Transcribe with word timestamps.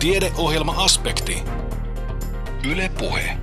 Tiedeohjelma-aspekti. 0.00 1.42
Yle 2.70 2.90
Puhe. 2.98 3.36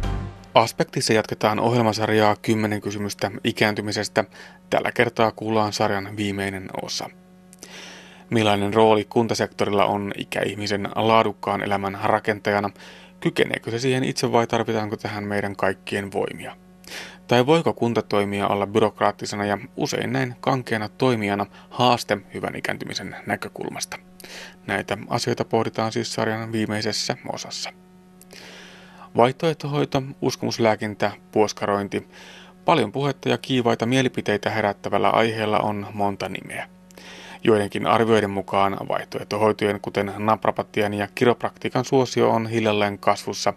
Aspektissa 0.53 1.13
jatketaan 1.13 1.59
ohjelmasarjaa 1.59 2.35
10 2.41 2.81
kysymystä 2.81 3.31
ikääntymisestä. 3.43 4.23
Tällä 4.69 4.91
kertaa 4.91 5.31
kuullaan 5.31 5.73
sarjan 5.73 6.17
viimeinen 6.17 6.69
osa. 6.81 7.09
Millainen 8.29 8.73
rooli 8.73 9.05
kuntasektorilla 9.09 9.85
on 9.85 10.11
ikäihmisen 10.17 10.89
laadukkaan 10.95 11.63
elämän 11.63 11.99
rakentajana? 12.03 12.69
Kykeneekö 13.19 13.71
se 13.71 13.79
siihen 13.79 14.03
itse 14.03 14.31
vai 14.31 14.47
tarvitaanko 14.47 14.97
tähän 14.97 15.23
meidän 15.23 15.55
kaikkien 15.55 16.11
voimia? 16.11 16.55
Tai 17.27 17.45
voiko 17.45 17.73
kuntatoimija 17.73 18.47
olla 18.47 18.67
byrokraattisena 18.67 19.45
ja 19.45 19.57
usein 19.75 20.13
näin 20.13 20.35
kankeana 20.41 20.89
toimijana 20.89 21.45
haaste 21.69 22.17
hyvän 22.33 22.55
ikääntymisen 22.55 23.15
näkökulmasta? 23.25 24.06
Näitä 24.67 24.97
asioita 25.09 25.45
pohditaan 25.45 25.91
siis 25.91 26.13
sarjan 26.13 26.51
viimeisessä 26.51 27.17
osassa. 27.33 27.73
Vaihtoehtohoito, 29.17 30.03
uskomuslääkintä, 30.21 31.11
puoskarointi. 31.31 32.07
Paljon 32.65 32.91
puhetta 32.91 33.29
ja 33.29 33.37
kiivaita 33.37 33.85
mielipiteitä 33.85 34.49
herättävällä 34.49 35.09
aiheella 35.09 35.59
on 35.59 35.87
monta 35.93 36.29
nimeä. 36.29 36.69
Joidenkin 37.43 37.87
arvioiden 37.87 38.29
mukaan 38.29 38.77
vaihtoehtohoitojen, 38.87 39.81
kuten 39.81 40.13
naprapatian 40.17 40.93
ja 40.93 41.07
kiropraktiikan 41.15 41.85
suosio 41.85 42.29
on 42.29 42.47
hiljalleen 42.47 42.99
kasvussa. 42.99 43.53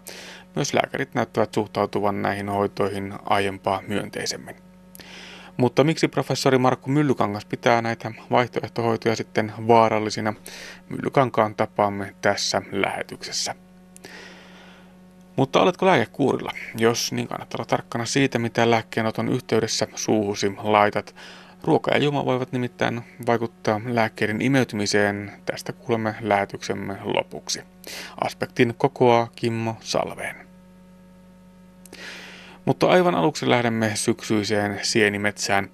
Myös 0.55 0.73
lääkärit 0.73 1.13
näyttävät 1.13 1.53
suhtautuvan 1.53 2.21
näihin 2.21 2.49
hoitoihin 2.49 3.13
aiempaa 3.29 3.81
myönteisemmin. 3.87 4.70
Mutta 5.61 5.83
miksi 5.83 6.07
professori 6.07 6.57
Markku 6.57 6.89
Myllykangas 6.89 7.45
pitää 7.45 7.81
näitä 7.81 8.11
vaihtoehtohoitoja 8.31 9.15
sitten 9.15 9.53
vaarallisina? 9.67 10.33
Myllykankaan 10.89 11.55
tapaamme 11.55 12.15
tässä 12.21 12.61
lähetyksessä. 12.71 13.55
Mutta 15.35 15.61
oletko 15.61 15.85
lääkekuurilla? 15.85 16.51
Jos 16.77 17.11
niin 17.11 17.27
kannattaa 17.27 17.57
olla 17.57 17.65
tarkkana 17.65 18.05
siitä, 18.05 18.39
mitä 18.39 18.71
lääkkeenoton 18.71 19.29
yhteydessä 19.29 19.87
suuhusi 19.95 20.53
laitat. 20.57 21.15
Ruoka 21.63 21.91
ja 21.91 21.97
juoma 21.97 22.25
voivat 22.25 22.51
nimittäin 22.51 23.01
vaikuttaa 23.25 23.81
lääkkeiden 23.85 24.41
imeytymiseen. 24.41 25.31
Tästä 25.45 25.73
kuulemme 25.73 26.15
lähetyksemme 26.21 26.97
lopuksi. 27.03 27.61
Aspektin 28.21 28.73
kokoaa 28.77 29.29
Kimmo 29.35 29.75
Salveen. 29.79 30.50
Mutta 32.65 32.89
aivan 32.89 33.15
aluksi 33.15 33.49
lähdemme 33.49 33.91
syksyiseen 33.95 34.79
sienimetsään. 34.81 35.69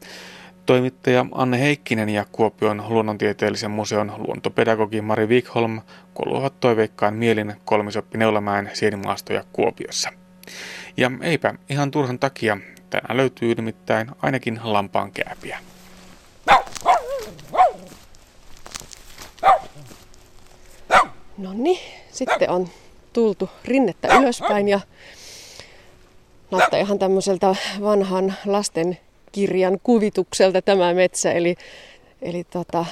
Toimittaja 0.65 1.25
Anne 1.31 1.59
Heikkinen 1.59 2.09
ja 2.09 2.25
Kuopion 2.31 2.83
luonnontieteellisen 2.89 3.71
museon 3.71 4.13
luontopedagogi 4.17 5.01
Mari 5.01 5.27
Wikholm 5.27 5.81
kuuluvat 6.13 6.59
toiveikkaan 6.59 7.13
mielin 7.13 7.55
kolmisoppi 7.65 8.17
Neulamäen 8.17 8.69
sienimaastoja 8.73 9.43
Kuopiossa. 9.53 10.09
Ja 10.97 11.11
eipä 11.21 11.53
ihan 11.69 11.91
turhan 11.91 12.19
takia, 12.19 12.57
tänään 12.89 13.17
löytyy 13.17 13.55
nimittäin 13.55 14.11
ainakin 14.21 14.59
lampaan 14.63 15.11
kääpiä. 15.11 15.59
No 21.37 21.53
niin, 21.53 21.79
sitten 22.11 22.49
on 22.49 22.67
tultu 23.13 23.49
rinnettä 23.65 24.17
ylöspäin 24.17 24.67
ja 24.67 24.79
näyttää 26.51 26.79
ihan 26.79 26.99
tämmöiseltä 26.99 27.55
vanhan 27.81 28.33
lasten 28.45 28.97
kirjan 29.31 29.79
kuvitukselta 29.83 30.61
tämä 30.61 30.93
metsä. 30.93 31.31
Eli, 31.31 31.55
eli 32.21 32.43
tota, 32.43 32.85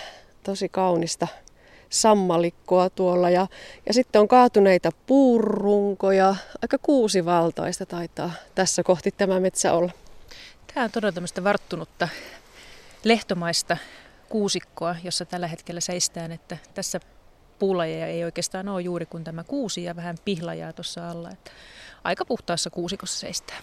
tosi 0.44 0.70
kaunista 0.70 1.28
sammalikkoa 1.90 2.90
tuolla. 2.90 3.30
Ja, 3.30 3.48
ja 3.88 3.94
sitten 3.94 4.22
on 4.22 4.28
kaatuneita 4.28 4.92
puurunkoja. 5.08 6.36
Aika 6.62 6.78
kuusivaltaista 6.78 7.86
taitaa 7.86 8.32
tässä 8.56 8.84
kohti 8.84 9.12
tämä 9.12 9.40
metsä 9.40 9.74
olla. 9.74 9.92
Tämä 10.74 10.84
on 10.84 10.92
todella 10.92 11.12
tämmöistä 11.12 11.44
varttunutta 11.44 12.08
lehtomaista 13.04 13.78
kuusikkoa, 14.30 14.96
jossa 15.04 15.26
tällä 15.26 15.48
hetkellä 15.48 15.82
seistään, 15.82 16.32
että 16.32 16.58
tässä 16.74 17.00
puulajeja 17.60 18.08
ei 18.08 18.24
oikeastaan 18.24 18.68
ole 18.68 18.82
juuri 18.82 19.06
kuin 19.06 19.24
tämä 19.24 19.44
kuusi 19.44 19.84
ja 19.84 19.96
vähän 19.96 20.18
pihlajaa 20.26 20.74
tuossa 20.74 21.10
alla. 21.10 21.30
Että 21.32 21.52
aika 22.06 22.26
puhtaassa 22.26 22.70
kuusikossa 22.70 23.20
seistää. 23.20 23.58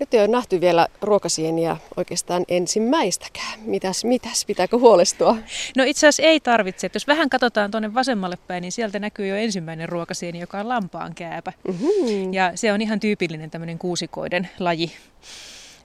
Nyt 0.00 0.14
ei 0.14 0.20
ole 0.20 0.28
nähty 0.28 0.60
vielä 0.60 0.88
ruokasieniä 1.02 1.76
oikeastaan 1.96 2.44
ensimmäistäkään. 2.48 3.60
Mitäs, 3.60 4.04
mitäs, 4.04 4.44
pitääkö 4.44 4.78
huolestua? 4.78 5.36
No 5.76 5.84
itse 5.84 6.06
asiassa 6.06 6.22
ei 6.22 6.40
tarvitse. 6.40 6.86
Että 6.86 6.96
jos 6.96 7.06
vähän 7.06 7.30
katsotaan 7.30 7.70
tuonne 7.70 7.94
vasemmalle 7.94 8.38
päin, 8.46 8.62
niin 8.62 8.72
sieltä 8.72 8.98
näkyy 8.98 9.26
jo 9.26 9.36
ensimmäinen 9.36 9.88
ruokasieni, 9.88 10.40
joka 10.40 10.60
on 10.60 10.68
lampaan 10.68 11.14
kääpä. 11.14 11.52
Mm-hmm. 11.68 12.32
Ja 12.32 12.52
se 12.54 12.72
on 12.72 12.80
ihan 12.80 13.00
tyypillinen 13.00 13.50
tämmöinen 13.50 13.78
kuusikoiden 13.78 14.48
laji. 14.58 14.92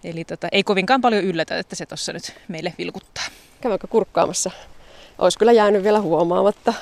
Eli 0.03 0.25
tota, 0.25 0.47
ei 0.51 0.63
kovinkaan 0.63 1.01
paljon 1.01 1.23
yllätä, 1.23 1.57
että 1.57 1.75
se 1.75 1.85
tuossa 1.85 2.13
nyt 2.13 2.35
meille 2.47 2.73
vilkuttaa. 2.77 3.23
Käydäänkö 3.61 3.87
kurkkaamassa? 3.87 4.51
Olisi 5.19 5.39
kyllä 5.39 5.51
jäänyt 5.51 5.83
vielä 5.83 6.01
huomaamatta. 6.01 6.73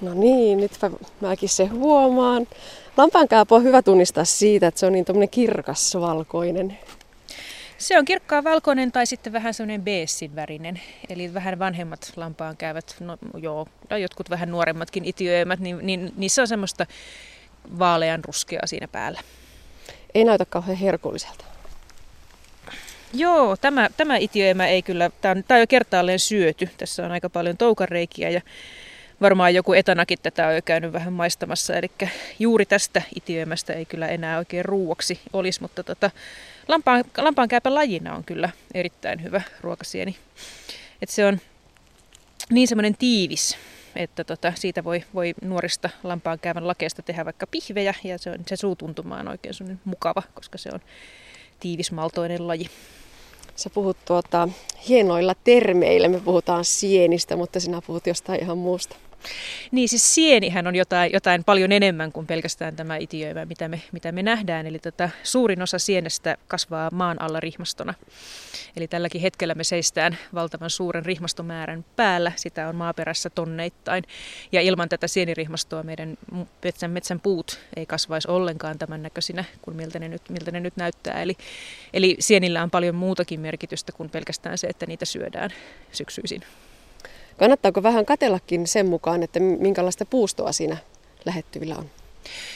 No 0.00 0.14
niin, 0.14 0.58
nytpä 0.58 0.90
mäkin 1.20 1.48
se 1.48 1.66
huomaan. 1.66 2.46
Lampaankääpä 2.96 3.54
on 3.54 3.64
hyvä 3.64 3.82
tunnistaa 3.82 4.24
siitä, 4.24 4.66
että 4.66 4.80
se 4.80 4.86
on 4.86 4.92
niin 4.92 5.30
kirkas 5.30 5.94
valkoinen. 6.00 6.78
Se 7.78 7.98
on 7.98 8.04
kirkkaan 8.04 8.44
valkoinen 8.44 8.92
tai 8.92 9.06
sitten 9.06 9.32
vähän 9.32 9.54
semmoinen 9.54 9.82
beessin 9.82 10.36
värinen. 10.36 10.80
Eli 11.08 11.34
vähän 11.34 11.58
vanhemmat 11.58 12.12
lampaan 12.16 12.56
käyvät, 12.56 12.96
no 13.00 13.18
joo, 13.36 13.66
tai 13.88 14.02
jotkut 14.02 14.30
vähän 14.30 14.50
nuoremmatkin 14.50 15.04
itiöimät, 15.04 15.60
niin, 15.60 15.78
niin 15.82 16.12
niissä 16.16 16.42
on 16.42 16.48
semmoista 16.48 16.86
vaalean 17.78 18.24
ruskeaa 18.24 18.66
siinä 18.66 18.88
päällä. 18.88 19.20
Ei 20.14 20.24
näytä 20.24 20.44
kauhean 20.44 20.78
herkulliselta. 20.78 21.44
Joo, 23.14 23.56
tämä, 23.56 23.88
tämä 23.96 24.16
itiöimä 24.16 24.66
ei 24.66 24.82
kyllä, 24.82 25.10
tämä 25.20 25.32
on, 25.32 25.44
tämä 25.48 25.56
on 25.56 25.62
jo 25.62 25.66
kertaalleen 25.66 26.18
syöty. 26.18 26.68
Tässä 26.78 27.04
on 27.04 27.12
aika 27.12 27.30
paljon 27.30 27.56
toukareikiä 27.56 28.30
ja 28.30 28.40
varmaan 29.22 29.54
joku 29.54 29.72
etanakin 29.72 30.18
tätä 30.22 30.46
on 30.46 30.54
jo 30.54 30.62
käynyt 30.64 30.92
vähän 30.92 31.12
maistamassa. 31.12 31.74
Eli 31.74 31.90
juuri 32.38 32.66
tästä 32.66 33.02
itiöimästä 33.16 33.72
ei 33.72 33.84
kyllä 33.84 34.08
enää 34.08 34.38
oikein 34.38 34.64
ruuaksi 34.64 35.20
olisi, 35.32 35.62
mutta 35.62 35.82
tota, 35.82 36.10
lampaan, 36.68 37.04
lampaan 37.18 37.48
käypä 37.48 37.74
lajina 37.74 38.14
on 38.14 38.24
kyllä 38.24 38.50
erittäin 38.74 39.22
hyvä 39.22 39.42
ruokasieni. 39.60 40.16
Et 41.02 41.08
se 41.08 41.26
on 41.26 41.40
niin 42.50 42.68
semmoinen 42.68 42.96
tiivis, 42.96 43.58
että 43.96 44.24
tota, 44.24 44.52
siitä 44.56 44.84
voi, 44.84 45.04
voi 45.14 45.34
nuorista 45.42 45.90
lampaan 46.02 46.38
käyvän 46.38 46.68
lakeesta 46.68 47.02
tehdä 47.02 47.24
vaikka 47.24 47.46
pihvejä 47.46 47.94
ja 48.04 48.18
se, 48.18 48.30
on, 48.30 48.38
se 48.46 48.56
suutuntuma 48.56 49.18
on 49.18 49.28
oikein 49.28 49.80
mukava, 49.84 50.22
koska 50.34 50.58
se 50.58 50.70
on 50.72 50.80
tiivismaltoinen 51.60 52.48
laji. 52.48 52.70
Sä 53.56 53.70
puhut 53.70 53.96
tuota, 54.04 54.48
hienoilla 54.88 55.34
termeillä, 55.44 56.08
me 56.08 56.20
puhutaan 56.20 56.64
sienistä, 56.64 57.36
mutta 57.36 57.60
sinä 57.60 57.82
puhut 57.86 58.06
jostain 58.06 58.40
ihan 58.42 58.58
muusta. 58.58 58.96
Niin 59.70 59.88
siis 59.88 60.14
sienihän 60.14 60.66
on 60.66 60.76
jotain, 60.76 61.12
jotain 61.12 61.44
paljon 61.44 61.72
enemmän 61.72 62.12
kuin 62.12 62.26
pelkästään 62.26 62.76
tämä 62.76 62.96
itiöimä, 62.96 63.44
mitä 63.44 63.68
me, 63.68 63.82
mitä 63.92 64.12
me 64.12 64.22
nähdään. 64.22 64.66
Eli 64.66 64.78
tota, 64.78 65.10
suurin 65.22 65.62
osa 65.62 65.78
sienestä 65.78 66.36
kasvaa 66.48 66.90
maan 66.92 67.22
alla 67.22 67.40
rihmastona. 67.40 67.94
Eli 68.76 68.88
tälläkin 68.88 69.20
hetkellä 69.20 69.54
me 69.54 69.64
seistään 69.64 70.18
valtavan 70.34 70.70
suuren 70.70 71.04
rihmastomäärän 71.04 71.84
päällä. 71.96 72.32
Sitä 72.36 72.68
on 72.68 72.76
maaperässä 72.76 73.30
tonneittain. 73.30 74.04
Ja 74.52 74.60
ilman 74.60 74.88
tätä 74.88 75.08
sienirihmastoa 75.08 75.82
meidän 75.82 76.18
metsän, 76.64 76.90
metsän 76.90 77.20
puut 77.20 77.60
ei 77.76 77.86
kasvaisi 77.86 78.28
ollenkaan 78.30 78.78
tämän 78.78 79.02
näköisinä 79.02 79.44
kuin 79.62 79.76
miltä 79.76 79.98
ne 79.98 80.08
nyt, 80.08 80.22
miltä 80.28 80.50
ne 80.50 80.60
nyt 80.60 80.76
näyttää. 80.76 81.22
Eli, 81.22 81.36
eli 81.92 82.16
sienillä 82.18 82.62
on 82.62 82.70
paljon 82.70 82.94
muutakin 82.94 83.40
merkitystä 83.40 83.92
kuin 83.92 84.10
pelkästään 84.10 84.58
se, 84.58 84.66
että 84.66 84.86
niitä 84.86 85.04
syödään 85.04 85.50
syksyisin. 85.92 86.42
Kannattaako 87.38 87.82
vähän 87.82 88.06
katellakin 88.06 88.66
sen 88.66 88.86
mukaan, 88.86 89.22
että 89.22 89.40
minkälaista 89.40 90.04
puustoa 90.04 90.52
siinä 90.52 90.76
lähettyvillä 91.24 91.76
on? 91.76 91.90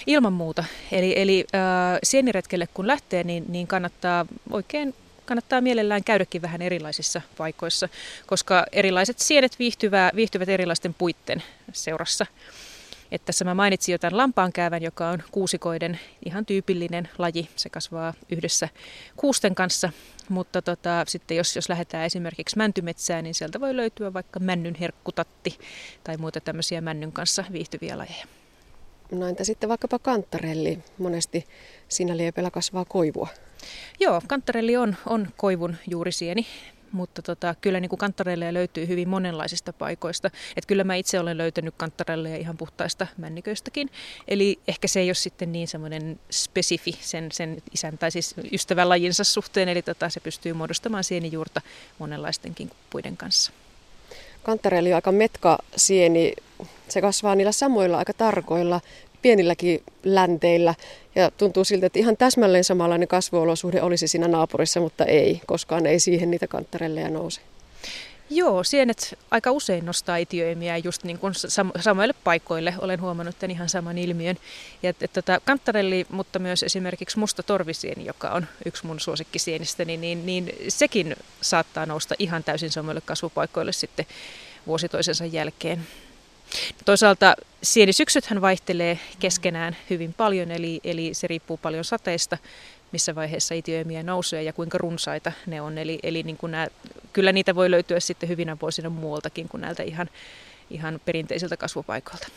Ilman 0.06 0.32
muuta. 0.32 0.64
Eli, 0.92 1.12
eli 1.16 1.44
äh, 1.54 1.98
sieniretkelle 2.02 2.68
kun 2.74 2.86
lähtee, 2.86 3.24
niin, 3.24 3.44
niin 3.48 3.66
kannattaa 3.66 4.26
oikein 4.50 4.94
kannattaa 5.26 5.60
mielellään 5.60 6.04
käydäkin 6.04 6.42
vähän 6.42 6.62
erilaisissa 6.62 7.22
paikoissa, 7.36 7.88
koska 8.26 8.66
erilaiset 8.72 9.18
sienet 9.18 9.58
viihtyvät, 9.58 10.16
viihtyvät 10.16 10.48
erilaisten 10.48 10.94
puitten 10.94 11.42
seurassa. 11.72 12.26
Että 13.10 13.26
tässä 13.26 13.44
mä 13.44 13.54
mainitsin 13.54 13.92
jo 13.92 13.98
tämän 13.98 14.16
lampaankäävän, 14.16 14.82
joka 14.82 15.08
on 15.08 15.22
kuusikoiden 15.32 16.00
ihan 16.26 16.46
tyypillinen 16.46 17.08
laji. 17.18 17.48
Se 17.56 17.70
kasvaa 17.70 18.14
yhdessä 18.30 18.68
kuusten 19.16 19.54
kanssa, 19.54 19.90
mutta 20.28 20.62
tota, 20.62 21.04
sitten 21.08 21.36
jos, 21.36 21.56
jos 21.56 21.68
lähdetään 21.68 22.04
esimerkiksi 22.04 22.56
mäntymetsään, 22.56 23.24
niin 23.24 23.34
sieltä 23.34 23.60
voi 23.60 23.76
löytyä 23.76 24.12
vaikka 24.12 24.40
männyn 24.40 24.74
herkkutatti 24.74 25.58
tai 26.04 26.16
muita 26.16 26.40
tämmöisiä 26.40 26.80
männyn 26.80 27.12
kanssa 27.12 27.44
viihtyviä 27.52 27.98
lajeja. 27.98 28.26
No 29.12 29.26
entä 29.26 29.44
sitten 29.44 29.68
vaikkapa 29.68 29.98
kantarelli? 29.98 30.78
Monesti 30.98 31.44
siinä 31.88 32.16
liepeillä 32.16 32.50
kasvaa 32.50 32.84
koivua. 32.84 33.28
Joo, 34.00 34.22
kantarelli 34.26 34.76
on, 34.76 34.96
on 35.06 35.28
koivun 35.36 35.76
juurisieni 35.90 36.46
mutta 36.96 37.22
tota, 37.22 37.54
kyllä 37.60 37.80
niin 37.80 37.88
kuin 37.88 37.98
kantarelleja 37.98 38.54
löytyy 38.54 38.88
hyvin 38.88 39.08
monenlaisista 39.08 39.72
paikoista. 39.72 40.30
Et 40.56 40.66
kyllä 40.66 40.84
mä 40.84 40.94
itse 40.94 41.20
olen 41.20 41.38
löytänyt 41.38 41.74
kantarelleja 41.76 42.36
ihan 42.36 42.56
puhtaista 42.56 43.06
männiköistäkin. 43.16 43.90
Eli 44.28 44.58
ehkä 44.68 44.88
se 44.88 45.00
ei 45.00 45.08
ole 45.08 45.14
sitten 45.14 45.52
niin 45.52 45.68
semmoinen 45.68 46.20
spesifi 46.30 46.98
sen, 47.00 47.32
sen 47.32 47.62
isän 47.72 47.98
tai 47.98 48.10
siis 48.10 48.34
ystävän 48.52 48.88
lajinsa 48.88 49.24
suhteen, 49.24 49.68
eli 49.68 49.82
tota, 49.82 50.08
se 50.08 50.20
pystyy 50.20 50.52
muodostamaan 50.52 51.04
sienijuurta 51.04 51.60
monenlaistenkin 51.98 52.70
puiden 52.90 53.16
kanssa. 53.16 53.52
Kantarelli 54.42 54.92
on 54.92 54.94
aika 54.94 55.12
metka 55.12 55.58
sieni. 55.76 56.32
Se 56.88 57.00
kasvaa 57.00 57.34
niillä 57.34 57.52
samoilla 57.52 57.98
aika 57.98 58.12
tarkoilla 58.12 58.80
pienilläkin 59.26 59.82
länteillä. 60.04 60.74
Ja 61.14 61.30
tuntuu 61.30 61.64
siltä, 61.64 61.86
että 61.86 61.98
ihan 61.98 62.16
täsmälleen 62.16 62.64
samanlainen 62.64 63.08
kasvuolosuhde 63.08 63.82
olisi 63.82 64.08
siinä 64.08 64.28
naapurissa, 64.28 64.80
mutta 64.80 65.04
ei. 65.04 65.40
Koskaan 65.46 65.86
ei 65.86 66.00
siihen 66.00 66.30
niitä 66.30 66.46
kantarelleja 66.46 67.10
nouse. 67.10 67.40
Joo, 68.30 68.64
sienet 68.64 69.18
aika 69.30 69.50
usein 69.50 69.86
nostaa 69.86 70.16
itiöimiä 70.16 70.76
just 70.76 71.04
niin 71.04 71.18
kuin 71.18 71.34
sam- 71.34 71.80
samoille 71.82 72.14
paikoille. 72.24 72.74
Olen 72.78 73.00
huomannut 73.00 73.38
tämän 73.38 73.50
ihan 73.50 73.68
saman 73.68 73.98
ilmiön. 73.98 74.36
Ja 74.82 74.92
et, 75.00 75.12
tota, 75.12 75.40
kantarelli, 75.44 76.06
mutta 76.10 76.38
myös 76.38 76.62
esimerkiksi 76.62 77.18
musta 77.18 77.42
torvisieni, 77.42 78.04
joka 78.04 78.30
on 78.30 78.46
yksi 78.64 78.86
mun 78.86 79.00
suosikkisienistäni, 79.00 79.96
niin, 79.96 80.26
niin 80.26 80.52
sekin 80.68 81.16
saattaa 81.40 81.86
nousta 81.86 82.14
ihan 82.18 82.44
täysin 82.44 82.70
samoille 82.70 83.00
kasvupaikoille 83.00 83.72
sitten 83.72 84.06
vuosi 84.66 84.88
toisensa 84.88 85.24
jälkeen. 85.24 85.86
Toisaalta 86.84 87.36
sienisyksythän 87.62 88.40
vaihtelee 88.40 88.98
keskenään 89.18 89.76
hyvin 89.90 90.14
paljon, 90.14 90.50
eli, 90.50 90.80
eli 90.84 91.14
se 91.14 91.26
riippuu 91.26 91.56
paljon 91.56 91.84
sateista, 91.84 92.38
missä 92.92 93.14
vaiheessa 93.14 93.54
itiöimiä 93.54 94.02
nousee 94.02 94.42
ja 94.42 94.52
kuinka 94.52 94.78
runsaita 94.78 95.32
ne 95.46 95.60
on. 95.60 95.78
Eli, 95.78 95.98
eli 96.02 96.22
niin 96.22 96.36
kuin 96.36 96.50
nämä, 96.50 96.66
kyllä 97.12 97.32
niitä 97.32 97.54
voi 97.54 97.70
löytyä 97.70 98.00
sitten 98.00 98.28
hyvinä 98.28 98.56
vuosina 98.62 98.90
muualtakin 98.90 99.48
kuin 99.48 99.60
näiltä 99.60 99.82
ihan, 99.82 100.10
ihan 100.70 101.00
perinteisiltä 101.04 101.56
kasvupaikoilta. 101.56 102.28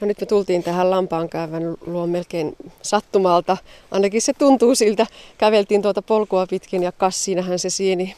No 0.00 0.06
nyt 0.06 0.20
me 0.20 0.26
tultiin 0.26 0.62
tähän 0.62 0.90
lampaankäyvän 0.90 1.62
luo 1.86 2.06
melkein 2.06 2.56
sattumalta. 2.82 3.56
Ainakin 3.90 4.22
se 4.22 4.32
tuntuu 4.32 4.74
siltä. 4.74 5.06
Käveltiin 5.38 5.82
tuota 5.82 6.02
polkua 6.02 6.46
pitkin 6.46 6.82
ja 6.82 6.92
kassiinahan 6.92 7.58
se 7.58 7.70
sieni 7.70 8.16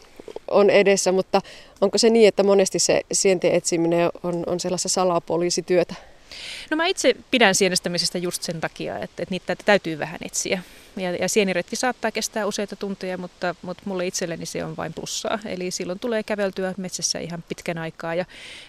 on 0.51 0.71
edessä, 0.71 1.13
mutta 1.13 1.41
onko 1.81 1.99
se 1.99 2.11
niin, 2.11 2.29
että 2.29 2.43
monesti 2.43 2.79
se 2.79 3.03
sienten 3.13 3.53
etsiminen 3.53 4.11
on, 4.23 4.43
on 4.47 4.61
sellaista 4.61 4.89
salapoliisityötä? 4.89 5.95
No 6.71 6.77
mä 6.77 6.87
itse 6.87 7.17
pidän 7.31 7.55
sienestämisestä 7.55 8.19
just 8.19 8.43
sen 8.43 8.61
takia, 8.61 8.99
että, 8.99 9.23
että 9.23 9.31
niitä 9.31 9.57
täytyy 9.65 9.99
vähän 9.99 10.19
etsiä. 10.25 10.63
Ja, 10.97 11.11
ja 11.11 11.29
sieniretki 11.29 11.77
saattaa 11.77 12.11
kestää 12.11 12.47
useita 12.47 12.77
tunteja, 12.77 13.19
mutta, 13.19 13.55
mutta 13.63 13.83
mulle 13.87 14.07
itselleni 14.07 14.47
se 14.47 14.65
on 14.65 14.77
vain 14.77 14.93
plussaa. 14.93 15.39
Eli 15.45 15.71
silloin 15.71 15.99
tulee 15.99 16.23
käveltyä 16.23 16.75
metsässä 16.77 17.19
ihan 17.19 17.45
pitkän 17.49 17.79
aikaa 17.79 18.15
ja 18.15 18.25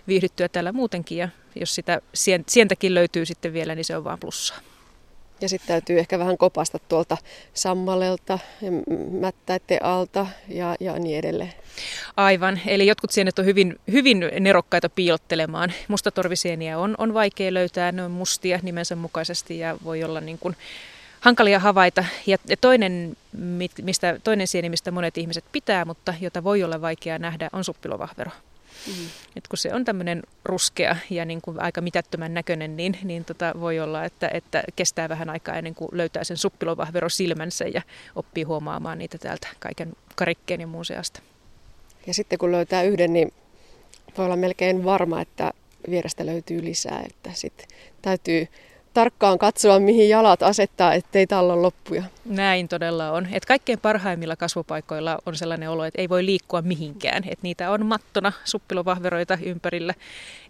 viihdyttyä 0.08 0.48
täällä 0.48 0.72
muutenkin. 0.72 1.18
Ja 1.18 1.30
jos 1.56 1.76
sitä 1.76 2.02
sientäkin 2.48 2.96
löytyy 2.96 3.26
sitten 3.26 3.54
vielä, 3.54 3.76
niin 3.76 3.86
se 3.86 3.98
on 3.98 4.04
vain 4.04 4.20
plussaa. 4.20 4.60
Ja 5.42 5.50
sitten 5.50 5.68
täytyy 5.68 6.00
ehkä 6.00 6.20
vähän 6.20 6.38
kopasta 6.38 6.80
tuolta 6.80 7.18
sammalelta, 7.54 8.40
mättäiden 9.12 9.86
alta 9.86 10.28
ja, 10.48 10.76
ja 10.80 11.00
niin 11.00 11.20
edelleen. 11.20 11.54
Aivan, 12.18 12.62
eli 12.66 12.88
jotkut 12.88 13.12
sienet 13.12 13.40
on 13.40 13.46
hyvin, 13.46 13.80
hyvin 13.92 14.20
nerokkaita 14.40 14.90
piilottelemaan. 14.90 15.74
Mustatorvisieniä 15.88 16.78
on, 16.80 16.96
on 16.98 17.14
vaikea 17.14 17.54
löytää, 17.54 17.92
ne 17.92 18.04
on 18.04 18.12
mustia 18.12 18.60
nimensä 18.64 18.96
mukaisesti 18.96 19.60
ja 19.60 19.78
voi 19.84 20.04
olla 20.04 20.22
niin 20.22 20.38
kuin 20.40 20.56
hankalia 21.20 21.60
havaita. 21.60 22.06
Ja 22.26 22.38
toinen, 22.62 23.18
mistä, 23.82 24.20
toinen 24.24 24.48
sieni, 24.48 24.70
mistä 24.70 24.92
monet 24.92 25.18
ihmiset 25.18 25.46
pitää, 25.52 25.86
mutta 25.86 26.14
jota 26.22 26.44
voi 26.44 26.64
olla 26.64 26.82
vaikea 26.82 27.20
nähdä, 27.20 27.50
on 27.54 27.64
suppilovahvero. 27.64 28.32
Mm. 28.88 28.94
Et 29.36 29.48
kun 29.48 29.58
se 29.58 29.74
on 29.74 29.86
tämmöinen 29.86 30.24
ruskea 30.46 30.96
ja 31.10 31.26
niin 31.26 31.42
kuin 31.42 31.62
aika 31.62 31.82
mitättömän 31.82 32.34
näköinen, 32.34 32.78
niin, 32.78 32.98
niin 33.04 33.26
tota 33.26 33.54
voi 33.60 33.80
olla, 33.80 34.06
että, 34.06 34.30
että 34.34 34.64
kestää 34.76 35.10
vähän 35.10 35.30
aikaa 35.30 35.56
ennen 35.56 35.76
kuin 35.76 35.90
löytää 35.92 36.24
sen 36.24 36.38
suppilovahvero 36.38 37.10
silmänsä 37.10 37.66
ja 37.66 37.82
oppii 38.16 38.44
huomaamaan 38.44 38.98
niitä 38.98 39.18
täältä 39.18 39.48
kaiken 39.60 39.94
karikkeen 40.16 40.62
ja 40.62 40.68
muun 40.68 40.86
seasta. 40.86 41.22
Ja 42.08 42.14
sitten 42.14 42.40
kun 42.40 42.52
löytää 42.52 42.84
yhden, 42.84 43.14
niin 43.14 43.34
voi 44.18 44.26
olla 44.26 44.36
melkein 44.36 44.84
varma, 44.84 45.22
että 45.22 45.54
vierestä 45.90 46.26
löytyy 46.26 46.64
lisää. 46.64 47.04
Että 47.10 47.30
sitten 47.34 47.68
täytyy 48.02 48.48
tarkkaan 48.94 49.40
katsoa, 49.40 49.80
mihin 49.80 50.10
jalat 50.10 50.44
asettaa, 50.44 50.94
ettei 50.94 51.28
tallon 51.28 51.62
loppuja. 51.62 52.04
Näin 52.26 52.68
todella 52.68 53.12
on. 53.12 53.28
Et 53.32 53.46
kaikkein 53.46 53.80
parhaimmilla 53.80 54.36
kasvupaikoilla 54.36 55.18
on 55.26 55.36
sellainen 55.36 55.70
olo, 55.70 55.84
että 55.84 56.02
ei 56.02 56.10
voi 56.10 56.26
liikkua 56.26 56.62
mihinkään. 56.62 57.24
Et 57.30 57.40
niitä 57.42 57.72
on 57.72 57.86
mattona 57.86 58.32
suppilovahveroita 58.46 59.38
ympärillä, 59.44 59.94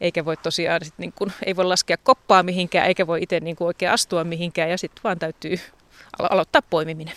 eikä 0.01 0.25
voi 0.25 0.37
tosiaan 0.37 0.85
sit 0.85 0.93
niin 0.97 1.13
kun, 1.15 1.31
ei 1.45 1.55
voi 1.55 1.65
laskea 1.65 1.97
koppaa 1.97 2.43
mihinkään, 2.43 2.87
eikä 2.87 3.07
voi 3.07 3.23
itse 3.23 3.39
niin 3.39 3.57
oikein 3.59 3.91
astua 3.91 4.23
mihinkään, 4.23 4.69
ja 4.69 4.77
sitten 4.77 5.03
vaan 5.03 5.19
täytyy 5.19 5.59
alo- 6.19 6.27
aloittaa 6.29 6.61
poimiminen. 6.69 7.13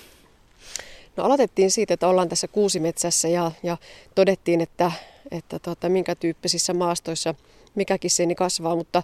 No 1.17 1.25
aloitettiin 1.25 1.71
siitä, 1.71 1.95
että 1.95 2.09
ollaan 2.09 2.29
tässä 2.29 2.49
kuusimetsässä 2.49 3.29
ja, 3.29 3.51
ja 3.63 3.77
todettiin, 4.15 4.61
että, 4.61 4.93
että 5.31 5.59
tota, 5.59 5.89
minkä 5.89 6.15
tyyppisissä 6.15 6.75
maastoissa 6.75 7.35
mikäkin 7.75 8.11
seeni 8.11 8.35
kasvaa, 8.35 8.77
mutta, 8.77 9.03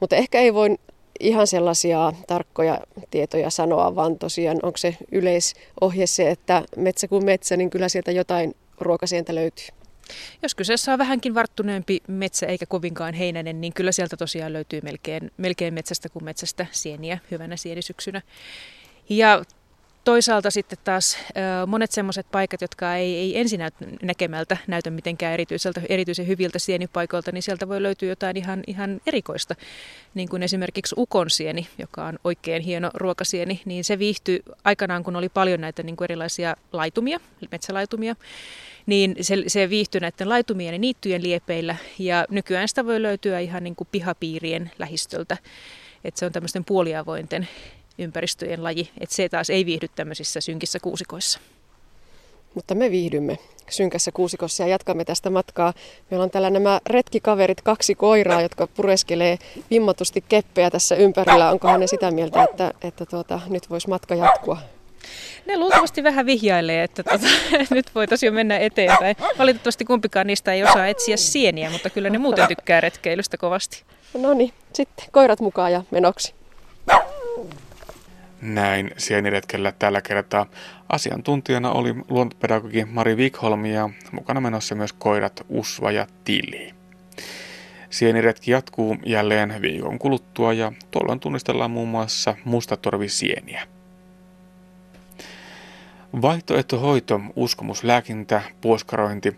mutta 0.00 0.16
ehkä 0.16 0.38
ei 0.38 0.54
voi 0.54 0.76
ihan 1.20 1.46
sellaisia 1.46 2.12
tarkkoja 2.26 2.80
tietoja 3.10 3.50
sanoa, 3.50 3.94
vaan 3.94 4.18
tosiaan 4.18 4.58
onko 4.62 4.76
se 4.76 4.96
yleisohje 5.12 6.06
se, 6.06 6.30
että 6.30 6.62
metsä 6.76 7.08
kuin 7.08 7.24
metsä, 7.24 7.56
niin 7.56 7.70
kyllä 7.70 7.88
sieltä 7.88 8.10
jotain 8.10 8.54
ruokasientä 8.80 9.34
löytyy. 9.34 9.66
Jos 10.42 10.54
kyseessä 10.54 10.92
on 10.92 10.98
vähänkin 10.98 11.34
varttuneempi 11.34 12.00
metsä 12.08 12.46
eikä 12.46 12.66
kovinkaan 12.66 13.14
heinäinen, 13.14 13.60
niin 13.60 13.72
kyllä 13.72 13.92
sieltä 13.92 14.16
tosiaan 14.16 14.52
löytyy 14.52 14.80
melkein, 14.80 15.30
melkein 15.36 15.74
metsästä 15.74 16.08
kuin 16.08 16.24
metsästä 16.24 16.66
sieniä 16.70 17.18
hyvänä 17.30 17.56
sienisyksynä. 17.56 18.22
Ja 19.08 19.42
toisaalta 20.06 20.50
sitten 20.50 20.78
taas 20.84 21.18
monet 21.66 21.92
semmoiset 21.92 22.26
paikat, 22.32 22.60
jotka 22.60 22.94
ei, 22.94 23.16
ei 23.16 23.38
ensin 23.38 23.60
näkemältä 24.02 24.56
näytä 24.66 24.90
mitenkään 24.90 25.34
erityiseltä, 25.34 25.82
erityisen 25.88 26.26
hyviltä 26.26 26.58
sienipaikoilta, 26.58 27.32
niin 27.32 27.42
sieltä 27.42 27.68
voi 27.68 27.82
löytyä 27.82 28.08
jotain 28.08 28.36
ihan, 28.36 28.62
ihan 28.66 29.00
erikoista. 29.06 29.54
Niin 30.14 30.28
kuin 30.28 30.42
esimerkiksi 30.42 30.94
ukonsieni, 30.98 31.66
joka 31.78 32.04
on 32.04 32.18
oikein 32.24 32.62
hieno 32.62 32.90
ruokasieni, 32.94 33.62
niin 33.64 33.84
se 33.84 33.98
viihtyi 33.98 34.42
aikanaan, 34.64 35.04
kun 35.04 35.16
oli 35.16 35.28
paljon 35.28 35.60
näitä 35.60 35.82
niin 35.82 35.96
kuin 35.96 36.06
erilaisia 36.06 36.56
laitumia, 36.72 37.20
metsälaitumia, 37.50 38.16
niin 38.86 39.16
se, 39.20 39.42
se 39.46 39.70
viihtyi 39.70 40.00
näiden 40.00 40.28
laitumien 40.28 40.74
ja 40.74 40.78
niittyjen 40.78 41.22
liepeillä 41.22 41.76
ja 41.98 42.26
nykyään 42.30 42.68
sitä 42.68 42.86
voi 42.86 43.02
löytyä 43.02 43.40
ihan 43.40 43.64
niin 43.64 43.76
kuin 43.76 43.88
pihapiirien 43.92 44.70
lähistöltä. 44.78 45.36
Että 46.04 46.18
se 46.18 46.26
on 46.26 46.32
tämmöisten 46.32 46.64
puoliavointen 46.64 47.48
ympäristöjen 47.98 48.64
laji, 48.64 48.90
että 49.00 49.16
se 49.16 49.28
taas 49.28 49.50
ei 49.50 49.66
viihdy 49.66 49.88
tämmöisissä 49.88 50.40
synkissä 50.40 50.78
kuusikoissa. 50.80 51.40
Mutta 52.54 52.74
me 52.74 52.90
viihdymme 52.90 53.38
synkässä 53.70 54.12
kuusikossa 54.12 54.62
ja 54.62 54.68
jatkamme 54.68 55.04
tästä 55.04 55.30
matkaa. 55.30 55.72
Meillä 56.10 56.24
on 56.24 56.30
täällä 56.30 56.50
nämä 56.50 56.80
retkikaverit, 56.86 57.60
kaksi 57.60 57.94
koiraa, 57.94 58.42
jotka 58.42 58.66
pureskelee 58.66 59.38
vimmatusti 59.70 60.24
keppejä 60.28 60.70
tässä 60.70 60.94
ympärillä. 60.94 61.50
Onkohan 61.50 61.80
ne 61.80 61.86
sitä 61.86 62.10
mieltä, 62.10 62.44
että, 62.44 62.72
että 62.82 63.06
tuota, 63.06 63.40
nyt 63.48 63.70
voisi 63.70 63.88
matka 63.88 64.14
jatkua? 64.14 64.58
Ne 65.46 65.58
luultavasti 65.58 66.02
vähän 66.02 66.26
vihjailee, 66.26 66.82
että 66.82 67.02
tuota, 67.02 67.26
nyt 67.74 67.94
voitaisiin 67.94 68.28
jo 68.28 68.32
mennä 68.32 68.58
eteenpäin. 68.58 69.16
Valitettavasti 69.38 69.84
kumpikaan 69.84 70.26
niistä 70.26 70.52
ei 70.52 70.64
osaa 70.64 70.86
etsiä 70.86 71.16
sieniä, 71.16 71.70
mutta 71.70 71.90
kyllä 71.90 72.10
ne 72.10 72.18
muuten 72.18 72.48
tykkää 72.48 72.80
retkeilystä 72.80 73.36
kovasti. 73.36 73.82
No 74.18 74.34
niin, 74.34 74.52
sitten 74.72 75.06
koirat 75.12 75.40
mukaan 75.40 75.72
ja 75.72 75.82
menoksi. 75.90 76.34
Näin 78.40 78.90
sieniretkellä 78.96 79.72
tällä 79.72 80.02
kertaa. 80.02 80.46
Asiantuntijana 80.88 81.70
oli 81.72 81.94
luontopedagogi 82.08 82.84
Mari 82.84 83.14
Wikholm 83.14 83.66
ja 83.66 83.90
mukana 84.12 84.40
menossa 84.40 84.74
myös 84.74 84.92
koirat 84.92 85.46
Usva 85.48 85.90
ja 85.90 86.06
Tilli. 86.24 86.74
Sieniretki 87.90 88.50
jatkuu 88.50 88.96
jälleen 89.06 89.62
viikon 89.62 89.98
kuluttua 89.98 90.52
ja 90.52 90.72
tuolloin 90.90 91.20
tunnistellaan 91.20 91.70
muun 91.70 91.88
muassa 91.88 92.36
mustatorvisieniä. 92.44 93.66
Vaihtoehtohoito, 96.22 97.20
uskomuslääkintä, 97.36 98.42
puoskarointi. 98.60 99.36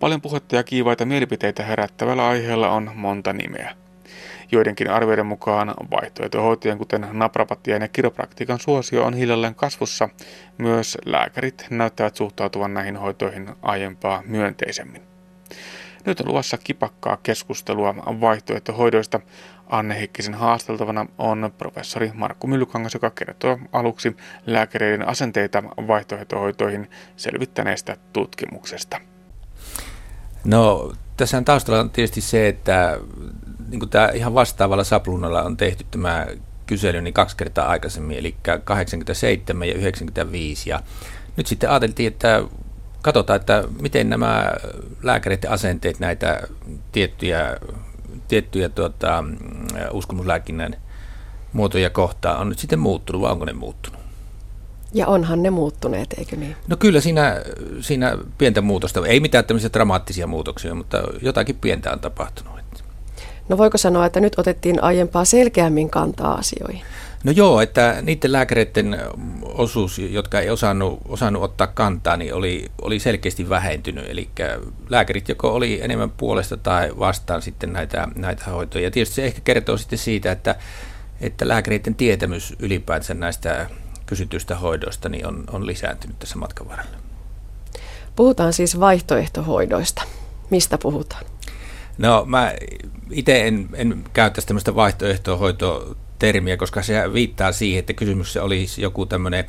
Paljon 0.00 0.20
puhetta 0.20 0.56
ja 0.56 0.62
kiivaita 0.62 1.04
mielipiteitä 1.04 1.64
herättävällä 1.64 2.28
aiheella 2.28 2.68
on 2.68 2.90
monta 2.94 3.32
nimeä. 3.32 3.74
Joidenkin 4.52 4.90
arvioiden 4.90 5.26
mukaan 5.26 5.74
vaihtoehtohoitojen, 5.90 6.78
kuten 6.78 7.08
naprapatian 7.12 7.82
ja 7.82 7.88
kiropraktiikan 7.88 8.60
suosio 8.60 9.04
on 9.04 9.14
hiljalleen 9.14 9.54
kasvussa. 9.54 10.08
Myös 10.58 10.98
lääkärit 11.04 11.66
näyttävät 11.70 12.16
suhtautuvan 12.16 12.74
näihin 12.74 12.96
hoitoihin 12.96 13.48
aiempaa 13.62 14.22
myönteisemmin. 14.26 15.02
Nyt 16.04 16.20
on 16.20 16.28
luvassa 16.28 16.58
kipakkaa 16.58 17.18
keskustelua 17.22 17.94
vaihtoehtohoidoista. 17.96 19.20
Anne 19.66 20.00
Hikkisen 20.00 20.34
haasteltavana 20.34 21.06
on 21.18 21.52
professori 21.58 22.10
Markku 22.14 22.46
Myllykangas, 22.46 22.94
joka 22.94 23.10
kertoo 23.10 23.58
aluksi 23.72 24.16
lääkäreiden 24.46 25.08
asenteita 25.08 25.62
vaihtoehtohoitoihin 25.62 26.90
selvittäneestä 27.16 27.96
tutkimuksesta. 28.12 29.00
No 30.44 30.92
tässä 31.16 31.42
taustalla 31.42 31.80
on 31.80 31.90
tietysti 31.90 32.20
se, 32.20 32.48
että 32.48 32.98
niin 33.68 33.78
kuin 33.78 33.90
tämä 33.90 34.08
ihan 34.08 34.34
vastaavalla 34.34 34.84
sapluunalla 34.84 35.42
on 35.42 35.56
tehty 35.56 35.86
tämä 35.90 36.26
kysely 36.66 37.00
niin 37.00 37.14
kaksi 37.14 37.36
kertaa 37.36 37.68
aikaisemmin, 37.68 38.18
eli 38.18 38.36
87 38.64 39.68
ja 39.68 39.74
95. 39.74 40.70
Ja 40.70 40.82
nyt 41.36 41.46
sitten 41.46 41.70
ajateltiin, 41.70 42.06
että 42.06 42.42
katsotaan, 43.02 43.40
että 43.40 43.64
miten 43.80 44.10
nämä 44.10 44.52
lääkäreiden 45.02 45.50
asenteet 45.50 46.00
näitä 46.00 46.42
tiettyjä, 46.92 47.56
tiettyjä 48.28 48.68
tuota, 48.68 49.24
uskomuslääkinnän 49.92 50.76
muotoja 51.52 51.90
kohtaan 51.90 52.40
on 52.40 52.48
nyt 52.48 52.58
sitten 52.58 52.78
muuttunut, 52.78 53.22
vai 53.22 53.32
onko 53.32 53.44
ne 53.44 53.52
muuttunut? 53.52 54.00
Ja 54.94 55.06
onhan 55.06 55.42
ne 55.42 55.50
muuttuneet, 55.50 56.14
eikö 56.18 56.36
niin? 56.36 56.56
No 56.68 56.76
kyllä 56.76 57.00
siinä, 57.00 57.42
siinä 57.80 58.18
pientä 58.38 58.60
muutosta, 58.60 59.06
ei 59.06 59.20
mitään 59.20 59.44
tämmöisiä 59.44 59.70
dramaattisia 59.72 60.26
muutoksia, 60.26 60.74
mutta 60.74 61.02
jotakin 61.22 61.56
pientä 61.56 61.92
on 61.92 62.00
tapahtunut. 62.00 62.58
No 63.48 63.58
voiko 63.58 63.78
sanoa, 63.78 64.06
että 64.06 64.20
nyt 64.20 64.38
otettiin 64.38 64.82
aiempaa 64.82 65.24
selkeämmin 65.24 65.90
kantaa 65.90 66.34
asioihin? 66.34 66.82
No 67.24 67.32
joo, 67.32 67.60
että 67.60 67.96
niiden 68.02 68.32
lääkäreiden 68.32 68.98
osuus, 69.42 69.98
jotka 69.98 70.40
ei 70.40 70.50
osannut, 70.50 70.98
osannut 71.08 71.42
ottaa 71.42 71.66
kantaa, 71.66 72.16
niin 72.16 72.34
oli, 72.34 72.66
oli 72.82 72.98
selkeästi 72.98 73.48
vähentynyt. 73.48 74.04
Eli 74.08 74.28
lääkärit 74.88 75.28
joko 75.28 75.54
oli 75.54 75.80
enemmän 75.82 76.10
puolesta 76.10 76.56
tai 76.56 76.92
vastaan 76.98 77.42
sitten 77.42 77.72
näitä, 77.72 78.08
näitä 78.14 78.44
hoitoja. 78.44 78.84
Ja 78.84 78.90
tietysti 78.90 79.14
se 79.14 79.24
ehkä 79.24 79.40
kertoo 79.44 79.76
sitten 79.76 79.98
siitä, 79.98 80.32
että, 80.32 80.54
että 81.20 81.48
lääkäreiden 81.48 81.94
tietämys 81.94 82.54
ylipäänsä 82.58 83.14
näistä 83.14 83.66
kysytyistä 84.06 84.56
hoidoista 84.56 85.08
niin 85.08 85.26
on, 85.26 85.44
on 85.52 85.66
lisääntynyt 85.66 86.18
tässä 86.18 86.38
matkan 86.38 86.68
varrella. 86.68 86.96
Puhutaan 88.16 88.52
siis 88.52 88.80
vaihtoehtohoidoista. 88.80 90.02
Mistä 90.50 90.78
puhutaan? 90.78 91.24
No 91.98 92.24
mä 92.26 92.52
itse 93.10 93.46
en, 93.46 93.68
en 93.74 94.04
käyttäisi 94.12 94.48
tämmöistä 94.48 94.74
vaihtoehtohoitotermiä, 94.74 96.56
koska 96.56 96.82
se 96.82 97.12
viittaa 97.12 97.52
siihen, 97.52 97.78
että 97.78 97.92
kysymyksessä 97.92 98.42
olisi 98.42 98.82
joku 98.82 99.06
tämmöinen 99.06 99.44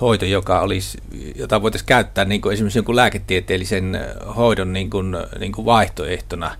hoito, 0.00 0.24
joka 0.24 0.60
olisi, 0.60 0.98
jota 1.34 1.62
voitaisiin 1.62 1.86
käyttää 1.86 2.24
niin 2.24 2.40
kuin 2.40 2.52
esimerkiksi 2.52 2.78
jonkun 2.78 2.96
lääketieteellisen 2.96 3.98
hoidon 4.36 4.72
niin 4.72 4.90
kuin, 4.90 5.16
niin 5.38 5.52
kuin 5.52 5.64
vaihtoehtona. 5.64 6.56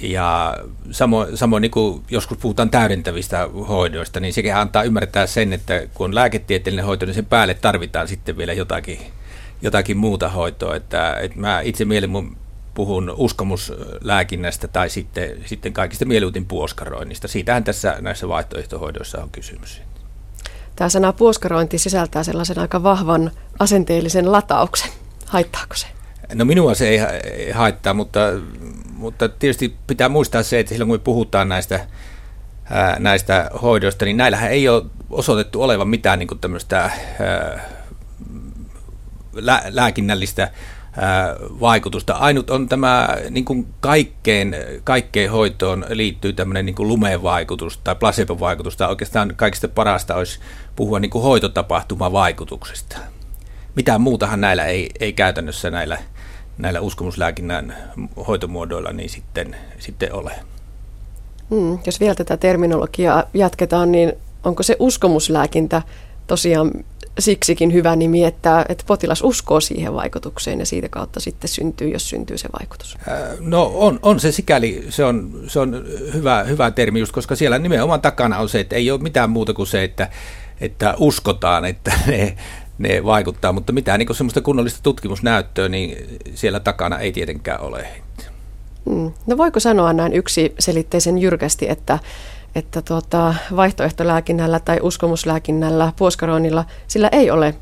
Ja 0.00 0.56
samoin, 0.90 1.36
samoin 1.36 1.60
niin 1.60 1.70
kuin 1.70 2.02
joskus 2.10 2.38
puhutaan 2.38 2.70
täydentävistä 2.70 3.48
hoidoista, 3.68 4.20
niin 4.20 4.32
sekin 4.32 4.56
antaa 4.56 4.82
ymmärtää 4.82 5.26
sen, 5.26 5.52
että 5.52 5.82
kun 5.94 6.14
lääketieteellinen 6.14 6.84
hoito, 6.86 7.06
niin 7.06 7.14
sen 7.14 7.26
päälle 7.26 7.54
tarvitaan 7.54 8.08
sitten 8.08 8.36
vielä 8.36 8.52
jotakin, 8.52 8.98
jotakin 9.62 9.96
muuta 9.96 10.28
hoitoa. 10.28 10.76
Että, 10.76 11.16
että 11.20 11.40
mä 11.40 11.60
itse 11.60 11.84
mielen 11.84 12.10
puhun 12.74 13.14
uskomuslääkinnästä 13.16 14.68
tai 14.68 14.90
sitten, 14.90 15.36
sitten 15.46 15.72
kaikista 15.72 16.04
mieluutin 16.04 16.46
puoskaroinnista. 16.46 17.28
Siitähän 17.28 17.64
tässä 17.64 17.96
näissä 18.00 18.28
vaihtoehtohoidoissa 18.28 19.22
on 19.22 19.30
kysymys. 19.30 19.82
Tämä 20.76 20.88
sana 20.88 21.12
puoskarointi 21.12 21.78
sisältää 21.78 22.22
sellaisen 22.22 22.58
aika 22.58 22.82
vahvan 22.82 23.30
asenteellisen 23.58 24.32
latauksen. 24.32 24.90
Haittaako 25.26 25.74
se? 25.74 25.86
No 26.34 26.44
minua 26.44 26.74
se 26.74 26.88
ei 26.88 27.50
haittaa, 27.50 27.94
mutta, 27.94 28.20
mutta 28.92 29.28
tietysti 29.28 29.76
pitää 29.86 30.08
muistaa 30.08 30.42
se, 30.42 30.58
että 30.58 30.70
silloin 30.70 30.88
kun 30.88 30.94
me 30.94 31.04
puhutaan 31.04 31.48
näistä, 31.48 31.86
ää, 32.70 32.96
näistä 32.98 33.50
hoidoista, 33.62 34.04
niin 34.04 34.16
näillähän 34.16 34.50
ei 34.50 34.68
ole 34.68 34.84
osoitettu 35.10 35.62
olevan 35.62 35.88
mitään 35.88 36.18
niin 36.18 36.40
tämmöistä 36.40 36.80
ää, 36.80 36.90
lä- 39.32 39.62
lääkinnällistä 39.68 40.50
vaikutusta. 41.60 42.12
Ainut 42.12 42.50
on 42.50 42.68
tämä 42.68 43.08
niin 43.30 43.44
kuin 43.44 43.66
kaikkeen, 43.80 44.56
kaikkeen 44.84 45.30
hoitoon 45.30 45.86
liittyy 45.88 46.32
tämmöinen 46.32 46.66
niin 46.66 46.74
kuin 46.74 46.88
lumeen 46.88 47.22
vaikutus 47.22 47.78
tai 47.78 47.94
placebo-vaikutus, 47.94 48.76
tai 48.76 48.88
oikeastaan 48.88 49.32
kaikista 49.36 49.68
parasta 49.68 50.14
olisi 50.14 50.40
puhua 50.76 51.00
niin 51.00 51.10
kuin 51.10 51.22
hoitotapahtuman 51.22 52.12
vaikutuksesta. 52.12 52.96
Mitään 53.74 54.00
muutahan 54.00 54.40
näillä 54.40 54.64
ei, 54.64 54.90
ei 55.00 55.12
käytännössä 55.12 55.70
näillä, 55.70 55.98
näillä 56.58 56.80
uskomuslääkinnän 56.80 57.76
hoitomuodoilla 58.26 58.92
niin 58.92 59.10
sitten, 59.10 59.56
sitten 59.78 60.12
ole. 60.12 60.32
Mm, 61.50 61.78
jos 61.86 62.00
vielä 62.00 62.14
tätä 62.14 62.36
terminologiaa 62.36 63.24
jatketaan, 63.34 63.92
niin 63.92 64.12
onko 64.44 64.62
se 64.62 64.76
uskomuslääkintä 64.78 65.82
tosiaan 66.26 66.70
siksikin 67.18 67.72
hyvä 67.72 67.96
nimi, 67.96 68.24
että, 68.24 68.64
että 68.68 68.84
potilas 68.86 69.22
uskoo 69.22 69.60
siihen 69.60 69.94
vaikutukseen 69.94 70.58
ja 70.58 70.66
siitä 70.66 70.88
kautta 70.88 71.20
sitten 71.20 71.48
syntyy, 71.48 71.88
jos 71.88 72.08
syntyy 72.08 72.38
se 72.38 72.48
vaikutus. 72.60 72.98
No 73.40 73.72
on, 73.74 73.98
on 74.02 74.20
se 74.20 74.32
sikäli, 74.32 74.86
se 74.88 75.04
on, 75.04 75.40
se 75.46 75.60
on 75.60 75.84
hyvä, 76.14 76.44
hyvä 76.44 76.70
termi 76.70 77.00
just, 77.00 77.12
koska 77.12 77.36
siellä 77.36 77.58
nimenomaan 77.58 78.00
takana 78.00 78.38
on 78.38 78.48
se, 78.48 78.60
että 78.60 78.76
ei 78.76 78.90
ole 78.90 79.00
mitään 79.00 79.30
muuta 79.30 79.54
kuin 79.54 79.66
se, 79.66 79.84
että, 79.84 80.08
että 80.60 80.94
uskotaan, 80.98 81.64
että 81.64 81.92
ne, 82.06 82.36
ne 82.78 83.04
vaikuttaa, 83.04 83.52
mutta 83.52 83.72
mitään 83.72 83.98
niin 83.98 84.14
semmoista 84.14 84.40
kunnollista 84.40 84.80
tutkimusnäyttöä, 84.82 85.68
niin 85.68 86.18
siellä 86.34 86.60
takana 86.60 86.98
ei 86.98 87.12
tietenkään 87.12 87.60
ole. 87.60 87.88
Mm. 88.84 89.12
No 89.26 89.36
voiko 89.36 89.60
sanoa 89.60 89.92
näin 89.92 90.12
yksi 90.12 90.54
selitteisen 90.58 91.18
jyrkästi, 91.18 91.68
että 91.68 91.98
että 92.54 92.82
tuota, 92.82 93.34
vaihtoehtolääkinnällä 93.56 94.60
tai 94.60 94.78
uskomuslääkinnällä, 94.82 95.92
puoskaroinnilla, 95.96 96.64
sillä 96.88 97.08
ei 97.12 97.30
ole 97.30 97.54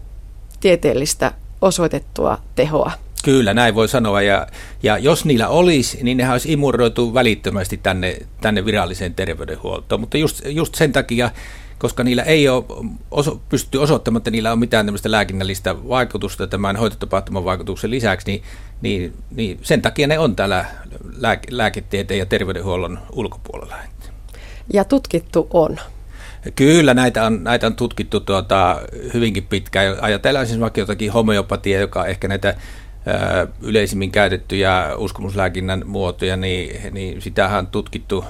tieteellistä 0.60 1.32
osoitettua 1.60 2.38
tehoa. 2.54 2.92
Kyllä, 3.24 3.54
näin 3.54 3.74
voi 3.74 3.88
sanoa. 3.88 4.22
Ja, 4.22 4.46
ja 4.82 4.98
jos 4.98 5.24
niillä 5.24 5.48
olisi, 5.48 5.98
niin 6.02 6.16
ne 6.16 6.32
olisi 6.32 6.52
imuroitu 6.52 7.14
välittömästi 7.14 7.76
tänne, 7.76 8.16
tänne 8.40 8.64
viralliseen 8.64 9.14
terveydenhuoltoon. 9.14 10.00
Mutta 10.00 10.18
just, 10.18 10.42
just 10.46 10.74
sen 10.74 10.92
takia, 10.92 11.30
koska 11.78 12.04
niillä 12.04 12.22
ei 12.22 12.48
ole 12.48 12.64
oso, 13.10 13.40
pystytty 13.48 13.78
osoittamaan, 13.78 14.20
että 14.20 14.30
niillä 14.30 14.52
on 14.52 14.58
mitään 14.58 14.86
tämmöistä 14.86 15.10
lääkinnällistä 15.10 15.88
vaikutusta 15.88 16.46
tämän 16.46 16.76
hoitotapahtuman 16.76 17.44
vaikutuksen 17.44 17.90
lisäksi, 17.90 18.26
niin, 18.26 18.42
niin, 18.82 19.14
niin 19.30 19.58
sen 19.62 19.82
takia 19.82 20.06
ne 20.06 20.18
on 20.18 20.36
täällä 20.36 20.64
lääke, 21.16 21.46
lääketieteen 21.50 22.18
ja 22.18 22.26
terveydenhuollon 22.26 22.98
ulkopuolella 23.12 23.76
ja 24.72 24.84
tutkittu 24.84 25.46
on. 25.50 25.76
Kyllä, 26.54 26.94
näitä 26.94 27.24
on, 27.24 27.44
näitä 27.44 27.66
on 27.66 27.74
tutkittu 27.74 28.20
tuota, 28.20 28.80
hyvinkin 29.14 29.46
pitkään. 29.46 29.96
Ajatellaan 30.00 30.46
siis 30.46 30.60
vaikka 30.60 30.80
jotakin 30.80 31.12
homeopatia, 31.12 31.80
joka 31.80 32.00
on 32.00 32.08
ehkä 32.08 32.28
näitä 32.28 32.48
ö, 32.48 33.46
yleisimmin 33.62 34.10
käytettyjä 34.10 34.96
uskomuslääkinnän 34.96 35.82
muotoja, 35.86 36.36
niin, 36.36 36.92
niin 36.92 37.22
sitähän 37.22 37.58
on 37.58 37.66
tutkittu, 37.66 38.24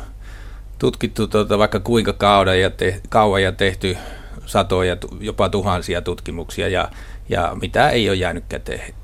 tutkittu 0.79 1.27
tuota, 1.27 1.59
vaikka 1.59 1.81
kuinka 1.81 2.13
kauan 2.13 2.61
ja, 2.61 2.71
te, 2.71 3.01
kauan 3.09 3.43
ja 3.43 3.53
tehty 3.53 3.97
satoja, 4.47 4.97
jopa 5.21 5.49
tuhansia 5.49 6.03
tutkimuksia 6.03 6.69
ja, 6.69 6.91
ja 7.29 7.57
mitä 7.61 7.91
ei 7.91 8.09
ole 8.09 8.17
jäänyt 8.17 8.45
käteen. 8.49 8.95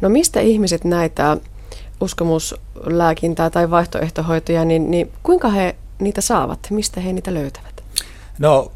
No 0.00 0.08
mistä 0.08 0.40
ihmiset 0.40 0.84
näitä 0.84 1.36
uskomuslääkintää 2.00 3.50
tai 3.50 3.70
vaihtoehtohoitoja, 3.70 4.64
niin, 4.64 4.90
niin 4.90 5.12
kuinka 5.22 5.48
he 5.48 5.76
niitä 6.00 6.20
saavat? 6.20 6.66
Mistä 6.70 7.00
he 7.00 7.12
niitä 7.12 7.34
löytävät? 7.34 7.84
No 8.38 8.72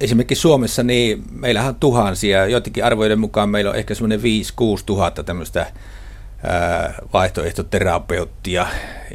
esimerkiksi 0.00 0.42
Suomessa 0.42 0.82
niin 0.82 1.24
meillähän 1.30 1.68
on 1.68 1.74
tuhansia, 1.74 2.46
joidenkin 2.46 2.84
arvoiden 2.84 3.18
mukaan 3.18 3.48
meillä 3.48 3.70
on 3.70 3.76
ehkä 3.76 3.94
semmoinen 3.94 4.20
5-6 4.20 4.22
tuhatta 4.86 5.22
tämmöistä 5.22 5.66
vaihtoehtoterapeuttia 7.12 8.66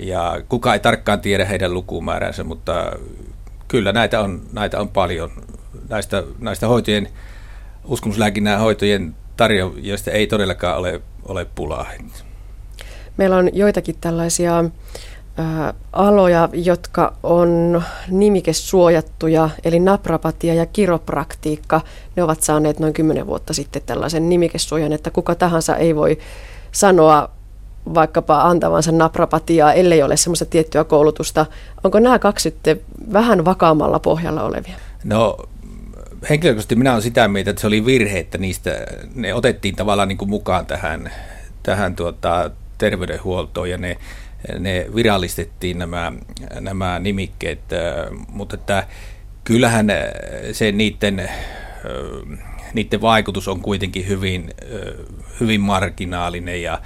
ja 0.04 0.42
kuka 0.50 0.74
ei 0.74 0.80
tarkkaan 0.80 1.22
tiedä 1.22 1.46
heidän 1.46 1.74
lukumääränsä, 1.74 2.44
mutta 2.44 2.92
kyllä 3.68 3.92
näitä 3.92 4.20
on, 4.20 4.42
näitä 4.54 4.80
on 4.80 4.90
paljon. 4.90 5.32
Näistä, 5.90 6.24
näistä 6.40 6.68
hoitojen, 6.68 7.10
uskomuslääkinnän 7.86 8.60
hoitojen 8.60 9.16
tarjoajista 9.38 10.12
ei 10.12 10.28
todellakaan 10.28 10.78
ole, 10.78 11.02
ole 11.26 11.46
pulaa. 11.56 11.86
Meillä 13.18 13.38
on 13.38 13.50
joitakin 13.54 13.96
tällaisia 14.02 14.66
aloja, 15.94 16.50
jotka 16.54 17.14
on 17.24 17.84
nimikesuojattuja, 18.10 19.50
eli 19.64 19.80
naprapatia 19.80 20.54
ja 20.54 20.66
kiropraktiikka, 20.66 21.82
ne 22.16 22.24
ovat 22.24 22.44
saaneet 22.44 22.80
noin 22.80 22.94
10 22.94 23.28
vuotta 23.28 23.54
sitten 23.54 23.82
tällaisen 23.86 24.30
nimikesuojan, 24.30 24.94
että 24.94 25.12
kuka 25.12 25.36
tahansa 25.36 25.76
ei 25.76 25.96
voi 25.96 26.18
sanoa 26.72 27.30
vaikkapa 27.94 28.42
antavansa 28.42 28.92
naprapatiaa, 28.92 29.74
ellei 29.74 30.04
ole 30.04 30.18
semmoista 30.18 30.46
tiettyä 30.46 30.84
koulutusta. 30.84 31.46
Onko 31.84 32.00
nämä 32.00 32.20
kaksi 32.20 32.44
sitten 32.44 32.82
vähän 33.14 33.46
vakaammalla 33.46 34.00
pohjalla 34.00 34.44
olevia? 34.44 34.76
No 35.04 35.38
henkilökohtaisesti 36.30 36.76
minä 36.76 36.92
olen 36.92 37.02
sitä 37.02 37.28
mieltä, 37.28 37.50
että 37.50 37.62
se 37.62 37.68
oli 37.68 37.86
virhe, 37.86 38.20
että 38.20 38.38
niistä 38.38 38.86
ne 39.16 39.34
otettiin 39.34 39.76
tavallaan 39.76 40.08
niin 40.08 40.18
kuin 40.18 40.30
mukaan 40.30 40.66
tähän, 40.66 41.12
tähän 41.64 41.96
tuota, 41.96 42.52
terveydenhuoltoon 42.78 43.70
ja 43.70 43.78
ne 43.78 43.98
ne 44.60 44.86
virallistettiin 44.96 45.78
nämä, 45.78 46.14
nämä 46.60 47.00
nimikkeet, 47.00 47.60
mutta 48.28 48.56
että 48.56 48.88
kyllähän 49.44 49.88
se 50.52 50.72
niiden, 50.72 51.30
niiden 52.74 53.02
vaikutus 53.02 53.48
on 53.48 53.62
kuitenkin 53.62 54.08
hyvin, 54.08 54.54
hyvin 55.40 55.62
marginaalinen 55.62 56.62
ja, 56.62 56.82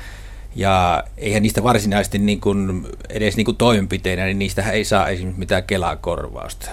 ja 0.56 1.04
eihän 1.18 1.44
niistä 1.44 1.64
varsinaisesti 1.64 2.18
niin 2.20 2.42
kuin, 2.42 2.88
edes 3.10 3.38
niin 3.38 3.46
kuin 3.46 3.58
toimenpiteinä, 3.58 4.26
niin 4.26 4.40
niistä 4.40 4.72
ei 4.72 4.86
saa 4.86 5.08
esimerkiksi 5.08 5.40
mitään 5.40 5.64
Kela-korvausta. 5.64 6.70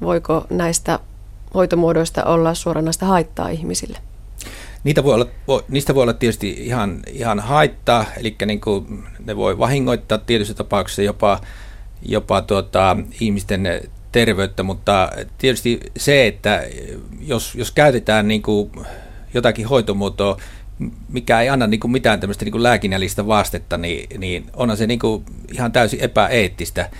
Voiko 0.00 0.46
näistä 0.50 0.98
hoitomuodoista 1.54 2.24
olla 2.24 2.54
suoranaista 2.54 3.06
haittaa 3.06 3.48
ihmisille? 3.48 3.98
Niitä 4.84 5.04
voi 5.04 5.14
olla, 5.14 5.26
voi, 5.48 5.64
niistä 5.68 5.94
voi 5.94 6.02
olla 6.02 6.12
tietysti 6.12 6.50
ihan, 6.58 7.00
ihan 7.12 7.40
haittaa, 7.40 8.04
eli 8.16 8.36
niin 8.46 8.60
kuin 8.60 9.04
ne 9.24 9.36
voi 9.36 9.58
vahingoittaa 9.58 10.18
tietyissä 10.18 10.54
tapauksissa 10.54 11.02
jopa, 11.02 11.40
jopa 12.02 12.42
tuota, 12.42 12.96
ihmisten 13.20 13.80
terveyttä, 14.12 14.62
mutta 14.62 15.12
tietysti 15.38 15.80
se, 15.96 16.26
että 16.26 16.64
jos, 17.20 17.54
jos 17.54 17.70
käytetään 17.70 18.28
niin 18.28 18.42
kuin 18.42 18.70
jotakin 19.34 19.66
hoitomuotoa, 19.66 20.36
mikä 21.08 21.40
ei 21.40 21.48
anna 21.48 21.66
niin 21.66 21.80
kuin 21.80 21.90
mitään 21.90 22.20
tämmöistä 22.20 22.44
niin 22.44 22.52
kuin 22.52 22.62
lääkinnällistä 22.62 23.26
vastetta, 23.26 23.78
niin, 23.78 24.20
niin 24.20 24.46
onhan 24.52 24.76
se 24.76 24.86
niin 24.86 24.98
kuin 24.98 25.24
ihan 25.52 25.72
täysin 25.72 26.00
epäeettistä 26.00 26.90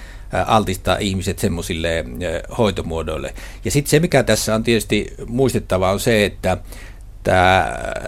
altistaa 0.46 0.96
ihmiset 0.96 1.38
semmoisille 1.38 2.04
hoitomuodoille. 2.58 3.34
Ja 3.64 3.70
sitten 3.70 3.90
se, 3.90 4.00
mikä 4.00 4.22
tässä 4.22 4.54
on 4.54 4.64
tietysti 4.64 5.14
muistettava, 5.26 5.92
on 5.92 6.00
se, 6.00 6.24
että 6.24 6.56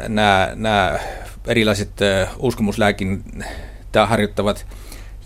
nämä, 0.09 0.51
nämä 0.55 0.99
erilaiset 1.47 1.91
uskomuslääkintää 2.39 4.07
harjoittavat 4.07 4.67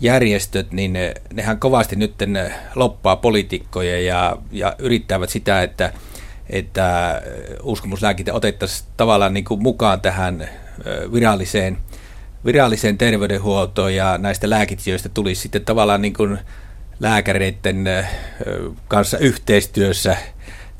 järjestöt, 0.01 0.71
niin 0.71 0.93
ne, 0.93 1.13
nehän 1.33 1.59
kovasti 1.59 1.95
nyt 1.95 2.13
loppaa 2.75 3.15
poliitikkoja 3.15 4.01
ja, 4.01 4.37
ja 4.51 4.75
yrittävät 4.79 5.29
sitä, 5.29 5.63
että, 5.63 5.93
että 6.49 7.21
uskomuslääkintä 7.63 8.33
otettaisiin 8.33 8.89
tavallaan 8.97 9.33
niin 9.33 9.43
kuin 9.43 9.61
mukaan 9.61 10.01
tähän 10.01 10.49
viralliseen, 11.13 11.77
viralliseen 12.45 12.97
terveydenhuoltoon 12.97 13.95
ja 13.95 14.17
näistä 14.17 14.49
lääkitsijöistä 14.49 15.09
tulisi 15.09 15.41
sitten 15.41 15.65
tavallaan 15.65 16.01
niin 16.01 16.13
kuin 16.13 16.39
lääkäreiden 16.99 17.85
kanssa 18.87 19.17
yhteistyössä 19.17 20.17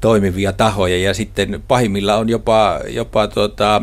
toimivia 0.02 0.54
tahoja 0.54 0.98
ja 0.98 1.14
sitten 1.14 1.64
pahimmilla 1.68 2.16
on 2.16 2.30
jopa, 2.30 2.80
jopa 2.88 3.28
tuota, 3.28 3.82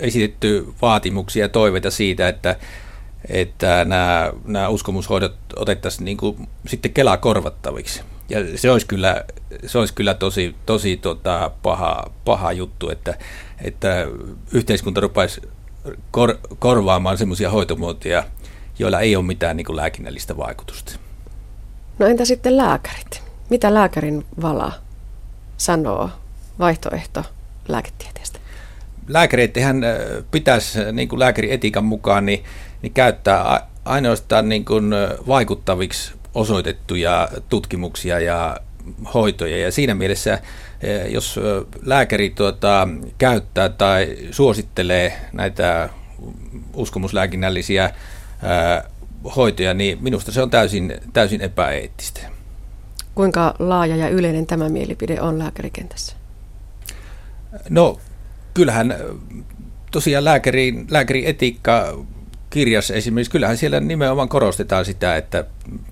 esitetty 0.00 0.66
vaatimuksia 0.82 1.44
ja 1.44 1.48
toiveita 1.48 1.90
siitä, 1.90 2.28
että, 2.28 2.56
että 3.28 3.84
nämä, 3.84 4.32
nämä 4.44 4.68
uskomushoidot 4.68 5.36
otettaisiin 5.56 6.04
niin 6.04 6.16
kuin 6.16 6.48
sitten 6.66 6.92
Kelaa 6.92 7.16
korvattaviksi. 7.16 8.02
Ja 8.28 8.58
se 8.58 8.70
olisi 8.70 8.86
kyllä, 8.86 9.24
se 9.66 9.78
olisi 9.78 9.94
kyllä 9.94 10.14
tosi, 10.14 10.54
tosi 10.66 10.96
tota 10.96 11.50
paha, 11.62 12.10
paha 12.24 12.52
juttu, 12.52 12.90
että, 12.90 13.18
että 13.62 14.06
yhteiskunta 14.52 15.00
rupaisi 15.00 15.40
kor, 16.10 16.38
korvaamaan 16.58 17.18
semmoisia 17.18 17.50
hoitomuotoja, 17.50 18.24
joilla 18.78 19.00
ei 19.00 19.16
ole 19.16 19.24
mitään 19.24 19.56
niin 19.56 19.64
kuin 19.64 19.76
lääkinnällistä 19.76 20.36
vaikutusta. 20.36 20.92
No 21.98 22.06
entä 22.06 22.24
sitten 22.24 22.56
lääkärit? 22.56 23.29
Mitä 23.50 23.74
lääkärin 23.74 24.26
vala 24.42 24.72
sanoo 25.56 26.10
vaihtoehto 26.58 27.24
lääketieteestä? 27.68 28.38
Lääkäreithän 29.08 29.82
pitäisi 30.30 30.78
niin 30.92 31.08
kuin 31.08 31.20
lääkärietiikan 31.20 31.84
mukaan 31.84 32.26
niin, 32.26 32.44
niin 32.82 32.92
käyttää 32.92 33.66
ainoastaan 33.84 34.48
niin 34.48 34.64
kuin 34.64 34.90
vaikuttaviksi 35.26 36.12
osoitettuja 36.34 37.28
tutkimuksia 37.48 38.20
ja 38.20 38.56
hoitoja. 39.14 39.58
Ja 39.58 39.72
siinä 39.72 39.94
mielessä, 39.94 40.38
jos 41.08 41.40
lääkäri 41.82 42.30
tuota, 42.30 42.88
käyttää 43.18 43.68
tai 43.68 44.16
suosittelee 44.30 45.12
näitä 45.32 45.88
uskomuslääkinnällisiä 46.74 47.90
ää, 48.42 48.84
hoitoja, 49.36 49.74
niin 49.74 49.98
minusta 50.00 50.32
se 50.32 50.42
on 50.42 50.50
täysin, 50.50 50.94
täysin 51.12 51.40
epäeettistä. 51.40 52.39
Kuinka 53.14 53.54
laaja 53.58 53.96
ja 53.96 54.08
yleinen 54.08 54.46
tämä 54.46 54.68
mielipide 54.68 55.20
on 55.20 55.38
lääkärikentässä? 55.38 56.16
No 57.68 57.98
kyllähän 58.54 58.94
tosiaan 59.90 60.24
lääkärin, 60.24 60.86
lääkärin 60.90 61.24
etiikka 61.24 62.04
kirjassa 62.50 62.94
esimerkiksi, 62.94 63.30
kyllähän 63.30 63.56
siellä 63.56 63.80
nimenomaan 63.80 64.28
korostetaan 64.28 64.84
sitä, 64.84 65.16
että 65.16 65.44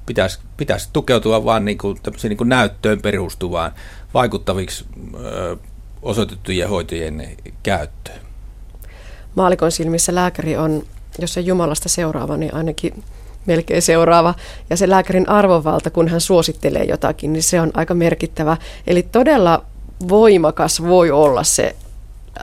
pitäisi, 0.06 0.38
pitäisi 0.56 0.88
tukeutua 0.92 1.44
vain 1.44 1.64
niin 1.64 1.78
kuin, 1.78 1.98
niin 2.22 2.36
kuin 2.36 2.48
näyttöön 2.48 3.02
perustuvaan 3.02 3.72
vaikuttaviksi 4.14 4.84
ö, 5.14 5.56
osoitettujen 6.02 6.68
hoitojen 6.68 7.28
käyttöön. 7.62 8.20
Maalikon 9.34 9.72
silmissä 9.72 10.14
lääkäri 10.14 10.56
on 10.56 10.82
jos 11.18 11.34
se 11.34 11.40
Jumalasta 11.40 11.88
seuraava, 11.88 12.36
niin 12.36 12.54
ainakin 12.54 13.04
melkein 13.46 13.82
seuraava. 13.82 14.34
Ja 14.70 14.76
se 14.76 14.88
lääkärin 14.88 15.28
arvovalta, 15.28 15.90
kun 15.90 16.08
hän 16.08 16.20
suosittelee 16.20 16.84
jotakin, 16.84 17.32
niin 17.32 17.42
se 17.42 17.60
on 17.60 17.70
aika 17.74 17.94
merkittävä. 17.94 18.56
Eli 18.86 19.02
todella 19.02 19.64
voimakas 20.08 20.82
voi 20.82 21.10
olla 21.10 21.44
se 21.44 21.76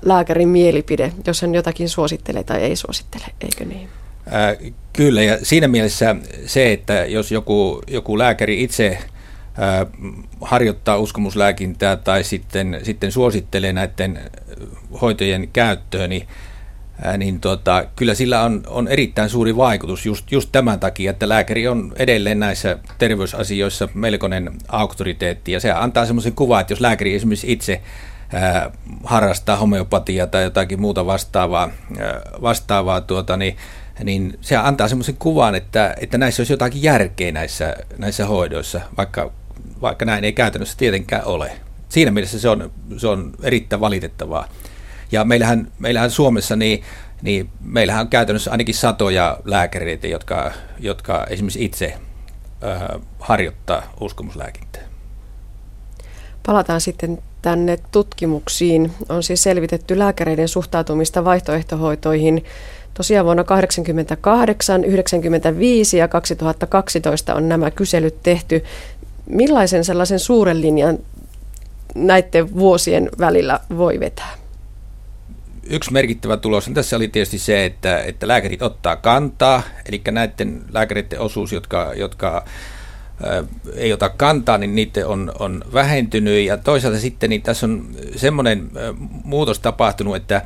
lääkärin 0.05 0.49
mielipide, 0.49 1.12
jos 1.27 1.41
hän 1.41 1.55
jotakin 1.55 1.89
suosittelee 1.89 2.43
tai 2.43 2.62
ei 2.62 2.75
suosittele, 2.75 3.25
eikö 3.41 3.65
niin? 3.65 3.89
Ää, 4.29 4.55
kyllä, 4.93 5.23
ja 5.23 5.38
siinä 5.43 5.67
mielessä 5.67 6.15
se, 6.45 6.73
että 6.73 6.93
jos 6.93 7.31
joku, 7.31 7.81
joku 7.88 8.17
lääkäri 8.17 8.63
itse 8.63 8.97
ää, 9.58 9.86
harjoittaa 10.41 10.97
uskomuslääkintää 10.97 11.95
tai 11.95 12.23
sitten, 12.23 12.79
sitten 12.84 13.12
suosittelee 13.12 13.73
näiden 13.73 14.19
hoitojen 15.01 15.49
käyttöön, 15.53 16.10
niin 16.10 16.27
niin 17.17 17.39
tota, 17.39 17.86
kyllä 17.95 18.13
sillä 18.13 18.41
on, 18.41 18.63
on 18.67 18.88
erittäin 18.88 19.29
suuri 19.29 19.58
vaikutus 19.58 20.05
just, 20.05 20.31
just 20.31 20.49
tämän 20.51 20.79
takia, 20.79 21.12
että 21.12 21.29
lääkäri 21.29 21.67
on 21.67 21.93
edelleen 21.95 22.39
näissä 22.39 22.77
terveysasioissa 22.97 23.89
melkoinen 23.93 24.51
auktoriteetti 24.67 25.51
ja 25.51 25.60
se 25.60 25.71
antaa 25.71 26.05
semmoisen 26.05 26.34
kuvan, 26.34 26.62
että 26.62 26.73
jos 26.73 26.81
lääkäri 26.81 27.15
esimerkiksi 27.15 27.51
itse 27.51 27.81
ää, 28.34 28.71
harrastaa 29.03 29.55
homeopatiaa 29.55 30.27
tai 30.27 30.43
jotakin 30.43 30.81
muuta 30.81 31.05
vastaavaa, 31.05 31.69
ää, 31.99 32.21
vastaavaa 32.41 33.01
tuota, 33.01 33.38
niin, 33.38 33.58
niin 34.03 34.38
se 34.41 34.55
antaa 34.55 34.88
semmoisen 34.88 35.17
kuvan, 35.19 35.55
että, 35.55 35.95
että 36.01 36.17
näissä 36.17 36.41
olisi 36.41 36.53
jotakin 36.53 36.84
järkeä 36.84 37.31
näissä, 37.31 37.75
näissä 37.97 38.25
hoidoissa, 38.25 38.81
vaikka, 38.97 39.31
vaikka 39.81 40.05
näin 40.05 40.23
ei 40.23 40.34
käytännössä 40.34 40.77
tietenkään 40.77 41.25
ole. 41.25 41.51
Siinä 41.89 42.12
mielessä 42.12 42.39
se 42.39 42.49
on, 42.49 42.71
se 42.97 43.08
on 43.08 43.34
erittäin 43.43 43.79
valitettavaa. 43.79 44.47
Ja 45.15 45.23
meillähän, 45.23 45.67
meillähän 45.80 46.12
Suomessa 46.12 46.56
niin, 46.56 46.84
niin 47.21 47.49
meillähän 47.62 48.01
on 48.01 48.08
käytännössä 48.08 48.51
ainakin 48.51 48.75
satoja 48.75 49.38
lääkäreitä, 49.45 50.08
jotka, 50.08 50.51
jotka 50.80 51.25
esimerkiksi 51.30 51.65
itse 51.65 51.93
harjoittaa 53.19 53.84
uskomuslääkintää. 53.99 54.82
Palataan 56.45 56.82
sitten 56.82 57.17
tänne 57.41 57.78
tutkimuksiin. 57.91 58.91
On 59.10 59.23
siis 59.23 59.43
selvitetty 59.43 59.99
lääkäreiden 59.99 60.47
suhtautumista 60.47 61.25
vaihtoehtohoitoihin. 61.25 62.43
Tosiaan 62.93 63.25
vuonna 63.25 63.43
1988, 63.43 64.82
1995 64.82 65.97
ja 65.97 66.08
2012 66.08 67.36
on 67.36 67.49
nämä 67.49 67.71
kyselyt 67.71 68.23
tehty. 68.23 68.63
Millaisen 69.30 69.86
sellaisen 69.86 70.19
suuren 70.19 70.62
linjan 70.62 70.99
näiden 71.95 72.56
vuosien 72.56 73.10
välillä 73.19 73.60
voi 73.78 73.99
vetää? 73.99 74.44
Yksi 75.69 75.93
merkittävä 75.93 76.38
tulos 76.38 76.69
tässä 76.73 76.95
oli 76.95 77.08
tietysti 77.08 77.39
se, 77.39 77.65
että, 77.65 78.04
että 78.04 78.28
lääkärit 78.28 78.62
ottaa 78.62 78.95
kantaa, 78.95 79.63
eli 79.86 80.01
näiden 80.12 80.62
lääkäreiden 80.71 81.19
osuus, 81.19 81.51
jotka, 81.51 81.93
jotka 81.95 82.45
ei 83.75 83.93
ota 83.93 84.10
kantaa, 84.10 84.58
niin 84.58 84.75
niiden 84.75 85.08
on, 85.08 85.32
on 85.39 85.63
vähentynyt. 85.73 86.45
Ja 86.45 86.58
toisaalta 86.58 86.99
sitten 86.99 87.30
niin 87.30 87.41
tässä 87.41 87.65
on 87.65 87.88
semmoinen 88.15 88.71
muutos 89.23 89.60
tapahtunut, 89.60 90.15
että, 90.15 90.41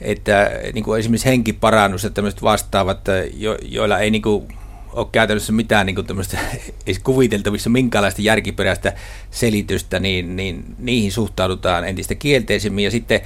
että 0.00 0.50
niin 0.74 0.84
kuin 0.84 1.00
esimerkiksi 1.00 1.28
henkiparannus 1.28 2.04
ja 2.04 2.10
tämmöiset 2.10 2.42
vastaavat, 2.42 3.00
jo, 3.34 3.58
joilla 3.62 3.98
ei 3.98 4.10
niin 4.10 4.22
kuin 4.22 4.48
ole 4.92 5.06
käytännössä 5.12 5.52
mitään 5.52 5.86
niin 5.86 5.94
kuin 5.94 6.06
tämmöistä 6.06 6.38
kuviteltavissa 7.04 7.70
minkälaista 7.70 8.22
järkiperäistä 8.22 8.92
selitystä, 9.30 10.00
niin, 10.00 10.36
niin 10.36 10.64
niihin 10.78 11.12
suhtaudutaan 11.12 11.88
entistä 11.88 12.14
kielteisemmin. 12.14 12.84
Ja 12.84 12.90
sitten 12.90 13.20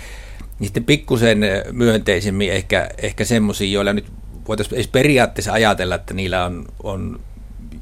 niin 0.61 0.69
sitten 0.69 0.85
pikkusen 0.85 1.41
myönteisemmin 1.73 2.53
ehkä, 2.53 2.89
ehkä 2.99 3.25
semmoisia, 3.25 3.73
joilla 3.73 3.93
nyt 3.93 4.07
voitaisiin 4.49 4.75
edes 4.75 4.89
periaatteessa 4.89 5.53
ajatella, 5.53 5.95
että 5.95 6.15
niillä 6.15 6.45
on, 6.45 6.67
on 6.83 7.21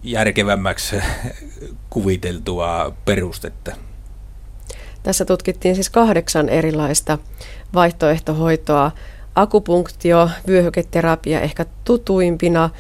järkevämmäksi 0.03 0.97
kuviteltua 1.91 2.93
perustetta. 3.05 3.77
Tässä 5.03 5.25
tutkittiin 5.25 5.75
siis 5.75 5.91
kahdeksan 5.91 6.49
erilaista 6.49 7.19
vaihtoehtohoitoa. 7.75 8.93
Akupunktio, 9.35 10.31
vyöhyketerapia 10.49 11.41
ehkä 11.41 11.67
tutuimpina 11.85 12.71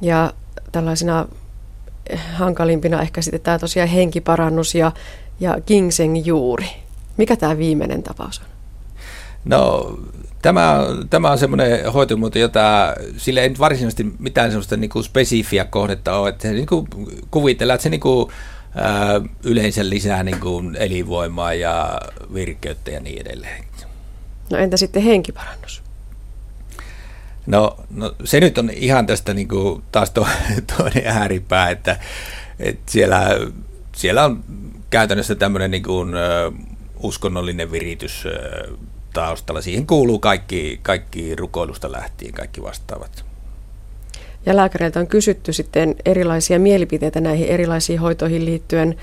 ja 0.00 0.32
tällaisina 0.72 1.28
hankalimpina 2.34 3.02
ehkä 3.02 3.22
sitten 3.22 3.40
tämä 3.40 3.58
tosiaan 3.58 3.88
henkiparannus 3.88 4.74
ja, 4.74 4.92
ja 5.40 5.60
ginseng 5.66 6.26
juuri. 6.26 6.66
Mikä 7.16 7.36
tämä 7.36 7.58
viimeinen 7.58 8.02
tapaus 8.02 8.38
on? 8.38 8.49
No 9.44 9.96
Tämä, 10.42 10.78
tämä 11.10 11.30
on 11.30 11.38
semmoinen 11.38 11.92
hoitomuoto, 11.92 12.38
jota 12.38 12.94
sillä 13.16 13.40
ei 13.40 13.48
nyt 13.48 13.58
varsinaisesti 13.58 14.06
mitään 14.18 14.50
semmoista 14.50 14.76
niin 14.76 14.90
kuin 14.90 15.04
spesifiä 15.04 15.64
kohdetta 15.64 16.16
ole. 16.16 16.28
Että 16.28 16.42
se 16.42 16.52
niin 16.52 16.66
kuin 16.66 16.88
kuvitellaan, 17.30 17.74
että 17.74 17.82
se 17.82 17.88
niin 17.88 18.00
kuin, 18.00 18.30
ää, 18.74 19.20
yleensä 19.44 19.90
lisää 19.90 20.22
niin 20.22 20.40
kuin 20.40 20.76
elinvoimaa 20.76 21.54
ja 21.54 22.00
virkeyttä 22.34 22.90
ja 22.90 23.00
niin 23.00 23.20
edelleen. 23.20 23.64
No 24.50 24.58
entä 24.58 24.76
sitten 24.76 25.02
henkiparannus? 25.02 25.82
No, 27.46 27.76
no 27.90 28.14
se 28.24 28.40
nyt 28.40 28.58
on 28.58 28.70
ihan 28.70 29.06
tästä 29.06 29.34
niin 29.34 29.48
kuin 29.48 29.82
taas 29.92 30.10
to, 30.10 30.26
toinen 30.76 31.06
ääripää, 31.06 31.70
että, 31.70 31.96
että 32.60 32.92
siellä, 32.92 33.28
siellä 33.96 34.24
on 34.24 34.44
käytännössä 34.90 35.34
tämmöinen 35.34 35.70
niin 35.70 35.82
kuin, 35.82 36.12
uskonnollinen 37.02 37.72
viritys 37.72 38.24
taustalla. 39.12 39.60
Siihen 39.60 39.86
kuuluu 39.86 40.18
kaikki, 40.18 40.80
kaikki 40.82 41.36
rukoilusta 41.36 41.92
lähtien, 41.92 42.32
kaikki 42.32 42.62
vastaavat. 42.62 43.24
Ja 44.46 44.56
lääkäreiltä 44.56 45.00
on 45.00 45.06
kysytty 45.06 45.52
sitten 45.52 45.94
erilaisia 46.04 46.58
mielipiteitä 46.58 47.20
näihin 47.20 47.48
erilaisiin 47.48 48.00
hoitoihin 48.00 48.44
liittyen. 48.44 48.96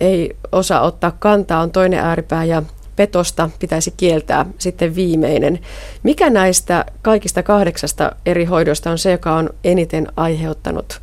Ei 0.00 0.36
osaa 0.52 0.80
ottaa 0.80 1.10
kantaa, 1.10 1.62
on 1.62 1.70
toinen 1.70 1.98
ääripää 1.98 2.44
ja 2.44 2.62
petosta 2.96 3.50
pitäisi 3.58 3.94
kieltää 3.96 4.46
sitten 4.58 4.94
viimeinen. 4.94 5.58
Mikä 6.02 6.30
näistä 6.30 6.84
kaikista 7.02 7.42
kahdeksasta 7.42 8.12
eri 8.26 8.44
hoidosta 8.44 8.90
on 8.90 8.98
se, 8.98 9.10
joka 9.10 9.34
on 9.34 9.50
eniten 9.64 10.06
aiheuttanut 10.16 11.00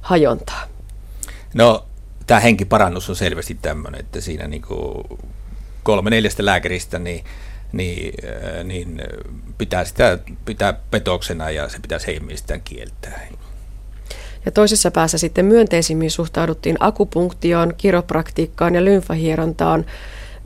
hajontaa? 0.00 0.62
No, 1.54 1.86
tämä 2.26 2.40
henkiparannus 2.40 3.10
on 3.10 3.16
selvästi 3.16 3.58
tämmöinen, 3.62 4.00
että 4.00 4.20
siinä 4.20 4.48
niin 4.48 4.62
kuin 4.62 5.18
kolme 5.82 6.10
neljästä 6.10 6.44
lääkäristä 6.44 6.98
niin, 6.98 7.24
niin, 7.72 8.12
äh, 8.24 8.64
niin 8.64 9.02
pitää 9.58 9.84
sitä 9.84 10.18
pitää 10.44 10.72
petoksena 10.90 11.50
ja 11.50 11.68
se 11.68 11.78
pitäisi 11.82 12.06
heidän 12.06 12.24
mielestään 12.24 12.60
kieltää. 12.60 13.28
Ja 14.44 14.52
toisessa 14.52 14.90
päässä 14.90 15.18
sitten 15.18 15.44
myönteisimmin 15.44 16.10
suhtauduttiin 16.10 16.76
akupunktioon, 16.80 17.74
kiropraktiikkaan 17.76 18.74
ja 18.74 18.84
lymfahierontaan. 18.84 19.86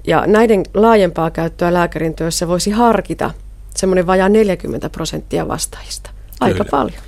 Ja 0.06 0.26
näiden 0.26 0.62
laajempaa 0.74 1.30
käyttöä 1.30 1.74
lääkärin 1.74 2.14
työssä 2.14 2.48
voisi 2.48 2.70
harkita 2.70 3.30
semmoinen 3.76 4.06
vajaa 4.06 4.28
40 4.28 4.90
prosenttia 4.90 5.48
vastaajista. 5.48 6.10
Aika 6.40 6.54
kyllä. 6.54 6.70
paljon. 6.70 7.02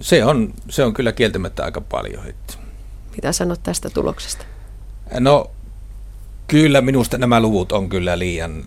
Se 0.00 0.24
on, 0.24 0.54
se 0.68 0.84
on 0.84 0.94
kyllä 0.94 1.12
kieltämättä 1.12 1.64
aika 1.64 1.80
paljon. 1.80 2.24
Mitä 3.14 3.32
sanot 3.32 3.62
tästä 3.62 3.90
tuloksesta? 3.90 4.44
No 5.20 5.50
kyllä 6.52 6.80
minusta 6.80 7.18
nämä 7.18 7.40
luvut 7.40 7.72
on 7.72 7.88
kyllä 7.88 8.18
liian, 8.18 8.64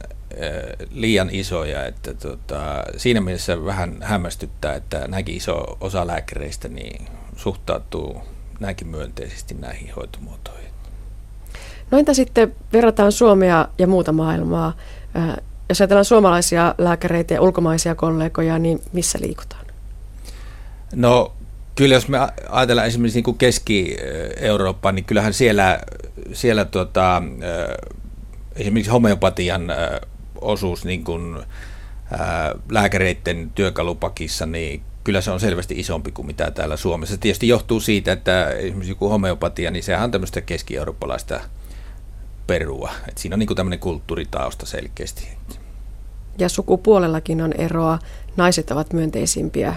liian 0.92 1.30
isoja. 1.32 1.86
Että 1.86 2.14
tota, 2.14 2.84
siinä 2.98 3.22
mielessä 3.22 3.66
vähän 3.66 3.98
hämmästyttää, 4.02 4.76
että 4.76 5.08
näinkin 5.08 5.36
iso 5.36 5.78
osa 5.82 6.08
lääkäreistä 6.08 6.68
niin 6.68 7.08
suhtautuu 7.36 8.22
näinkin 8.60 8.88
myönteisesti 8.88 9.54
näihin 9.54 9.94
hoitomuotoihin. 9.96 10.70
No 11.92 11.98
entä 11.98 12.14
sitten 12.14 12.56
verrataan 12.74 13.12
Suomea 13.12 13.68
ja 13.78 13.88
muuta 13.88 14.12
maailmaa? 14.12 14.74
Jos 15.70 15.82
ajatellaan 15.82 16.06
suomalaisia 16.06 16.76
lääkäreitä 16.78 17.34
ja 17.34 17.42
ulkomaisia 17.42 17.96
kollegoja, 17.96 18.60
niin 18.60 18.82
missä 18.94 19.20
liikutaan? 19.22 19.66
No 20.96 21.32
kyllä 21.76 21.96
jos 21.96 22.08
me 22.08 22.18
ajatellaan 22.50 22.88
esimerkiksi 22.88 23.22
niin 23.22 23.38
Keski-Eurooppaa, 23.38 24.92
niin 24.92 25.06
kyllähän 25.06 25.34
siellä, 25.34 25.80
siellä 26.34 26.66
tuota, 26.66 27.22
esimerkiksi 28.56 28.92
homeopatian 28.92 29.68
osuus 30.42 30.86
niin 30.86 31.04
kuin, 31.04 31.38
lääkäreiden 32.70 33.52
työkalupakissa, 33.56 34.46
niin 34.46 34.82
kyllä 35.04 35.22
se 35.22 35.32
on 35.32 35.40
selvästi 35.40 35.80
isompi 35.80 36.12
kuin 36.12 36.26
mitä 36.26 36.52
täällä 36.52 36.78
Suomessa. 36.78 37.16
Se 37.16 37.22
tietysti 37.22 37.48
johtuu 37.48 37.80
siitä, 37.80 38.12
että 38.12 38.50
esimerkiksi 38.50 38.92
joku 38.92 39.10
homeopatia, 39.10 39.72
niin 39.72 39.84
sehän 39.84 40.04
on 40.04 40.12
tämmöistä 40.12 40.42
keski-eurooppalaista 40.42 41.40
perua. 42.48 42.92
Et 43.10 43.18
siinä 43.18 43.34
on 43.34 43.40
niin 43.40 43.56
tämmöinen 43.56 43.80
kulttuuritausta 43.80 44.66
selkeästi. 44.66 45.28
Ja 46.38 46.50
sukupuolellakin 46.50 47.42
on 47.42 47.54
eroa. 47.54 48.00
Naiset 48.38 48.72
ovat 48.72 48.94
myönteisimpiä 48.94 49.76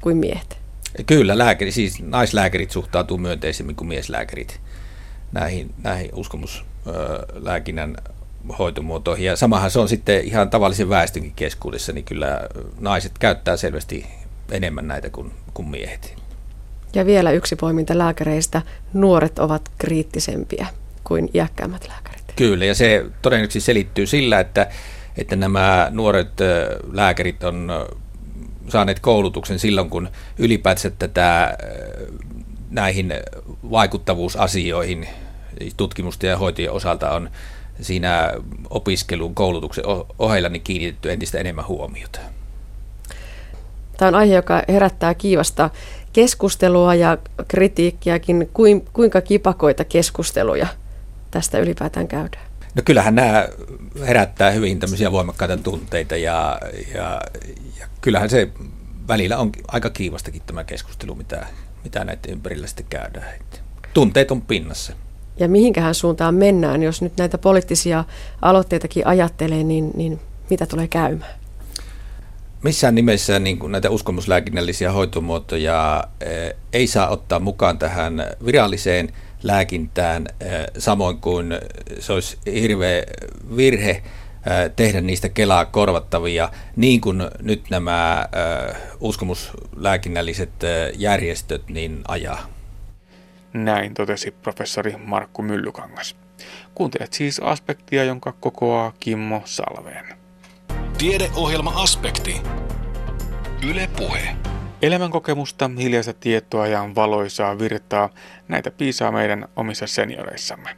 kuin 0.00 0.16
miehet. 0.16 0.63
Kyllä, 1.06 1.38
lääkäri, 1.38 1.72
siis 1.72 2.02
naislääkärit 2.02 2.70
suhtautuu 2.70 3.18
myönteisemmin 3.18 3.76
kuin 3.76 3.88
mieslääkärit 3.88 4.60
näihin, 5.32 5.74
näihin 5.82 6.10
uskomuslääkinnän 6.14 7.96
hoitomuotoihin. 8.58 9.26
Ja 9.26 9.36
samahan 9.36 9.70
se 9.70 9.78
on 9.78 9.88
sitten 9.88 10.24
ihan 10.24 10.50
tavallisen 10.50 10.88
väestönkin 10.88 11.32
keskuudessa, 11.36 11.92
niin 11.92 12.04
kyllä 12.04 12.40
naiset 12.80 13.12
käyttää 13.18 13.56
selvästi 13.56 14.06
enemmän 14.50 14.88
näitä 14.88 15.10
kuin, 15.10 15.32
kuin 15.54 15.68
miehet. 15.68 16.16
Ja 16.94 17.06
vielä 17.06 17.30
yksi 17.30 17.56
poiminta 17.56 17.98
lääkäreistä. 17.98 18.62
Nuoret 18.92 19.38
ovat 19.38 19.70
kriittisempiä 19.78 20.66
kuin 21.04 21.30
iäkkäämmät 21.34 21.88
lääkärit. 21.88 22.24
Kyllä, 22.36 22.64
ja 22.64 22.74
se 22.74 23.04
todennäköisesti 23.22 23.66
selittyy 23.66 24.06
sillä, 24.06 24.40
että, 24.40 24.66
että 25.16 25.36
nämä 25.36 25.88
nuoret 25.90 26.32
lääkärit 26.92 27.44
on 27.44 27.72
saaneet 28.68 29.00
koulutuksen 29.00 29.58
silloin, 29.58 29.90
kun 29.90 30.08
ylipäätään 30.38 30.94
tätä 30.98 31.58
näihin 32.70 33.12
vaikuttavuusasioihin 33.70 35.08
tutkimusten 35.76 36.30
ja 36.30 36.38
hoitojen 36.38 36.72
osalta 36.72 37.10
on 37.10 37.30
siinä 37.80 38.32
opiskelun 38.70 39.34
koulutuksen 39.34 39.84
ohella 40.18 40.48
niin 40.48 40.62
kiinnitetty 40.62 41.12
entistä 41.12 41.38
enemmän 41.38 41.68
huomiota. 41.68 42.20
Tämä 43.96 44.08
on 44.08 44.14
aihe, 44.14 44.34
joka 44.34 44.62
herättää 44.68 45.14
kiivasta 45.14 45.70
keskustelua 46.12 46.94
ja 46.94 47.18
kritiikkiäkin. 47.48 48.50
Kuinka 48.92 49.20
kipakoita 49.20 49.84
keskusteluja 49.84 50.66
tästä 51.30 51.58
ylipäätään 51.58 52.08
käydään? 52.08 52.43
No 52.74 52.82
kyllähän 52.84 53.14
nämä 53.14 53.48
herättää 54.06 54.50
hyvin 54.50 54.78
tämmöisiä 54.78 55.12
voimakkaita 55.12 55.56
tunteita 55.56 56.16
ja, 56.16 56.60
ja, 56.94 57.20
ja 57.80 57.86
kyllähän 58.00 58.30
se 58.30 58.48
välillä 59.08 59.38
on 59.38 59.52
aika 59.68 59.90
kiivastakin 59.90 60.42
tämä 60.46 60.64
keskustelu, 60.64 61.14
mitä, 61.14 61.46
mitä 61.84 62.04
näiden 62.04 62.32
ympärillä 62.32 62.66
sitten 62.66 62.86
käydään. 62.90 63.34
Tunteet 63.94 64.30
on 64.30 64.42
pinnassa. 64.42 64.92
Ja 65.36 65.48
mihinkähän 65.48 65.94
suuntaan 65.94 66.34
mennään, 66.34 66.82
jos 66.82 67.02
nyt 67.02 67.12
näitä 67.16 67.38
poliittisia 67.38 68.04
aloitteitakin 68.42 69.06
ajattelee, 69.06 69.64
niin, 69.64 69.90
niin 69.96 70.20
mitä 70.50 70.66
tulee 70.66 70.88
käymään? 70.88 71.34
Missään 72.62 72.94
nimessä 72.94 73.38
niin 73.38 73.58
kuin 73.58 73.72
näitä 73.72 73.90
uskomuslääkinnällisiä 73.90 74.92
hoitomuotoja 74.92 76.04
eh, 76.20 76.54
ei 76.72 76.86
saa 76.86 77.08
ottaa 77.08 77.38
mukaan 77.38 77.78
tähän 77.78 78.26
viralliseen 78.46 79.12
lääkintään, 79.44 80.26
eh, 80.40 80.50
samoin 80.78 81.20
kuin 81.20 81.54
se 81.98 82.12
olisi 82.12 82.38
hirveä 82.46 83.02
virhe 83.56 83.90
eh, 83.90 84.02
tehdä 84.76 85.00
niistä 85.00 85.28
Kelaa 85.28 85.64
korvattavia, 85.64 86.48
niin 86.76 87.00
kuin 87.00 87.22
nyt 87.42 87.70
nämä 87.70 88.28
eh, 88.68 88.76
uskomuslääkinnälliset 89.00 90.50
järjestöt 90.96 91.68
niin 91.68 92.02
ajaa. 92.08 92.46
Näin 93.52 93.94
totesi 93.94 94.30
professori 94.30 94.96
Markku 94.96 95.42
Myllykangas. 95.42 96.16
Kuuntelet 96.74 97.12
siis 97.12 97.40
aspektia, 97.40 98.04
jonka 98.04 98.32
kokoaa 98.32 98.92
Kimmo 99.00 99.42
Salveen. 99.44 100.06
Tiedeohjelma 100.98 101.72
Aspekti. 101.76 102.36
Yle 103.70 103.88
Puhe. 103.96 104.36
Elämänkokemusta, 104.84 105.70
hiljaista 105.78 106.12
tietoa 106.12 106.66
ja 106.66 106.88
valoisaa 106.94 107.58
virtaa, 107.58 108.08
näitä 108.48 108.70
piisaa 108.70 109.12
meidän 109.12 109.48
omissa 109.56 109.86
senioreissamme. 109.86 110.70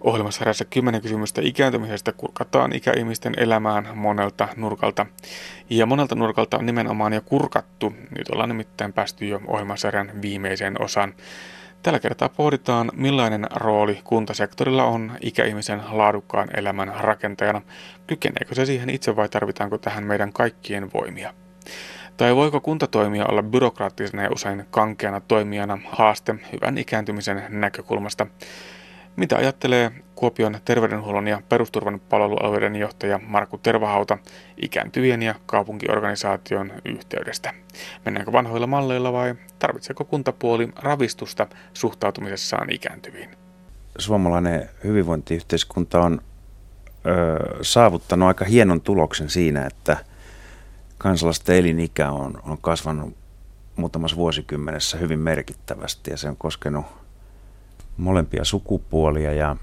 Ohjelmasarjassa 0.00 0.64
10 0.64 1.02
kysymystä 1.02 1.40
ikääntymisestä 1.44 2.12
kurkataan 2.12 2.72
ikäihmisten 2.72 3.34
elämään 3.36 3.88
monelta 3.94 4.48
nurkalta. 4.56 5.06
Ja 5.70 5.86
monelta 5.86 6.14
nurkalta 6.14 6.58
on 6.58 6.66
nimenomaan 6.66 7.12
jo 7.12 7.20
kurkattu. 7.20 7.92
Nyt 8.18 8.28
ollaan 8.32 8.48
nimittäin 8.48 8.92
päästy 8.92 9.26
jo 9.26 9.40
ohjelmasarjan 9.46 10.10
viimeiseen 10.22 10.82
osaan. 10.82 11.14
Tällä 11.82 11.98
kertaa 11.98 12.28
pohditaan, 12.28 12.90
millainen 12.94 13.46
rooli 13.54 14.00
kuntasektorilla 14.04 14.84
on 14.84 15.12
ikäihmisen 15.20 15.82
laadukkaan 15.90 16.48
elämän 16.56 16.92
rakentajana. 17.00 17.62
Kykeneekö 18.06 18.54
se 18.54 18.66
siihen 18.66 18.90
itse 18.90 19.16
vai 19.16 19.28
tarvitaanko 19.28 19.78
tähän 19.78 20.04
meidän 20.04 20.32
kaikkien 20.32 20.92
voimia? 20.92 21.34
Tai 22.18 22.36
voiko 22.36 22.60
kuntatoimija 22.60 23.26
olla 23.26 23.42
byrokraattisena 23.42 24.22
ja 24.22 24.30
usein 24.32 24.66
kankeana 24.70 25.20
toimijana 25.20 25.78
haaste 25.88 26.34
hyvän 26.52 26.78
ikääntymisen 26.78 27.42
näkökulmasta? 27.48 28.26
Mitä 29.16 29.36
ajattelee 29.36 29.92
Kuopion 30.14 30.58
terveydenhuollon 30.64 31.28
ja 31.28 31.42
perusturvan 31.48 32.00
palvelualueiden 32.08 32.76
johtaja 32.76 33.20
Markku 33.26 33.58
Tervahauta 33.58 34.18
ikääntyvien 34.56 35.22
ja 35.22 35.34
kaupunkiorganisaation 35.46 36.72
yhteydestä? 36.84 37.54
Mennäänkö 38.04 38.32
vanhoilla 38.32 38.66
malleilla 38.66 39.12
vai 39.12 39.34
tarvitseeko 39.58 40.04
kuntapuoli 40.04 40.68
ravistusta 40.76 41.46
suhtautumisessaan 41.74 42.72
ikääntyviin? 42.72 43.30
Suomalainen 43.98 44.68
hyvinvointiyhteiskunta 44.84 46.00
on 46.00 46.20
saavuttanut 47.62 48.28
aika 48.28 48.44
hienon 48.44 48.80
tuloksen 48.80 49.30
siinä, 49.30 49.66
että 49.66 49.96
kansalaisten 50.98 51.56
elinikä 51.56 52.10
on, 52.10 52.40
on 52.42 52.58
kasvanut 52.58 53.16
muutamassa 53.76 54.16
vuosikymmenessä 54.16 54.98
hyvin 54.98 55.18
merkittävästi 55.18 56.10
ja 56.10 56.16
se 56.16 56.28
on 56.28 56.36
koskenut 56.36 56.86
molempia 57.96 58.44
sukupuolia 58.44 59.32
ja, 59.32 59.56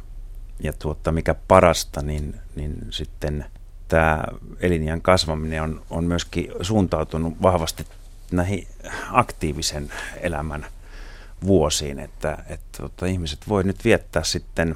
ja 0.64 0.74
tuota, 0.74 1.12
mikä 1.12 1.36
parasta, 1.48 2.02
niin, 2.02 2.36
niin 2.56 2.88
sitten 2.90 3.46
tämä 3.88 4.24
eliniän 4.60 5.02
kasvaminen 5.02 5.64
on, 5.64 5.82
on 5.90 6.04
myöskin 6.04 6.52
suuntautunut 6.62 7.42
vahvasti 7.42 7.86
näihin 8.32 8.68
aktiivisen 9.12 9.92
elämän 10.22 10.66
vuosiin, 11.46 12.00
että, 12.00 12.38
että 12.48 12.78
tuota, 12.78 13.06
ihmiset 13.06 13.40
voi 13.48 13.64
nyt 13.64 13.86
viettää 13.86 14.24
sitten 14.24 14.76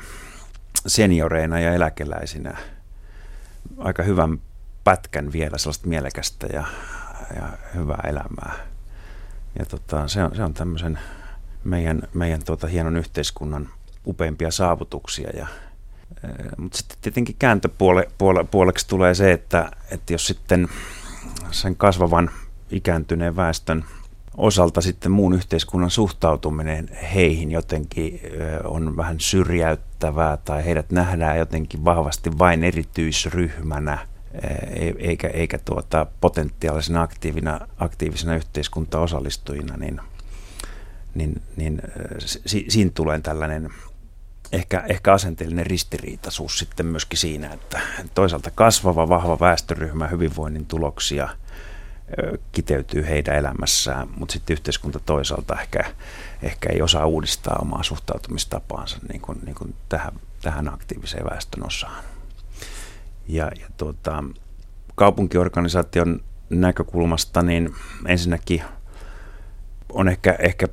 senioreina 0.88 1.60
ja 1.60 1.74
eläkeläisinä 1.74 2.58
aika 3.78 4.04
hyvän 4.04 4.40
pätkän 4.84 5.32
vielä 5.32 5.58
sellaista 5.58 5.88
mielekästä 5.88 6.48
ja, 6.54 6.64
ja 7.36 7.50
hyvää 7.76 8.04
elämää. 8.10 8.54
Ja 9.60 9.66
tota, 9.66 10.08
se, 10.08 10.24
on, 10.24 10.36
se 10.36 10.44
on 10.44 10.54
tämmöisen 10.54 11.00
meidän, 11.64 12.02
meidän 12.14 12.44
tuota, 12.46 12.68
hienon 12.68 12.98
yhteiskunnan 12.98 13.70
upeimpia 14.08 14.52
saavutuksia. 14.52 15.30
Ja, 15.30 15.48
mutta 16.58 16.78
sitten 16.78 16.98
tietenkin 17.02 17.36
kääntöpuoleksi 17.40 18.88
tulee 18.88 19.14
se, 19.14 19.32
että, 19.32 19.72
että 19.92 20.14
jos 20.14 20.28
sitten 20.28 20.68
sen 21.52 21.76
kasvavan 21.76 22.30
ikääntyneen 22.72 23.36
väestön 23.36 23.86
osalta 24.38 24.82
sitten 24.82 25.12
muun 25.12 25.34
yhteiskunnan 25.34 25.90
suhtautuminen 25.90 26.90
heihin 27.14 27.52
jotenkin 27.52 28.22
on 28.64 28.98
vähän 28.98 29.20
syrjäyttävää 29.20 30.38
tai 30.38 30.66
heidät 30.66 30.92
nähdään 30.92 31.38
jotenkin 31.38 31.86
vahvasti 31.86 32.38
vain 32.38 32.64
erityisryhmänä 32.64 34.08
eikä, 35.00 35.28
eikä 35.28 35.58
tuota 35.58 36.06
potentiaalisena 36.22 37.02
aktiivina, 37.02 37.68
aktiivisena 37.78 38.36
yhteiskuntaosallistujina, 38.36 39.78
niin, 39.78 40.02
niin, 41.16 41.42
niin 41.56 41.82
si, 42.20 42.66
siinä 42.70 42.92
tulee 42.94 43.20
tällainen 43.20 43.70
ehkä, 44.52 44.84
ehkä 44.90 45.14
asenteellinen 45.14 45.66
ristiriitaisuus 45.66 46.60
sitten 46.60 46.86
myöskin 46.86 47.20
siinä, 47.20 47.54
että 47.54 47.80
toisaalta 48.14 48.52
kasvava 48.52 49.10
vahva 49.10 49.40
väestöryhmä 49.40 50.08
hyvinvoinnin 50.08 50.66
tuloksia– 50.66 51.30
kiteytyy 52.52 53.08
heidän 53.08 53.36
elämässään, 53.36 54.08
mutta 54.18 54.34
sitten 54.34 54.54
yhteiskunta 54.54 55.00
toisaalta 55.00 55.62
ehkä, 55.62 55.86
ehkä 56.42 56.70
ei 56.70 56.82
osaa 56.82 57.06
uudistaa 57.06 57.60
omaa 57.62 57.84
suhtautumistapaansa 57.84 58.98
niin 59.10 59.22
kuin, 59.22 59.40
niin 59.46 59.56
kuin 59.56 59.76
tähän, 59.90 60.14
tähän 60.42 60.74
aktiiviseen 60.74 61.26
väestön 61.26 61.66
osaan. 61.66 62.04
Ja, 63.30 63.52
ja 63.60 63.68
tuota, 63.78 64.24
kaupunkiorganisaation 64.96 66.22
näkökulmasta 66.50 67.42
niin 67.42 67.76
ensinnäkin 68.06 68.62
on 69.94 70.08
ehkä, 70.08 70.36
ehkä 70.40 70.68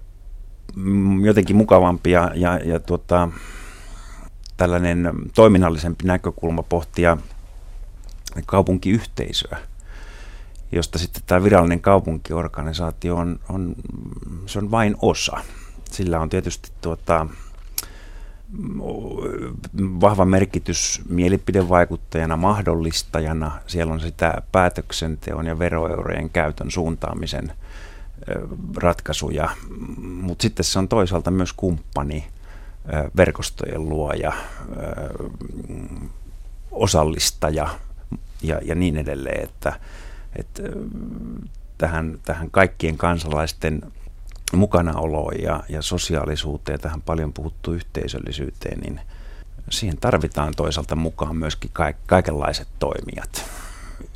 jotenkin 1.25 1.57
mukavampi 1.57 2.11
ja, 2.11 2.31
ja, 2.35 2.59
ja 2.64 2.81
tuota, 2.81 3.29
tällainen 4.57 5.12
toiminnallisempi 5.35 6.05
näkökulma 6.05 6.62
pohtia 6.62 7.16
kaupunkiyhteisöä– 8.47 9.59
josta 10.73 10.99
sitten 10.99 11.23
tämä 11.27 11.42
virallinen 11.42 11.81
kaupunkiorganisaatio 11.81 13.16
on, 13.16 13.40
on, 13.49 13.75
se 14.47 14.59
on 14.59 14.71
vain 14.71 14.97
osa. 15.03 15.37
Sillä 15.90 16.21
on 16.21 16.29
tietysti 16.29 16.73
tuota, 16.81 17.27
vahva 20.01 20.25
merkitys 20.25 21.03
mielipidevaikuttajana, 21.09 22.37
mahdollistajana. 22.37 23.53
Siellä 23.67 23.93
on 23.93 24.01
sitä 24.01 24.43
päätöksenteon 24.53 25.47
ja 25.47 25.59
veroeurojen 25.59 26.31
käytön 26.31 26.71
suuntaamisen 26.71 27.53
ratkaisuja, 28.77 29.49
mutta 29.99 30.43
sitten 30.43 30.65
se 30.65 30.79
on 30.79 30.89
toisaalta 30.89 31.31
myös 31.31 31.53
kumppani, 31.53 32.27
verkostojen 33.17 33.89
luoja, 33.89 34.33
osallistaja 36.71 37.69
ja, 38.43 38.61
ja 38.65 38.75
niin 38.75 38.97
edelleen, 38.97 39.45
että 39.45 39.81
että 40.37 40.63
tähän, 41.79 42.19
tähän 42.25 42.51
kaikkien 42.51 42.97
kansalaisten 42.97 43.83
mukanaoloon 44.53 45.43
ja, 45.43 45.63
ja 45.69 45.83
sosiaalisuuteen, 45.83 46.81
tähän 46.81 47.03
paljon 47.03 47.33
puhuttu 47.33 47.73
yhteisöllisyyteen, 47.73 48.81
niin 48.81 49.01
siihen 49.71 49.97
tarvitaan 49.97 50.55
toisaalta 50.57 50.97
mukaan 50.97 51.37
myöskin 51.37 51.71
kaikenlaiset 52.07 52.69
toimijat. 52.79 53.45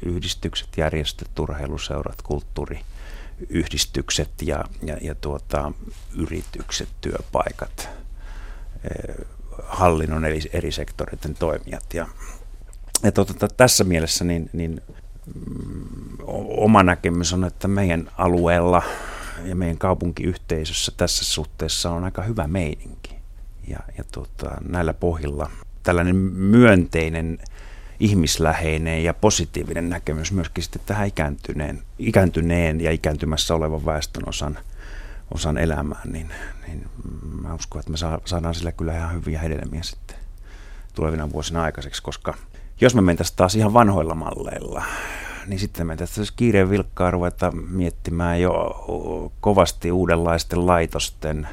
Yhdistykset, 0.03 0.69
järjestöt, 0.77 1.38
urheiluseurat, 1.38 2.23
kulttuuriyhdistykset 2.23 4.31
ja, 4.43 4.64
ja, 4.83 4.97
ja 5.01 5.14
tuota, 5.14 5.73
yritykset, 6.16 6.88
työpaikat, 7.01 7.88
hallinnon 9.64 10.25
eri, 10.25 10.40
eri 10.53 10.73
sektoreiden 10.73 11.35
toimijat. 11.35 11.95
Ja, 11.95 12.09
ja 13.03 13.12
tuota, 13.12 13.49
tässä 13.49 13.85
mielessä 13.85 14.25
niin, 14.25 14.51
niin 14.53 14.83
oma 16.57 16.83
näkemys 16.83 17.33
on, 17.33 17.45
että 17.45 17.69
meidän 17.69 18.11
alueella 18.19 18.83
ja 19.44 19.57
meidän 19.57 19.79
kaupunkiyhteisössä 19.79 20.92
tässä 20.96 21.24
suhteessa 21.24 21.90
on 21.90 22.05
aika 22.05 22.22
hyvä 22.22 22.46
meininki. 22.46 23.14
Ja, 23.68 23.79
ja 23.98 24.05
tuota, 24.12 24.50
näillä 24.68 24.94
pohjilla 24.94 25.50
tällainen 25.83 26.16
myönteinen, 26.16 27.38
ihmisläheinen 28.00 29.05
ja 29.05 29.14
positiivinen 29.14 29.88
näkemys 29.88 30.33
myöskin 30.33 30.64
sitten 30.64 30.83
tähän 30.87 31.07
ikääntyneen, 31.07 31.83
ikääntyneen 31.98 32.81
ja 32.81 32.90
ikääntymässä 32.90 33.55
olevan 33.55 33.85
väestön 33.85 34.29
osan, 34.29 34.59
osan 35.35 35.59
elämään, 35.59 36.12
niin, 36.12 36.31
niin 36.66 36.87
mä 37.42 37.55
uskon, 37.55 37.81
että 37.81 37.90
me 37.90 37.96
saadaan 38.24 38.55
sillä 38.55 38.72
kyllä 38.72 38.96
ihan 38.96 39.14
hyviä 39.14 39.38
hedelmiä 39.38 39.83
sitten 39.83 40.16
tulevina 40.94 41.33
vuosina 41.33 41.62
aikaiseksi, 41.62 42.03
koska– 42.03 42.35
jos 42.81 42.94
me 42.94 43.00
mentäisiin 43.00 43.37
taas 43.37 43.55
ihan 43.55 43.74
vanhoilla 43.74 44.14
malleilla, 44.14 44.85
niin 45.46 45.61
sitten 45.61 45.87
me 45.87 45.96
tässä 45.96 46.22
kiireen 46.37 46.70
vilkkaa 46.70 47.11
ruveta 47.11 47.50
miettimään 47.50 48.40
jo 48.40 48.53
kovasti 49.40 49.92
uudenlaisten 49.92 50.66
laitosten 50.66 51.48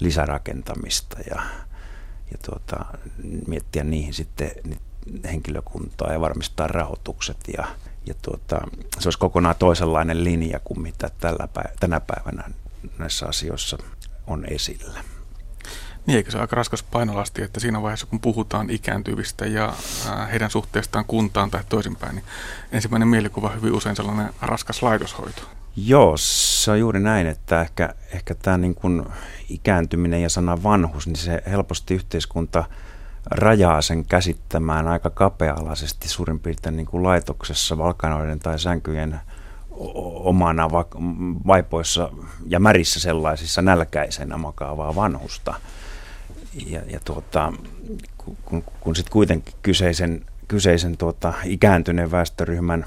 lisärakentamista 0.00 1.16
ja, 1.30 1.42
ja 2.32 2.38
tuota, 2.46 2.84
miettiä 3.46 3.84
niihin 3.84 4.14
sitten 4.14 4.50
henkilökuntaa 5.24 6.12
ja 6.12 6.20
varmistaa 6.20 6.66
rahoitukset 6.66 7.38
ja, 7.56 7.66
ja 8.06 8.14
tuota, 8.22 8.60
se 8.98 9.06
olisi 9.06 9.18
kokonaan 9.18 9.56
toisenlainen 9.58 10.24
linja 10.24 10.60
kuin 10.64 10.80
mitä 10.80 11.10
tällä 11.20 11.48
päivä, 11.54 11.70
tänä 11.80 12.00
päivänä 12.00 12.50
näissä 12.98 13.26
asioissa 13.26 13.78
on 14.26 14.44
esillä. 14.44 15.00
Niin, 16.06 16.16
eikö 16.16 16.30
se 16.30 16.38
aika 16.38 16.56
raskas 16.56 16.82
painolasti, 16.82 17.42
että 17.42 17.60
siinä 17.60 17.82
vaiheessa 17.82 18.06
kun 18.06 18.20
puhutaan 18.20 18.70
ikääntyvistä 18.70 19.46
ja 19.46 19.72
heidän 20.32 20.50
suhteestaan 20.50 21.04
kuntaan 21.04 21.50
tai 21.50 21.60
toisinpäin, 21.68 22.14
niin 22.14 22.24
ensimmäinen 22.72 23.08
mielikuva 23.08 23.48
on 23.48 23.54
hyvin 23.54 23.72
usein 23.72 23.96
sellainen 23.96 24.30
raskas 24.40 24.82
laitoshoito. 24.82 25.42
Joo, 25.76 26.14
se 26.16 26.70
on 26.70 26.80
juuri 26.80 27.00
näin, 27.00 27.26
että 27.26 27.60
ehkä, 27.60 27.94
ehkä 28.12 28.34
tämä 28.34 28.58
niin 28.58 28.74
kuin 28.74 29.02
ikääntyminen 29.48 30.22
ja 30.22 30.28
sana 30.28 30.62
vanhus, 30.62 31.06
niin 31.06 31.16
se 31.16 31.42
helposti 31.50 31.94
yhteiskunta 31.94 32.64
rajaa 33.30 33.82
sen 33.82 34.04
käsittämään 34.04 34.88
aika 34.88 35.10
kapea-alaisesti 35.10 36.08
suurin 36.08 36.40
piirtein 36.40 36.76
niin 36.76 36.86
kuin 36.86 37.02
laitoksessa 37.02 37.78
valkanoiden 37.78 38.38
tai 38.38 38.58
sänkyjen 38.58 39.20
omana 40.24 40.70
vaipoissa 41.46 42.10
ja 42.46 42.60
märissä 42.60 43.00
sellaisissa 43.00 43.62
nälkäisenä 43.62 44.38
makaavaa 44.38 44.94
vanhusta 44.94 45.54
ja, 46.66 46.80
ja 46.86 47.00
tuota, 47.04 47.52
kun, 48.44 48.64
kun 48.80 48.96
sitten 48.96 49.12
kuitenkin 49.12 49.54
kyseisen, 49.62 50.24
kyseisen 50.48 50.96
tuota, 50.96 51.32
ikääntyneen 51.44 52.10
väestöryhmän 52.10 52.84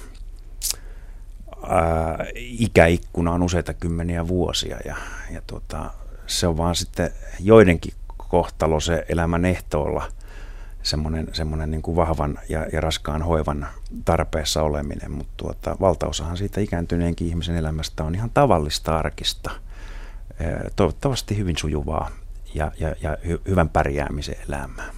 ää, 1.68 2.26
ikäikkuna 2.36 3.32
on 3.32 3.44
useita 3.44 3.74
kymmeniä 3.74 4.28
vuosia 4.28 4.78
ja, 4.86 4.96
ja 5.32 5.42
tuota, 5.48 5.92
se 6.28 6.48
on 6.48 6.58
vaan 6.58 6.76
sitten 6.76 7.12
joidenkin 7.40 7.94
kohtalo 8.18 8.80
se 8.80 9.06
elämän 9.10 9.46
ehtoolla 9.46 10.08
semmoinen, 10.84 11.28
semmoinen 11.34 11.72
niin 11.72 11.82
kuin 11.82 11.96
vahvan 11.96 12.40
ja, 12.50 12.66
ja 12.74 12.82
raskaan 12.82 13.22
hoivan 13.22 13.68
tarpeessa 14.06 14.64
oleminen, 14.64 15.12
mutta 15.12 15.34
tuota, 15.38 15.76
valtaosahan 15.82 16.38
siitä 16.38 16.62
ikääntyneenkin 16.62 17.28
ihmisen 17.28 17.56
elämästä 17.56 18.04
on 18.04 18.16
ihan 18.16 18.30
tavallista 18.30 18.98
arkista, 18.98 19.52
toivottavasti 20.76 21.38
hyvin 21.38 21.58
sujuvaa 21.58 22.12
ja, 22.56 22.72
ja, 22.80 22.96
ja 23.02 23.18
hy, 23.28 23.42
hyvän 23.48 23.70
pärjäämisen 23.70 24.36
elämää. 24.48 24.94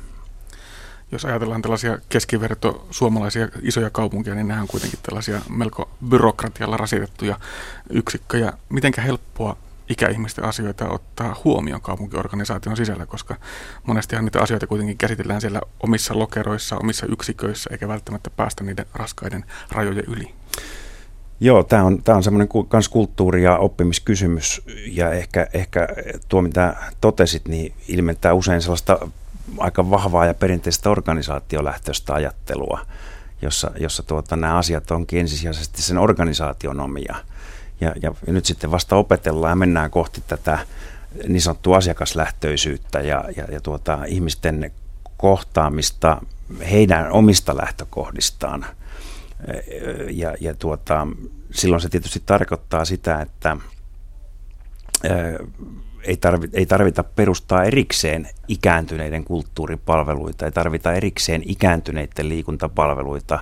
Jos 1.12 1.26
ajatellaan 1.26 1.62
tällaisia 1.62 1.98
keskiverto 2.10 2.88
suomalaisia 2.92 3.48
isoja 3.62 3.90
kaupunkia, 3.90 4.36
niin 4.36 4.48
nämä 4.48 4.62
on 4.62 4.68
kuitenkin 4.68 5.00
tällaisia 5.04 5.42
melko 5.50 5.90
byrokratialla 6.10 6.78
rasitettuja 6.78 7.40
yksikköjä. 7.90 8.54
Mitenkä 8.70 9.02
helppoa 9.02 9.58
ikäihmisten 9.90 10.44
asioita 10.44 10.90
ottaa 10.90 11.42
huomioon 11.44 11.82
kaupunkiorganisaation 11.82 12.78
sisällä, 12.78 13.06
koska 13.06 13.36
monestihan 13.84 14.26
niitä 14.26 14.42
asioita 14.42 14.68
kuitenkin 14.68 14.98
käsitellään 14.98 15.42
siellä 15.42 15.62
omissa 15.80 16.20
lokeroissa, 16.20 16.78
omissa 16.78 17.06
yksiköissä, 17.06 17.70
eikä 17.72 17.88
välttämättä 17.88 18.30
päästä 18.30 18.64
niiden 18.64 18.86
raskaiden 18.94 19.46
rajojen 19.72 20.06
yli. 20.08 20.37
Joo, 21.40 21.64
tämä 21.64 21.84
on, 21.84 22.04
tää 22.04 22.16
on 22.16 22.24
semmoinen 22.24 22.50
kans 22.68 22.90
kulttuuri- 22.90 23.44
ja 23.44 23.58
oppimiskysymys, 23.58 24.62
ja 24.92 25.12
ehkä, 25.12 25.48
ehkä 25.54 25.88
tuo, 26.30 26.42
mitä 26.42 26.76
totesit, 27.02 27.48
niin 27.48 27.74
ilmentää 27.88 28.34
usein 28.34 28.62
sellaista 28.62 29.10
aika 29.58 29.90
vahvaa 29.90 30.26
ja 30.26 30.34
perinteistä 30.34 30.90
organisaatiolähtöistä 30.90 32.14
ajattelua, 32.14 32.80
jossa, 33.42 33.72
jossa 33.80 34.04
tuota, 34.04 34.36
nämä 34.36 34.58
asiat 34.58 34.92
onkin 34.92 35.20
ensisijaisesti 35.20 35.82
sen 35.82 35.98
organisaation 35.98 36.80
omia. 36.80 37.16
Ja, 37.82 37.94
ja 38.02 38.12
nyt 38.28 38.46
sitten 38.46 38.72
vasta 38.72 38.96
opetellaan 38.96 39.52
ja 39.52 39.56
mennään 39.56 39.92
kohti 39.92 40.24
tätä 40.28 40.60
niin 41.28 41.42
sanottua 41.42 41.78
asiakaslähtöisyyttä 41.78 43.00
ja, 43.00 43.24
ja, 43.36 43.46
ja 43.52 43.62
tuota, 43.62 44.00
ihmisten 44.06 44.72
kohtaamista 45.18 46.22
heidän 46.72 47.12
omista 47.12 47.58
lähtökohdistaan. 47.58 48.66
Ja, 50.10 50.36
ja 50.42 50.54
tuota, 50.54 51.08
silloin 51.52 51.82
se 51.82 51.90
tietysti 51.90 52.24
tarkoittaa 52.26 52.86
sitä, 52.86 53.22
että 53.22 53.58
ei, 56.04 56.18
tarvita, 56.18 56.58
ei 56.58 56.66
tarvita 56.66 57.04
perustaa 57.04 57.64
erikseen 57.64 58.30
ikääntyneiden 58.48 59.24
kulttuuripalveluita, 59.24 60.46
ei 60.46 60.52
tarvita 60.52 60.94
erikseen 60.94 61.42
ikääntyneiden 61.46 62.30
liikuntapalveluita, 62.30 63.40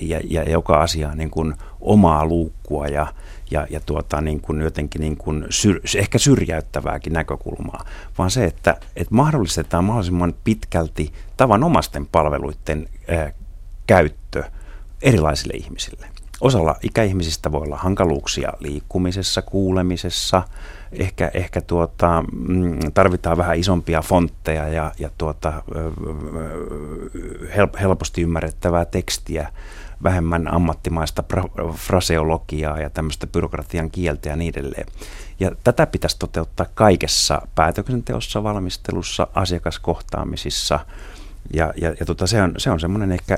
ja, 0.00 0.20
ja 0.24 0.50
joka 0.50 0.80
asia 0.80 1.14
niin 1.14 1.30
kuin 1.30 1.54
omaa 1.80 2.26
luukkua 2.26 2.86
ja, 2.86 3.06
ja, 3.50 3.66
ja 3.70 3.80
tuota, 3.80 4.20
niin 4.20 4.40
kuin 4.40 4.60
jotenkin 4.60 5.00
niin 5.00 5.16
kuin 5.16 5.46
syr, 5.50 5.80
ehkä 5.96 6.18
syrjäyttävääkin 6.18 7.12
näkökulmaa, 7.12 7.84
vaan 8.18 8.30
se, 8.30 8.44
että, 8.44 8.76
että 8.96 9.14
mahdollistetaan 9.14 9.84
mahdollisimman 9.84 10.34
pitkälti 10.44 11.12
tavanomaisten 11.36 12.06
palveluiden 12.06 12.88
ää, 13.08 13.32
käyttö 13.86 14.44
erilaisille 15.02 15.54
ihmisille. 15.54 16.06
Osalla 16.40 16.76
ikäihmisistä 16.82 17.52
voi 17.52 17.62
olla 17.62 17.76
hankaluuksia 17.76 18.52
liikkumisessa, 18.60 19.42
kuulemisessa, 19.42 20.42
ehkä, 20.92 21.30
ehkä 21.34 21.60
tuota, 21.60 22.24
mm, 22.32 22.78
tarvitaan 22.94 23.36
vähän 23.36 23.58
isompia 23.58 24.02
fontteja 24.02 24.68
ja, 24.68 24.92
ja 24.98 25.10
tuota, 25.18 25.62
helposti 27.80 28.22
ymmärrettävää 28.22 28.84
tekstiä, 28.84 29.52
vähemmän 30.02 30.54
ammattimaista 30.54 31.24
fraseologiaa 31.74 32.80
ja 32.80 32.90
tämmöistä 32.90 33.26
byrokratian 33.26 33.90
kieltä 33.90 34.28
ja 34.28 34.36
niin 34.36 34.52
edelleen. 34.56 34.86
Ja 35.40 35.50
tätä 35.64 35.86
pitäisi 35.86 36.18
toteuttaa 36.18 36.66
kaikessa 36.74 37.42
päätöksenteossa, 37.54 38.42
valmistelussa, 38.42 39.26
asiakaskohtaamisissa. 39.34 40.80
Ja, 41.52 41.72
ja, 41.76 41.94
ja 42.00 42.06
tuota, 42.06 42.26
se 42.26 42.42
on, 42.42 42.54
se 42.58 42.70
on 42.70 42.80
semmoinen 42.80 43.12
ehkä 43.12 43.36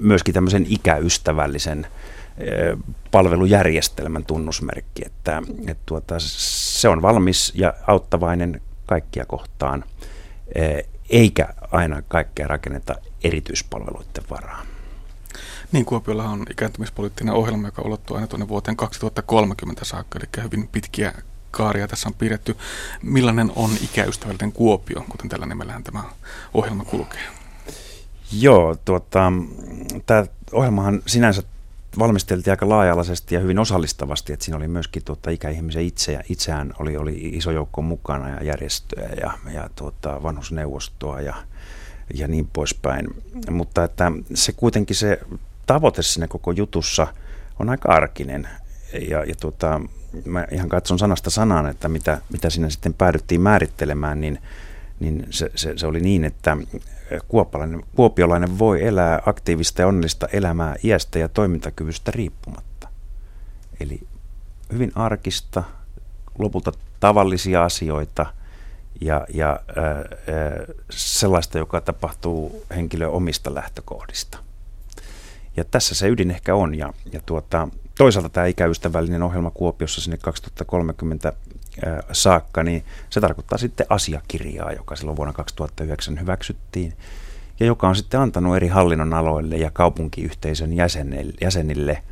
myöskin 0.00 0.34
tämmöisen 0.34 0.66
ikäystävällisen 0.68 1.86
palvelujärjestelmän 3.10 4.24
tunnusmerkki, 4.24 5.02
että, 5.06 5.42
että 5.68 5.82
tuota, 5.86 6.14
se 6.18 6.88
on 6.88 7.02
valmis 7.02 7.52
ja 7.54 7.74
auttavainen 7.86 8.60
kaikkia 8.86 9.26
kohtaan, 9.26 9.84
eikä 11.10 11.48
aina 11.70 12.02
kaikkea 12.02 12.46
rakenneta 12.46 12.94
erityispalveluiden 13.24 14.24
varaan. 14.30 14.66
Niin, 15.72 15.84
Kuopiolla 15.84 16.24
on 16.24 16.46
ikääntymispoliittinen 16.50 17.34
ohjelma, 17.34 17.68
joka 17.68 17.82
ulottuu 17.82 18.16
aina 18.16 18.26
tuonne 18.26 18.48
vuoteen 18.48 18.76
2030 18.76 19.84
saakka, 19.84 20.18
eli 20.18 20.44
hyvin 20.44 20.68
pitkiä 20.68 21.12
kaaria 21.50 21.88
tässä 21.88 22.08
on 22.08 22.14
pidetty. 22.14 22.56
Millainen 23.02 23.52
on 23.56 23.70
ikäystävällinen 23.82 24.52
Kuopio, 24.52 25.04
kuten 25.08 25.28
tällä 25.28 25.46
nimellähän 25.46 25.82
tämä 25.82 26.02
ohjelma 26.54 26.84
kulkee? 26.84 27.22
Joo, 28.40 28.76
tuota, 28.84 29.32
tämä 30.06 30.26
ohjelmahan 30.52 31.02
sinänsä 31.06 31.42
valmisteltiin 31.98 32.52
aika 32.52 32.68
laaja-alaisesti 32.68 33.34
ja 33.34 33.40
hyvin 33.40 33.58
osallistavasti, 33.58 34.32
että 34.32 34.44
siinä 34.44 34.56
oli 34.56 34.68
myöskin 34.68 35.04
tuota, 35.04 35.30
ikäihmisen 35.30 35.82
itse, 35.82 36.20
itseään 36.28 36.72
oli, 36.78 36.96
oli 36.96 37.14
iso 37.16 37.50
joukko 37.50 37.82
mukana 37.82 38.28
ja 38.28 38.44
järjestöjä 38.44 39.08
ja, 39.20 39.32
ja 39.52 39.70
tuota, 39.76 40.22
vanhusneuvostoa 40.22 41.20
ja, 41.20 41.34
ja 42.14 42.28
niin 42.28 42.48
poispäin. 42.52 43.06
Mutta 43.50 43.84
että 43.84 44.12
se 44.34 44.52
kuitenkin 44.52 44.96
se 44.96 45.20
tavoite 45.66 46.02
siinä 46.02 46.28
koko 46.28 46.52
jutussa 46.52 47.06
on 47.58 47.70
aika 47.70 47.92
arkinen 47.92 48.48
ja, 49.08 49.24
ja 49.24 49.34
tuota, 49.40 49.80
mä 50.24 50.46
ihan 50.50 50.68
katson 50.68 50.98
sanasta 50.98 51.30
sanaan, 51.30 51.66
että 51.66 51.88
mitä, 51.88 52.20
mitä 52.32 52.50
siinä 52.50 52.70
sitten 52.70 52.94
päädyttiin 52.94 53.40
määrittelemään, 53.40 54.20
niin, 54.20 54.38
niin 55.00 55.26
se, 55.30 55.50
se, 55.54 55.72
se 55.76 55.86
oli 55.86 56.00
niin, 56.00 56.24
että 56.24 56.56
kuopiolainen, 57.28 57.82
kuopiolainen 57.96 58.58
voi 58.58 58.86
elää 58.86 59.22
aktiivista 59.26 59.82
ja 59.82 59.88
onnellista 59.88 60.28
elämää 60.32 60.76
iästä 60.84 61.18
ja 61.18 61.28
toimintakyvystä 61.28 62.10
riippumatta. 62.10 62.88
Eli 63.80 64.00
hyvin 64.72 64.92
arkista, 64.94 65.62
lopulta 66.38 66.72
tavallisia 67.00 67.64
asioita 67.64 68.26
ja, 69.00 69.26
ja 69.34 69.48
ää, 69.48 70.04
sellaista, 70.90 71.58
joka 71.58 71.80
tapahtuu 71.80 72.64
henkilön 72.76 73.10
omista 73.10 73.54
lähtökohdista. 73.54 74.38
Ja 75.56 75.64
tässä 75.64 75.94
se 75.94 76.08
ydin 76.08 76.30
ehkä 76.30 76.54
on. 76.54 76.74
Ja, 76.74 76.92
ja 77.12 77.20
tuota, 77.26 77.68
toisaalta 77.98 78.28
tämä 78.28 78.46
ikäystävällinen 78.46 79.22
ohjelma 79.22 79.50
Kuopiossa 79.50 80.00
sinne 80.00 80.16
2030 80.16 81.32
saakka, 82.12 82.62
niin 82.62 82.84
se 83.10 83.20
tarkoittaa 83.20 83.58
sitten 83.58 83.86
asiakirjaa, 83.88 84.72
joka 84.72 84.96
silloin 84.96 85.16
vuonna 85.16 85.32
2009 85.32 86.20
hyväksyttiin 86.20 86.92
ja 87.60 87.66
joka 87.66 87.88
on 87.88 87.96
sitten 87.96 88.20
antanut 88.20 88.56
eri 88.56 88.68
hallinnon 88.68 89.14
aloille 89.14 89.56
ja 89.56 89.70
kaupunkiyhteisön 89.70 90.72
jäsenille, 90.72 91.32
jäsenille 91.40 92.02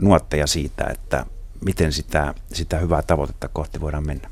nuotteja 0.00 0.46
siitä, 0.46 0.84
että 0.84 1.26
miten 1.64 1.92
sitä, 1.92 2.34
sitä 2.52 2.78
hyvää 2.78 3.02
tavoitetta 3.02 3.48
kohti 3.48 3.80
voidaan 3.80 4.06
mennä. 4.06 4.30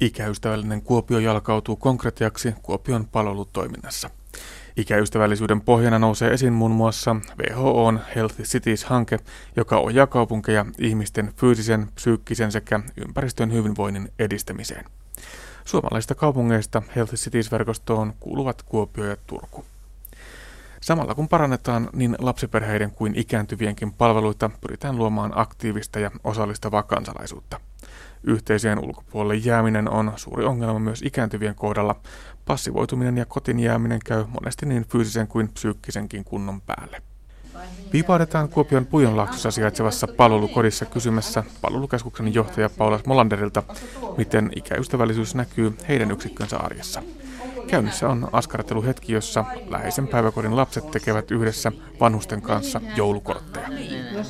Ikäystävällinen 0.00 0.82
Kuopio 0.82 1.18
jalkautuu 1.18 1.76
konkretiaksi 1.76 2.54
Kuopion 2.62 3.06
palvelutoiminnassa. 3.06 4.10
Ikäystävällisyyden 4.78 5.60
pohjana 5.60 5.98
nousee 5.98 6.32
esiin 6.32 6.52
muun 6.52 6.70
muassa 6.70 7.16
WHOn 7.38 8.00
Healthy 8.14 8.42
Cities-hanke, 8.42 9.18
joka 9.56 9.78
ohjaa 9.78 10.06
kaupunkeja 10.06 10.66
ihmisten 10.78 11.32
fyysisen, 11.36 11.88
psyykkisen 11.94 12.52
sekä 12.52 12.80
ympäristön 12.96 13.52
hyvinvoinnin 13.52 14.12
edistämiseen. 14.18 14.84
Suomalaisista 15.64 16.14
kaupungeista 16.14 16.82
Healthy 16.96 17.16
Cities-verkostoon 17.16 18.12
kuuluvat 18.20 18.62
Kuopio 18.62 19.04
ja 19.04 19.16
Turku. 19.26 19.64
Samalla 20.80 21.14
kun 21.14 21.28
parannetaan 21.28 21.90
niin 21.92 22.16
lapsiperheiden 22.18 22.90
kuin 22.90 23.14
ikääntyvienkin 23.16 23.92
palveluita, 23.92 24.50
pyritään 24.60 24.96
luomaan 24.96 25.32
aktiivista 25.34 25.98
ja 25.98 26.10
osallistavaa 26.24 26.82
kansalaisuutta. 26.82 27.60
Yhteiseen 28.24 28.78
ulkopuolelle 28.78 29.34
jääminen 29.34 29.90
on 29.90 30.12
suuri 30.16 30.44
ongelma 30.44 30.78
myös 30.78 31.02
ikääntyvien 31.02 31.54
kohdalla. 31.54 31.96
Passivoituminen 32.44 33.16
ja 33.16 33.24
kotiin 33.24 33.60
jääminen 33.60 34.00
käy 34.04 34.24
monesti 34.40 34.66
niin 34.66 34.86
fyysisen 34.88 35.28
kuin 35.28 35.48
psyykkisenkin 35.48 36.24
kunnon 36.24 36.60
päälle. 36.60 37.02
Viipaadetaan 37.92 38.48
Kuopion 38.48 38.86
Pujonlaaksossa 38.86 39.50
sijaitsevassa 39.50 40.06
palvelukodissa 40.06 40.84
kysymässä 40.84 41.44
palvelukeskuksen 41.60 42.34
johtaja 42.34 42.70
Paula 42.70 43.00
Molanderilta, 43.06 43.62
miten 44.16 44.50
ikäystävällisyys 44.56 45.34
näkyy 45.34 45.76
heidän 45.88 46.10
yksikkönsä 46.10 46.56
arjessa. 46.56 47.02
Käynnissä 47.66 48.08
on 48.08 48.28
askarteluhetki, 48.32 49.12
jossa 49.12 49.44
läheisen 49.68 50.08
päiväkodin 50.08 50.56
lapset 50.56 50.90
tekevät 50.90 51.30
yhdessä 51.30 51.72
vanhusten 52.00 52.42
kanssa 52.42 52.80
joulukortteja. 52.96 53.68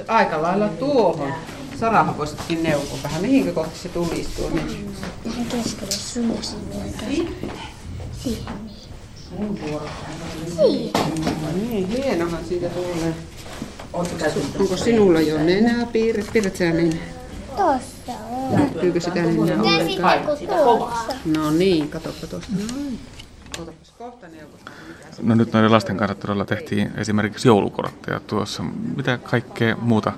Aika 0.08 0.42
lailla 0.42 0.68
tuohon. 0.68 1.32
Sarahan 1.80 2.18
voisitkin 2.18 2.62
neuvoa 2.62 2.98
vähän. 3.02 3.22
Mihinkä 3.22 3.52
kohti 3.52 3.78
se 3.78 3.88
tulisi 3.88 4.28
tuo 4.36 4.50
nyt? 4.50 4.86
Ihan 5.24 5.44
keskelle 5.44 5.92
sun 5.92 6.28
ja 6.28 6.92
Siihen 8.22 8.44
Mun 9.38 9.60
vuoro. 9.60 9.86
Niin, 11.54 11.88
hienohan 11.88 12.44
siitä 12.44 12.68
tulee. 12.68 13.14
Onko 14.58 14.76
sinulla 14.76 15.20
jo 15.20 15.38
nenää 15.38 15.86
piirret? 15.86 16.32
Piirret 16.32 16.56
sä 16.56 16.64
nenää? 16.64 16.98
Tossa 17.56 18.12
on. 18.30 18.54
Näkyykö 18.54 19.00
sitä 19.00 19.22
nenää 19.22 19.62
ollenkaan? 19.62 20.20
No 21.24 21.50
niin, 21.50 21.88
katoppa 21.88 22.26
tuosta. 22.26 22.52
Noin. 22.52 22.98
No 25.22 25.34
nyt 25.34 25.52
noiden 25.52 25.72
lasten 25.72 25.96
kanssa 25.96 26.14
todella 26.14 26.44
tehtiin 26.44 26.90
esimerkiksi 26.96 27.48
joulukortteja 27.48 28.20
tuossa. 28.20 28.62
Mitä 28.96 29.18
kaikkea 29.18 29.76
muuta 29.76 30.12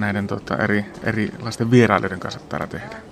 näiden 0.00 0.26
tota, 0.26 0.56
eri, 0.56 0.84
erilaisten 1.02 1.70
vierailijoiden 1.70 2.20
kanssa 2.20 2.40
täällä 2.48 2.66
tehdään? 2.66 3.02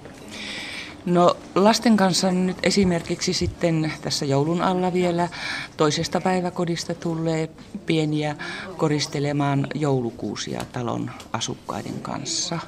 No 1.06 1.36
lasten 1.54 1.96
kanssa 1.96 2.32
nyt 2.32 2.56
esimerkiksi 2.62 3.32
sitten 3.32 3.92
tässä 4.02 4.24
joulun 4.24 4.62
alla 4.62 4.92
vielä 4.92 5.28
toisesta 5.76 6.20
päiväkodista 6.20 6.94
tulee 6.94 7.50
pieniä 7.86 8.36
koristelemaan 8.76 9.66
joulukuusia 9.74 10.64
talon 10.72 11.10
asukkaiden 11.32 12.00
kanssa. 12.02 12.58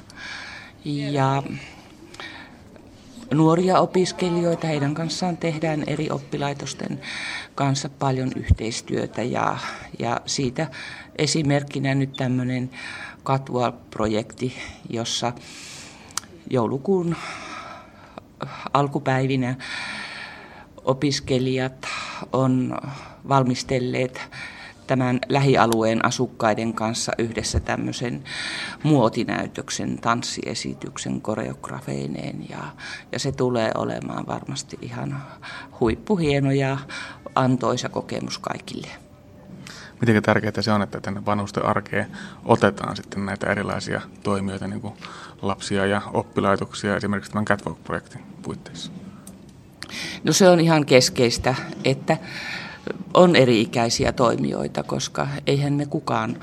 Ja 0.85 1.43
nuoria 3.33 3.79
opiskelijoita. 3.79 4.67
Heidän 4.67 4.93
kanssaan 4.93 5.37
tehdään 5.37 5.83
eri 5.87 6.09
oppilaitosten 6.09 7.01
kanssa 7.55 7.89
paljon 7.89 8.31
yhteistyötä 8.35 9.23
ja, 9.23 9.57
ja 9.99 10.21
siitä 10.25 10.67
esimerkkinä 11.17 11.95
nyt 11.95 12.13
tämmöinen 12.13 12.69
Katwal-projekti, 13.23 14.53
jossa 14.89 15.33
joulukuun 16.49 17.15
alkupäivinä 18.73 19.55
opiskelijat 20.85 21.87
on 22.33 22.77
valmistelleet 23.29 24.21
tämän 24.87 25.19
lähialueen 25.29 26.05
asukkaiden 26.05 26.73
kanssa 26.73 27.11
yhdessä 27.17 27.59
tämmöisen 27.59 28.23
muotinäytöksen, 28.83 29.97
tanssiesityksen 29.97 31.21
koreografeineen 31.21 32.49
ja, 32.49 32.63
ja 33.11 33.19
se 33.19 33.31
tulee 33.31 33.71
olemaan 33.75 34.27
varmasti 34.27 34.77
ihan 34.81 35.23
huippuhieno 35.79 36.51
ja 36.51 36.77
antoisa 37.35 37.89
kokemus 37.89 38.39
kaikille. 38.39 38.87
Miten 40.01 40.23
tärkeää 40.23 40.61
se 40.61 40.71
on, 40.71 40.81
että 40.81 40.99
tänne 41.01 41.25
vanhusten 41.25 41.65
arkeen 41.65 42.07
otetaan 42.45 42.95
sitten 42.95 43.25
näitä 43.25 43.51
erilaisia 43.51 44.01
toimijoita, 44.23 44.67
niin 44.67 44.81
kuin 44.81 44.93
lapsia 45.41 45.85
ja 45.85 46.01
oppilaitoksia 46.13 46.97
esimerkiksi 46.97 47.31
tämän 47.31 47.45
Catwalk-projektin 47.45 48.21
puitteissa? 48.41 48.91
No 50.23 50.33
se 50.33 50.49
on 50.49 50.59
ihan 50.59 50.85
keskeistä, 50.85 51.55
että 51.85 52.17
on 53.13 53.35
eri-ikäisiä 53.35 54.11
toimijoita, 54.11 54.83
koska 54.83 55.27
eihän 55.47 55.73
me 55.73 55.85
kukaan, 55.85 56.37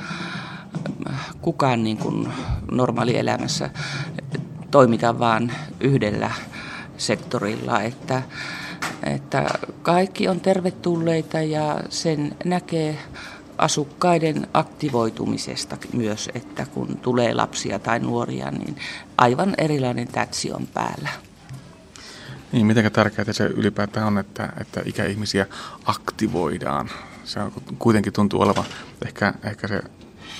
kukaan 1.40 1.84
niin 1.84 1.96
kuin 1.98 2.28
normaalielämässä 2.70 3.70
toimita 4.70 5.18
vaan 5.18 5.52
yhdellä 5.80 6.30
sektorilla, 6.96 7.82
että, 7.82 8.22
että 9.02 9.46
kaikki 9.82 10.28
on 10.28 10.40
tervetulleita 10.40 11.40
ja 11.40 11.80
sen 11.88 12.36
näkee 12.44 12.98
asukkaiden 13.58 14.46
aktivoitumisesta 14.54 15.76
myös, 15.92 16.30
että 16.34 16.66
kun 16.66 16.96
tulee 16.96 17.34
lapsia 17.34 17.78
tai 17.78 18.00
nuoria, 18.00 18.50
niin 18.50 18.76
aivan 19.18 19.54
erilainen 19.58 20.08
tätsi 20.08 20.52
on 20.52 20.66
päällä. 20.66 21.08
Niin, 22.52 22.66
miten 22.66 22.92
tärkeää 22.92 23.32
se 23.32 23.44
ylipäätään 23.44 24.06
on, 24.06 24.18
että, 24.18 24.52
että 24.60 24.82
ikäihmisiä 24.84 25.46
aktivoidaan? 25.84 26.90
Se 27.24 27.40
on, 27.40 27.52
kuitenkin 27.78 28.12
tuntuu 28.12 28.40
olevan 28.40 28.64
ehkä, 29.06 29.34
ehkä 29.44 29.68
se 29.68 29.82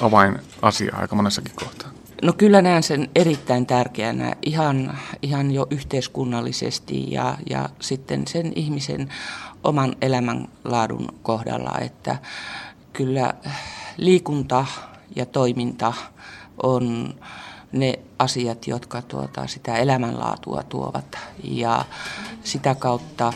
avainasia 0.01 0.97
aika 0.97 1.17
monessakin 1.17 1.55
kohtaa. 1.57 1.89
No 2.23 2.33
kyllä 2.33 2.63
näen 2.63 2.83
sen 2.83 3.11
erittäin 3.15 3.67
tärkeänä 3.67 4.33
ihan, 4.43 4.99
ihan 5.23 5.51
jo 5.51 5.67
yhteiskunnallisesti 5.71 7.11
ja, 7.11 7.39
ja 7.51 7.69
sitten 7.81 8.27
sen 8.27 8.53
ihmisen 8.57 9.09
oman 9.65 9.97
elämänlaadun 10.03 11.09
kohdalla, 11.23 11.79
että 11.81 12.19
kyllä 12.99 13.35
liikunta 13.97 14.67
ja 15.17 15.27
toiminta 15.27 15.93
on 16.63 17.15
ne 17.73 17.99
asiat, 18.19 18.67
jotka 18.67 19.03
tuota, 19.03 19.47
sitä 19.47 19.77
elämänlaatua 19.77 20.63
tuovat 20.63 21.19
ja 21.45 21.85
sitä 22.45 22.75
kautta 22.75 23.33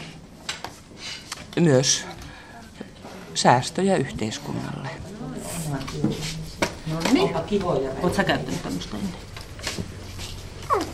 myös 1.61 2.05
säästöjä 3.35 3.97
yhteiskunnalle. 3.97 4.89
No 6.87 6.99
niin. 7.13 7.35
Oletko 7.65 8.15
sä 8.15 8.25
käyttänyt 8.25 8.63
tämmöistä 8.63 8.97
ennen? 8.97 9.15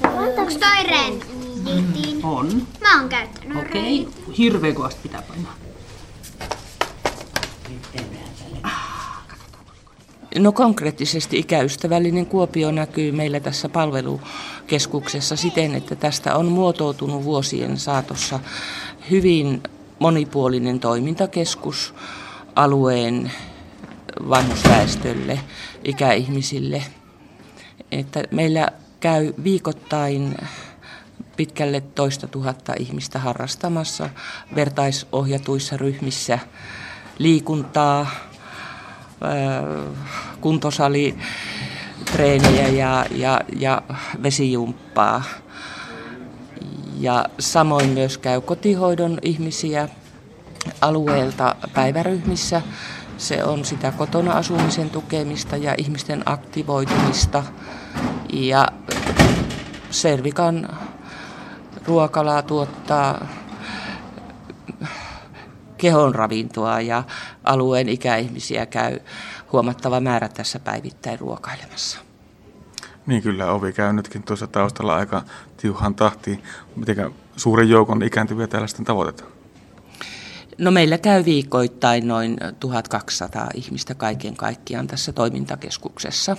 Onko 0.02 0.52
toi 0.60 0.84
rennitin? 0.90 2.24
On. 2.24 2.66
Mä 2.80 3.00
oon 3.00 3.08
käyttänyt 3.08 3.58
Okei. 3.58 4.00
Okay. 4.00 4.34
Hirveän 4.38 4.74
kovasti 4.74 5.00
pitää 5.02 5.22
painaa. 5.22 5.54
No 10.36 10.52
konkreettisesti 10.52 11.38
ikäystävällinen 11.38 12.26
Kuopio 12.26 12.70
näkyy 12.70 13.12
meillä 13.12 13.40
tässä 13.40 13.68
palvelukeskuksessa 13.68 15.36
siten, 15.36 15.74
että 15.74 15.96
tästä 15.96 16.36
on 16.36 16.46
muotoutunut 16.46 17.24
vuosien 17.24 17.78
saatossa 17.78 18.40
hyvin 19.10 19.62
monipuolinen 19.98 20.80
toimintakeskus 20.80 21.94
alueen 22.56 23.32
vanhusväestölle, 24.28 25.40
ikäihmisille. 25.84 26.82
Että 27.92 28.22
meillä 28.30 28.68
käy 29.00 29.34
viikoittain 29.44 30.36
pitkälle 31.36 31.80
toista 31.80 32.26
tuhatta 32.26 32.72
ihmistä 32.78 33.18
harrastamassa 33.18 34.10
vertaisohjatuissa 34.54 35.76
ryhmissä 35.76 36.38
liikuntaa, 37.18 38.06
kuntosali, 40.40 41.18
treenejä 42.12 42.68
ja, 42.68 43.06
ja, 43.10 43.40
ja 43.56 43.82
vesijumppaa. 44.22 45.22
Ja 46.98 47.24
samoin 47.38 47.88
myös 47.88 48.18
käy 48.18 48.40
kotihoidon 48.40 49.18
ihmisiä 49.22 49.88
alueelta 50.80 51.56
päiväryhmissä. 51.74 52.62
Se 53.18 53.44
on 53.44 53.64
sitä 53.64 53.92
kotona 53.92 54.32
asumisen 54.32 54.90
tukemista 54.90 55.56
ja 55.56 55.74
ihmisten 55.78 56.22
aktivoitumista. 56.26 57.44
Ja 58.32 58.68
Servikan 59.90 60.78
ruokalaa 61.86 62.42
tuottaa 62.42 63.26
kehonravintoa 65.78 66.80
ja 66.80 67.04
alueen 67.44 67.88
ikäihmisiä 67.88 68.66
käy 68.66 68.98
huomattava 69.52 70.00
määrä 70.00 70.28
tässä 70.28 70.58
päivittäin 70.58 71.18
ruokailemassa. 71.18 71.98
Niin 73.06 73.22
kyllä, 73.22 73.52
ovi 73.52 73.72
käy 73.72 73.92
nytkin 73.92 74.22
tuossa 74.22 74.46
taustalla 74.46 74.96
aika 74.96 75.22
tiuhan 75.56 75.94
tahtiin. 75.94 76.42
Miten 76.76 77.12
suuren 77.36 77.68
joukon 77.68 78.02
ikääntyviä 78.02 78.46
täällä 78.46 78.66
sitten 78.66 78.86
tavoitetaan? 78.86 79.30
No 80.58 80.70
meillä 80.70 80.98
käy 80.98 81.24
viikoittain 81.24 82.08
noin 82.08 82.36
1200 82.60 83.48
ihmistä 83.54 83.94
kaiken 83.94 84.36
kaikkiaan 84.36 84.86
tässä 84.86 85.12
toimintakeskuksessa. 85.12 86.36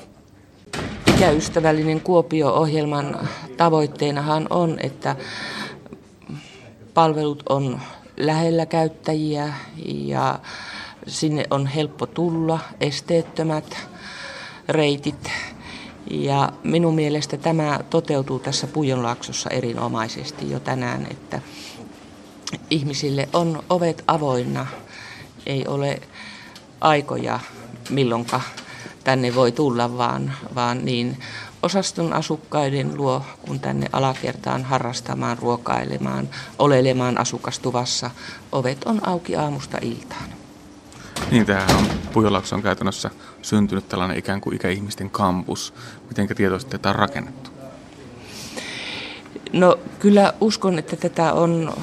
Ikäystävällinen 1.16 2.02
Kuopio-ohjelman 2.02 3.28
tavoitteenahan 3.58 4.48
on, 4.50 4.78
että 4.80 5.16
palvelut 6.94 7.44
on 7.50 7.80
lähellä 8.20 8.66
käyttäjiä 8.66 9.54
ja 9.86 10.40
sinne 11.08 11.46
on 11.50 11.68
helppo 11.68 12.06
tulla, 12.06 12.60
esteettömät 12.80 13.78
reitit. 14.70 15.32
Ja 16.12 16.52
minun 16.64 16.96
mielestä 16.96 17.38
tämä 17.38 17.80
toteutuu 17.90 18.40
tässä 18.40 18.68
Pujonlaaksossa 18.68 19.50
erinomaisesti 19.50 20.52
jo 20.52 20.60
tänään, 20.60 21.08
että 21.12 21.42
ihmisille 22.70 23.30
on 23.34 23.64
ovet 23.70 24.04
avoinna. 24.08 24.68
Ei 25.46 25.68
ole 25.68 26.02
aikoja 26.82 27.40
milloinka 27.90 28.42
tänne 29.04 29.36
voi 29.36 29.52
tulla, 29.52 29.98
vaan, 29.98 30.34
vaan 30.56 30.86
niin 30.86 31.18
osaston 31.64 32.14
asukkaiden 32.14 32.98
luo, 32.98 33.24
kun 33.42 33.60
tänne 33.60 33.88
alakertaan 33.94 34.64
harrastamaan, 34.64 35.38
ruokailemaan, 35.38 36.30
olelemaan 36.60 37.18
asukastuvassa. 37.18 38.12
Ovet 38.52 38.84
on 38.84 39.08
auki 39.08 39.36
aamusta 39.36 39.78
iltaan. 39.82 40.30
Niin, 41.32 41.46
tämähän 41.46 41.78
on 41.78 41.86
Pujolaakso 42.14 42.56
on 42.56 42.62
käytännössä 42.62 43.10
syntynyt 43.42 43.90
tällainen 43.90 44.18
ikään 44.18 44.42
kuin 44.42 44.56
ikäihmisten 44.56 45.10
kampus. 45.10 45.74
Miten 46.10 46.28
tietoisesti 46.36 46.72
tätä 46.72 46.90
on 46.90 46.96
rakennettu? 46.96 47.50
No 49.54 49.80
kyllä 50.00 50.34
uskon, 50.42 50.80
että 50.80 50.96
tätä 50.96 51.34
on 51.34 51.74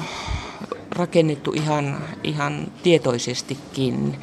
rakennettu 0.91 1.51
ihan, 1.51 1.97
ihan 2.23 2.67
tietoisestikin 2.83 4.17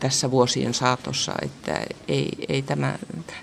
tässä 0.00 0.30
vuosien 0.30 0.74
saatossa, 0.74 1.32
että 1.42 1.80
ei, 2.08 2.28
ei 2.48 2.62
tämä, 2.62 2.98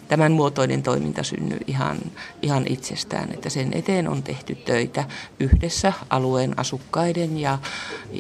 tämän 0.08 0.32
muotoinen 0.32 0.84
toiminta 0.84 1.24
synny 1.24 1.58
ihan, 1.68 1.98
ihan 2.42 2.66
itsestään, 2.70 3.34
että 3.34 3.50
sen 3.50 3.74
eteen 3.74 4.08
on 4.08 4.24
tehty 4.24 4.56
töitä 4.56 5.04
yhdessä 5.40 5.94
alueen 6.10 6.60
asukkaiden 6.60 7.38
ja, 7.38 7.60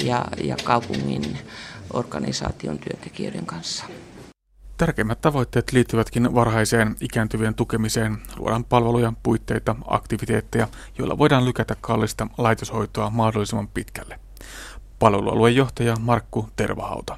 ja, 0.04 0.26
ja 0.44 0.56
kaupungin 0.64 1.38
organisaation 1.94 2.80
työntekijöiden 2.80 3.46
kanssa. 3.46 3.86
Tärkeimmät 4.78 5.22
tavoitteet 5.22 5.72
liittyvätkin 5.72 6.36
varhaiseen 6.36 6.96
ikääntyvien 7.02 7.56
tukemiseen. 7.56 8.18
Luodaan 8.38 8.66
palveluja, 8.66 9.14
puitteita, 9.24 9.76
aktiviteetteja, 9.88 10.68
joilla 10.98 11.18
voidaan 11.18 11.46
lykätä 11.46 11.76
kallista 11.82 12.28
laitoshoitoa 12.38 13.10
mahdollisimman 13.10 13.68
pitkälle. 13.68 14.20
Palvelualueen 15.00 15.56
johtaja 15.56 15.96
Markku 16.00 16.50
Tervahauta 16.56 17.18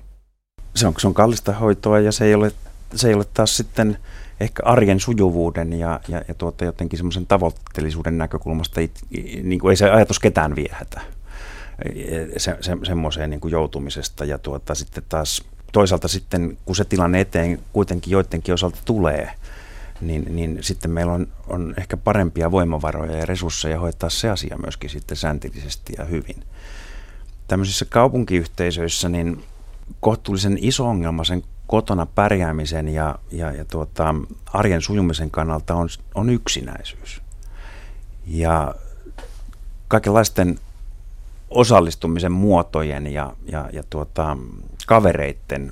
se 0.76 0.88
on, 0.88 0.94
se 0.98 1.08
on 1.08 1.14
kallista 1.14 1.54
hoitoa 1.54 2.00
ja 2.00 2.12
se 2.12 2.26
ei 2.26 2.36
ole, 2.36 2.52
se 2.96 3.08
ei 3.08 3.14
ole 3.14 3.26
taas 3.34 3.58
sitten 3.58 3.98
ehkä 4.40 4.64
arjen 4.66 5.00
sujuvuuden 5.00 5.74
ja, 5.74 6.00
ja, 6.08 6.22
ja 6.28 6.34
tuota, 6.34 6.66
jotenkin 6.66 6.98
semmoisen 6.98 7.28
tavoitteellisuuden 7.28 8.18
näkökulmasta, 8.18 8.82
it, 8.82 8.92
niin 9.44 9.60
kuin 9.60 9.70
ei 9.70 9.78
se 9.78 9.90
ajatus 9.90 10.20
ketään 10.20 10.56
viehätä 10.56 11.02
se, 12.38 12.58
se, 12.62 12.78
semmoiseen 12.84 13.30
niin 13.30 13.40
kuin 13.40 13.52
joutumisesta. 13.52 14.26
Ja 14.26 14.38
tuota, 14.38 14.76
sitten 14.76 15.04
taas 15.10 15.44
toisaalta 15.72 16.08
sitten, 16.08 16.58
kun 16.66 16.76
se 16.76 16.86
tilanne 16.86 17.22
eteen 17.22 17.60
kuitenkin 17.74 18.12
joidenkin 18.12 18.54
osalta 18.54 18.80
tulee, 18.86 19.32
niin, 20.02 20.36
niin 20.36 20.58
sitten 20.62 20.92
meillä 20.92 21.14
on, 21.14 21.28
on 21.48 21.74
ehkä 21.78 21.98
parempia 21.98 22.52
voimavaroja 22.52 23.18
ja 23.18 23.26
resursseja 23.26 23.80
hoitaa 23.80 24.10
se 24.10 24.30
asia 24.30 24.58
myöskin 24.58 24.90
sitten 24.90 25.18
säntillisesti 25.18 25.94
ja 25.98 26.06
hyvin. 26.06 26.44
Tämmöisissä 27.48 27.86
kaupunkiyhteisöissä 27.86 29.10
niin 29.10 29.44
kohtuullisen 30.00 30.58
iso 30.62 30.88
ongelma 30.88 31.24
sen 31.24 31.44
kotona 31.68 32.06
pärjäämisen 32.06 32.88
ja, 32.88 33.16
ja, 33.32 33.52
ja 33.52 33.66
tuota, 33.66 34.16
arjen 34.54 34.82
sujumisen 34.82 35.32
kannalta 35.32 35.76
on, 35.76 35.90
on 36.16 36.30
yksinäisyys. 36.30 37.22
Ja 38.28 38.76
kaikenlaisten 39.88 40.60
osallistumisen 41.50 42.32
muotojen 42.32 43.08
ja, 43.08 43.34
ja, 43.52 43.70
ja 43.74 43.84
tuota, 43.90 44.38
kavereiden 44.88 45.72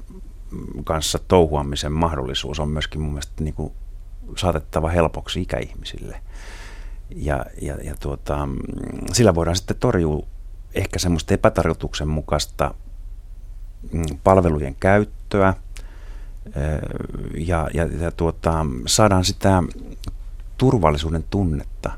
kanssa 0.84 1.20
touhuamisen 1.28 1.92
mahdollisuus 1.92 2.60
on 2.60 2.70
myöskin 2.70 3.02
mun 3.02 3.12
mielestä 3.12 3.44
niin 3.44 3.54
kuin 3.54 3.74
saatettava 4.38 4.90
helpoksi 4.90 5.42
ikäihmisille. 5.42 6.22
Ja, 7.16 7.46
ja, 7.62 7.76
ja 7.84 7.96
tuota, 8.00 8.48
sillä 9.14 9.36
voidaan 9.36 9.56
sitten 9.56 9.78
torjua 9.80 10.26
ehkä 10.76 11.00
semmoista 11.00 11.34
epätarkoituksenmukaista 11.34 12.74
mm, 12.74 12.91
palvelujen 14.24 14.76
käyttöä 14.80 15.54
ja, 17.38 17.70
ja, 17.74 17.86
ja 18.00 18.12
tuota, 18.12 18.66
saadaan 18.88 19.26
sitä 19.26 19.64
turvallisuuden 20.58 21.24
tunnetta. 21.30 21.92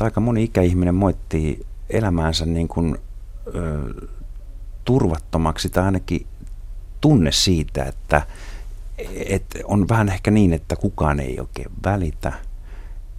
Aika 0.00 0.20
moni 0.20 0.44
ikäihminen 0.44 0.94
moittii 0.94 1.66
elämäänsä 1.90 2.46
niin 2.46 2.68
kuin, 2.68 2.98
ö, 3.54 4.08
turvattomaksi 4.84 5.68
tai 5.68 5.84
ainakin 5.84 6.26
tunne 7.00 7.32
siitä, 7.32 7.84
että 7.84 8.26
et 9.26 9.44
on 9.64 9.88
vähän 9.88 10.08
ehkä 10.08 10.30
niin, 10.30 10.52
että 10.52 10.76
kukaan 10.76 11.20
ei 11.20 11.40
oikein 11.40 11.70
välitä. 11.84 12.32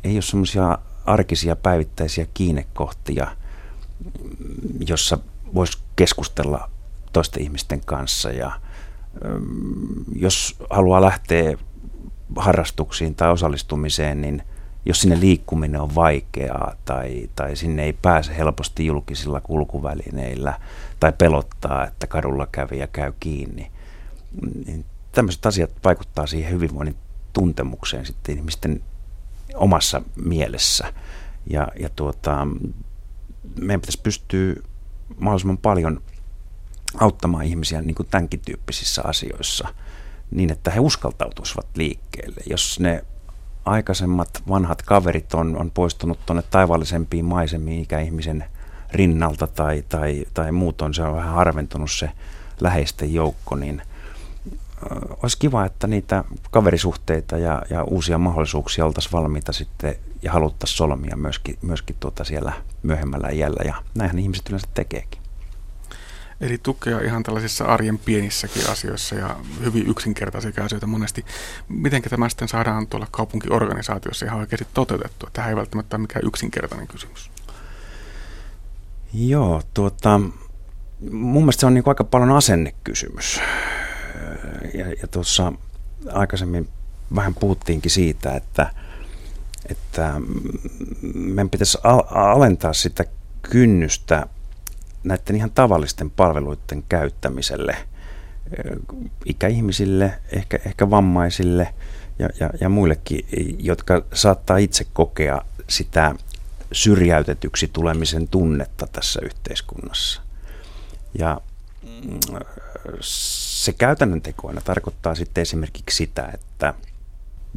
Ei 0.03 0.15
ole 0.15 0.21
semmoisia 0.21 0.77
arkisia 1.05 1.55
päivittäisiä 1.55 2.25
kiinnekohtia, 2.33 3.27
jossa 4.87 5.17
voisi 5.53 5.77
keskustella 5.95 6.69
toisten 7.15 7.43
ihmisten 7.43 7.81
kanssa 7.85 8.31
ja 8.31 8.51
jos 10.15 10.55
haluaa 10.69 11.01
lähteä 11.01 11.57
harrastuksiin 12.35 13.15
tai 13.15 13.31
osallistumiseen, 13.31 14.21
niin– 14.21 14.43
jos 14.85 15.01
sinne 15.01 15.19
liikkuminen 15.19 15.81
on 15.81 15.95
vaikeaa 15.95 16.75
tai, 16.85 17.29
tai 17.35 17.55
sinne 17.55 17.83
ei 17.83 17.93
pääse 17.93 18.37
helposti 18.37 18.85
julkisilla 18.85 19.41
kulkuvälineillä 19.41 20.59
tai 20.99 21.13
pelottaa, 21.17 21.87
että 21.87 22.07
kadulla 22.07 22.47
kävi 22.51 22.79
ja 22.79 22.87
käy 22.87 23.13
kiinni, 23.19 23.71
niin 24.65 24.85
tämmöiset 25.11 25.45
asiat 25.45 25.71
vaikuttaa 25.83 26.27
siihen 26.27 26.51
hyvinvoinnin 26.51 26.95
tuntemukseen 27.33 28.05
sitten 28.05 28.37
ihmisten 28.37 28.83
omassa 29.55 30.01
mielessä. 30.15 30.93
Ja, 31.47 31.67
ja 31.79 31.89
tuota, 31.95 32.47
meidän 33.59 33.81
pitäisi 33.81 34.01
pystyä 34.01 34.55
mahdollisimman 35.17 35.57
paljon 35.57 36.01
auttamaan 36.99 37.45
ihmisiä 37.45 37.81
niin 37.81 37.95
kuin 37.95 38.07
tämänkin 38.11 38.39
tyyppisissä 38.45 39.01
asioissa 39.05 39.67
niin, 40.31 40.51
että 40.51 40.71
he 40.71 40.79
uskaltautuisivat 40.79 41.67
liikkeelle. 41.75 42.41
Jos 42.49 42.79
ne 42.79 43.05
aikaisemmat 43.65 44.43
vanhat 44.49 44.81
kaverit 44.81 45.33
on, 45.33 45.57
on 45.57 45.71
poistunut 45.71 46.19
tuonne 46.25 46.43
taivaallisempiin 46.51 47.25
maisemiin 47.25 47.81
ikäihmisen 47.81 48.45
rinnalta 48.91 49.47
tai, 49.47 49.83
tai, 49.89 50.25
tai 50.33 50.51
muutoin 50.51 50.93
se 50.93 51.03
on 51.03 51.15
vähän 51.15 51.33
harventunut 51.33 51.91
se 51.91 52.11
läheisten 52.61 53.13
joukko, 53.13 53.55
niin 53.55 53.81
olisi 55.23 55.37
kiva, 55.37 55.65
että 55.65 55.87
niitä 55.87 56.23
kaverisuhteita 56.51 57.37
ja, 57.37 57.61
ja 57.69 57.83
uusia 57.83 58.17
mahdollisuuksia 58.17 58.85
oltaisiin 58.85 59.11
valmiita 59.11 59.53
sitten 59.53 59.95
ja 60.21 60.31
haluttaisiin 60.31 60.77
solmia 60.77 61.15
myöskin, 61.15 61.57
myöskin 61.61 61.95
tuota 61.99 62.23
siellä 62.23 62.53
myöhemmällä 62.83 63.29
iällä 63.29 63.63
ja 63.65 63.75
näinhän 63.95 64.19
ihmiset 64.19 64.49
yleensä 64.49 64.67
tekeekin. 64.73 65.24
Eli 66.41 66.57
tukea 66.57 66.99
ihan 66.99 67.23
tällaisissa 67.23 67.65
arjen 67.65 67.97
pienissäkin 67.97 68.69
asioissa 68.69 69.15
ja 69.15 69.35
hyvin 69.65 69.87
yksinkertaisia 69.87 70.63
asioita 70.65 70.87
monesti. 70.87 71.25
Miten 71.67 72.01
tämä 72.01 72.29
sitten 72.29 72.47
saadaan 72.47 72.87
tuolla 72.87 73.07
kaupunkiorganisaatiossa 73.11 74.25
ihan 74.25 74.39
oikeasti 74.39 74.67
toteutettua? 74.73 75.29
Tämä 75.33 75.49
ei 75.49 75.55
välttämättä 75.55 75.95
ole 75.95 76.01
mikään 76.01 76.25
yksinkertainen 76.27 76.87
kysymys. 76.87 77.31
Joo, 79.13 79.61
tuota, 79.73 80.21
mun 81.11 81.43
mielestä 81.43 81.59
se 81.59 81.65
on 81.65 81.73
niin 81.73 81.83
aika 81.87 82.03
paljon 82.03 82.31
asennekysymys. 82.31 83.41
Ja, 84.73 84.89
ja 85.01 85.07
tuossa 85.11 85.53
aikaisemmin 86.11 86.69
vähän 87.15 87.35
puhuttiinkin 87.35 87.91
siitä, 87.91 88.35
että, 88.35 88.69
että 89.69 90.21
meidän 91.13 91.49
pitäisi 91.49 91.77
alentaa 92.11 92.73
sitä 92.73 93.03
kynnystä 93.41 94.27
näiden 95.05 95.35
ihan 95.35 95.51
tavallisten 95.51 96.11
palveluiden 96.11 96.83
käyttämiselle 96.89 97.77
ikäihmisille, 99.25 100.13
ehkä, 100.31 100.59
ehkä 100.65 100.89
vammaisille 100.89 101.73
ja, 102.19 102.29
ja, 102.39 102.49
ja 102.61 102.69
muillekin, 102.69 103.25
jotka 103.59 104.05
saattaa 104.13 104.57
itse 104.57 104.85
kokea 104.93 105.41
sitä 105.69 106.15
syrjäytetyksi 106.71 107.69
tulemisen 107.73 108.27
tunnetta 108.27 108.87
tässä 108.91 109.19
yhteiskunnassa. 109.23 110.21
Ja 111.19 111.41
mm, 111.83 112.19
se 113.01 113.73
käytännön 113.73 114.21
tekoina 114.21 114.61
tarkoittaa 114.61 115.15
sitten 115.15 115.41
esimerkiksi 115.41 115.97
sitä, 115.97 116.29
että 116.33 116.73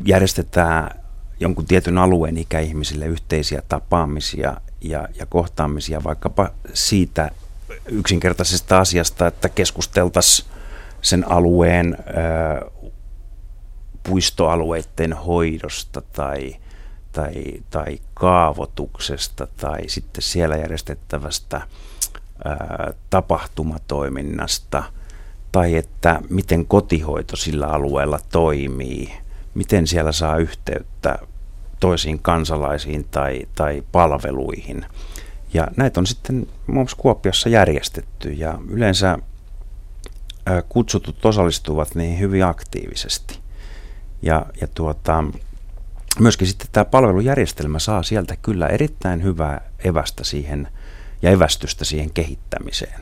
järjestetään 0.05 1.01
jonkun 1.41 1.67
tietyn 1.67 1.99
alueen 1.99 2.39
ikäihmisille 2.39 3.07
yhteisiä 3.07 3.63
tapaamisia 3.69 4.57
ja, 4.81 5.09
ja 5.19 5.27
kohtaamisia 5.27 6.05
vaikkapa 6.05 6.51
siitä 6.75 7.31
yksinkertaisesta 7.87 8.79
asiasta, 8.79 9.27
että 9.27 9.49
keskusteltaisiin 9.49 10.49
sen 11.03 11.31
alueen 11.31 11.97
ö, 12.01 12.71
puistoalueiden 14.03 15.13
hoidosta 15.13 16.03
tai, 16.13 16.57
tai, 17.13 17.35
tai 17.71 17.99
kaavoituksesta 18.15 19.47
tai 19.57 19.81
sitten 19.87 20.23
siellä 20.23 20.57
järjestettävästä 20.57 21.61
ö, 21.61 22.95
tapahtumatoiminnasta 23.11 24.83
tai 25.53 25.77
että 25.77 26.21
miten 26.31 26.67
kotihoito 26.67 27.37
sillä 27.37 27.67
alueella 27.67 28.19
toimii, 28.33 29.13
miten 29.55 29.87
siellä 29.87 30.13
saa 30.13 30.37
yhteyttä 30.37 31.19
toisiin 31.81 32.19
kansalaisiin 32.23 33.05
tai, 33.11 33.43
tai 33.55 33.83
palveluihin. 33.93 34.85
Ja 35.55 35.67
näitä 35.77 36.01
on 36.01 36.07
sitten 36.07 36.37
muun 36.37 36.49
muassa 36.67 36.97
Kuopiossa 36.97 37.49
järjestetty 37.49 38.33
ja 38.33 38.59
yleensä 38.69 39.19
kutsutut 40.69 41.25
osallistuvat 41.25 41.95
niin 41.95 42.19
hyvin 42.19 42.45
aktiivisesti. 42.45 43.39
Ja, 44.23 44.47
ja 44.61 44.69
tuota, 44.75 45.25
myöskin 46.19 46.49
sitten 46.49 46.69
tämä 46.73 46.85
palvelujärjestelmä 46.85 47.79
saa 47.79 48.03
sieltä 48.03 48.37
kyllä 48.37 48.67
erittäin 48.67 49.23
hyvää 49.23 49.61
evästä 49.85 50.25
siihen 50.25 50.69
ja 51.23 51.31
evästystä 51.31 51.85
siihen 51.85 52.11
kehittämiseen. 52.11 53.01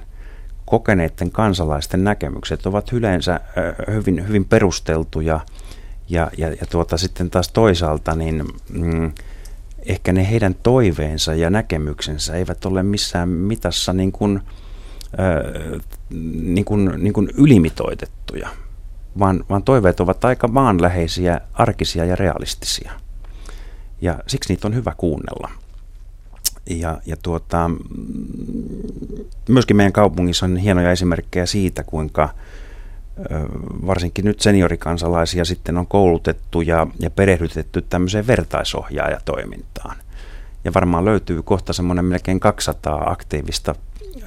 Kokeneiden 0.65 1.31
kansalaisten 1.31 2.05
näkemykset 2.05 2.67
ovat 2.67 2.93
yleensä 2.93 3.41
hyvin, 3.93 4.29
hyvin 4.29 4.45
perusteltuja 4.45 5.41
ja, 6.09 6.31
ja, 6.39 6.49
ja 6.49 6.67
tuota, 6.71 6.97
sitten 6.97 7.31
taas 7.31 7.49
toisaalta 7.49 8.15
niin, 8.15 8.45
mm, 8.69 9.13
ehkä 9.87 10.13
ne 10.13 10.31
heidän 10.31 10.55
toiveensa 10.55 11.35
ja 11.35 11.51
näkemyksensä 11.51 12.35
eivät 12.35 12.65
ole 12.65 12.83
missään 12.83 13.29
mitassa 13.29 13.93
niin 13.93 14.13
kuin, 14.13 14.41
äh, 15.21 15.81
niin 16.43 16.65
kuin, 16.65 16.93
niin 16.97 17.13
kuin 17.13 17.29
ylimitoitettuja, 17.35 18.49
vaan, 19.19 19.45
vaan 19.51 19.63
toiveet 19.63 20.01
ovat 20.01 20.25
aika 20.25 20.49
maanläheisiä, 20.49 21.41
arkisia 21.53 22.05
ja 22.05 22.17
realistisia. 22.17 22.93
Ja 24.01 24.19
siksi 24.27 24.53
niitä 24.53 24.69
on 24.69 24.75
hyvä 24.75 24.93
kuunnella. 24.97 25.51
Ja, 26.71 27.01
ja 27.07 27.17
tuota, 27.23 27.71
myöskin 29.49 29.77
meidän 29.77 29.93
kaupungissa 29.93 30.47
on 30.47 30.57
hienoja 30.57 30.91
esimerkkejä 30.91 31.47
siitä, 31.47 31.83
kuinka 31.83 32.35
varsinkin 33.87 34.25
nyt 34.25 34.41
seniorikansalaisia 34.41 35.45
sitten 35.45 35.79
on 35.79 35.87
koulutettu 35.87 36.61
ja, 36.61 36.87
ja 37.01 37.11
perehdytetty 37.11 37.83
tämmöiseen 37.83 38.27
vertaisohjaajatoimintaan. 38.27 39.97
Ja 40.65 40.75
varmaan 40.75 41.05
löytyy 41.05 41.43
kohta 41.43 41.73
semmoinen 41.73 42.05
melkein 42.05 42.41
200 42.41 43.11
aktiivista 43.11 43.75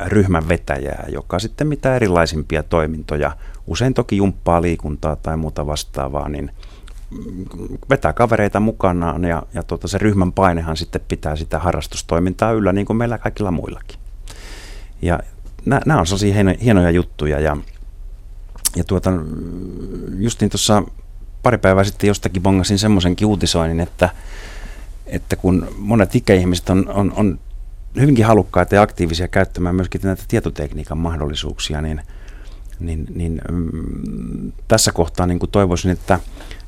ryhmän 0.05 0.47
vetäjää, 0.47 1.05
joka 1.07 1.39
sitten 1.39 1.67
mitä 1.67 1.95
erilaisimpia 1.95 2.63
toimintoja, 2.63 3.31
usein 3.67 3.93
toki 3.93 4.17
jumppaa 4.17 4.61
liikuntaa 4.61 5.15
tai 5.15 5.37
muuta 5.37 5.67
vastaavaa, 5.67 6.29
niin 6.29 6.51
vetää 7.89 8.13
kavereita 8.13 8.59
mukanaan 8.59 9.23
ja, 9.23 9.43
ja 9.53 9.63
tota, 9.63 9.87
se 9.87 9.97
ryhmän 9.97 10.31
painehan 10.31 10.77
sitten 10.77 11.01
pitää 11.07 11.35
sitä 11.35 11.59
harrastustoimintaa 11.59 12.51
yllä 12.51 12.73
niin 12.73 12.85
kuin 12.85 12.97
meillä 12.97 13.17
kaikilla 13.17 13.51
muillakin. 13.51 13.99
Ja 15.01 15.19
nämä 15.65 15.99
on 15.99 16.07
sellaisia 16.07 16.55
hienoja 16.61 16.91
juttuja 16.91 17.39
ja, 17.39 17.57
ja 18.75 18.83
tuota, 18.83 19.11
justiin 20.17 20.51
tuossa 20.51 20.83
pari 21.43 21.57
päivää 21.57 21.83
sitten 21.83 22.07
jostakin 22.07 22.43
bongasin 22.43 22.79
semmoisenkin 22.79 23.27
uutisoinnin, 23.27 23.79
että, 23.79 24.09
että 25.05 25.35
kun 25.35 25.67
monet 25.77 26.15
ikäihmiset 26.15 26.69
on, 26.69 26.89
on, 26.89 27.13
on 27.15 27.39
hyvinkin 27.99 28.25
halukkaita 28.25 28.75
ja 28.75 28.81
aktiivisia 28.81 29.27
käyttämään 29.27 29.75
myöskin 29.75 30.01
näitä 30.03 30.23
tietotekniikan 30.27 30.97
mahdollisuuksia, 30.97 31.81
niin, 31.81 32.01
niin, 32.79 33.07
niin 33.15 33.41
mm, 33.51 34.51
tässä 34.67 34.91
kohtaa 34.91 35.25
niin 35.25 35.39
kuin 35.39 35.51
toivoisin, 35.51 35.91
että 35.91 36.19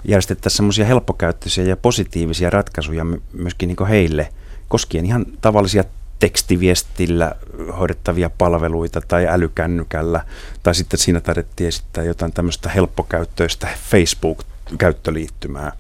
järjestettäisiin 0.04 0.58
semmoisia 0.58 0.86
helppokäyttöisiä 0.86 1.64
ja 1.64 1.78
positiivisia 1.78 2.49
ratkaisuja 2.49 3.06
myöskin 3.34 3.68
niin 3.68 3.88
heille, 3.88 4.30
koskien 4.68 5.06
ihan 5.06 5.26
tavallisia 5.41 5.84
tekstiviestillä 6.22 7.36
hoidettavia 7.80 8.30
palveluita 8.30 9.01
tai 9.07 9.28
älykännykällä, 9.28 10.26
tai 10.63 10.76
sitten 10.76 10.99
siinä 10.99 11.22
tarvittiin 11.22 11.67
esittää 11.67 12.03
jotain 12.03 12.34
tämmöistä 12.34 12.69
helppokäyttöistä 12.69 13.67
Facebook-käyttöliittymää. 13.89 15.72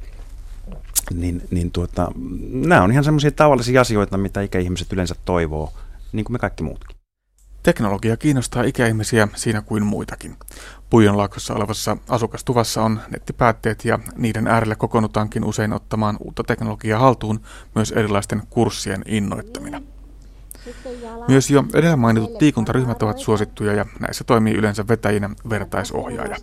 Niin, 1.13 1.41
niin 1.51 1.71
tuota, 1.71 2.11
nämä 2.51 2.83
on 2.83 2.91
ihan 2.91 3.03
semmoisia 3.03 3.31
tavallisia 3.31 3.81
asioita, 3.81 4.17
mitä 4.17 4.41
ikäihmiset 4.41 4.93
yleensä 4.93 5.15
toivoo, 5.25 5.73
niin 6.11 6.25
kuin 6.25 6.33
me 6.33 6.39
kaikki 6.39 6.63
muutkin. 6.63 6.97
Teknologia 7.63 8.17
kiinnostaa 8.17 8.63
ikäihmisiä 8.63 9.27
siinä 9.35 9.61
kuin 9.61 9.85
muitakin. 9.85 10.35
Puijonlaaksossa 10.89 11.53
olevassa 11.53 11.97
asukastuvassa 12.09 12.83
on 12.83 13.01
nettipäätteet 13.09 13.85
ja 13.85 13.99
niiden 14.15 14.47
äärelle 14.47 14.75
kokoonnutaankin 14.75 15.43
usein 15.43 15.73
ottamaan 15.73 16.17
uutta 16.19 16.43
teknologiaa 16.43 16.99
haltuun 16.99 17.41
myös 17.75 17.91
erilaisten 17.91 18.41
kurssien 18.49 19.01
innoittamina. 19.05 19.81
Myös 21.27 21.49
jo 21.49 21.63
edellä 21.73 21.95
mainitut 21.95 22.41
liikuntaryhmät 22.41 23.03
ovat 23.03 23.17
suosittuja 23.19 23.73
ja 23.73 23.85
näissä 23.99 24.23
toimii 24.23 24.53
yleensä 24.53 24.87
vetäjinä 24.87 25.29
vertaisohjaaja. 25.49 26.35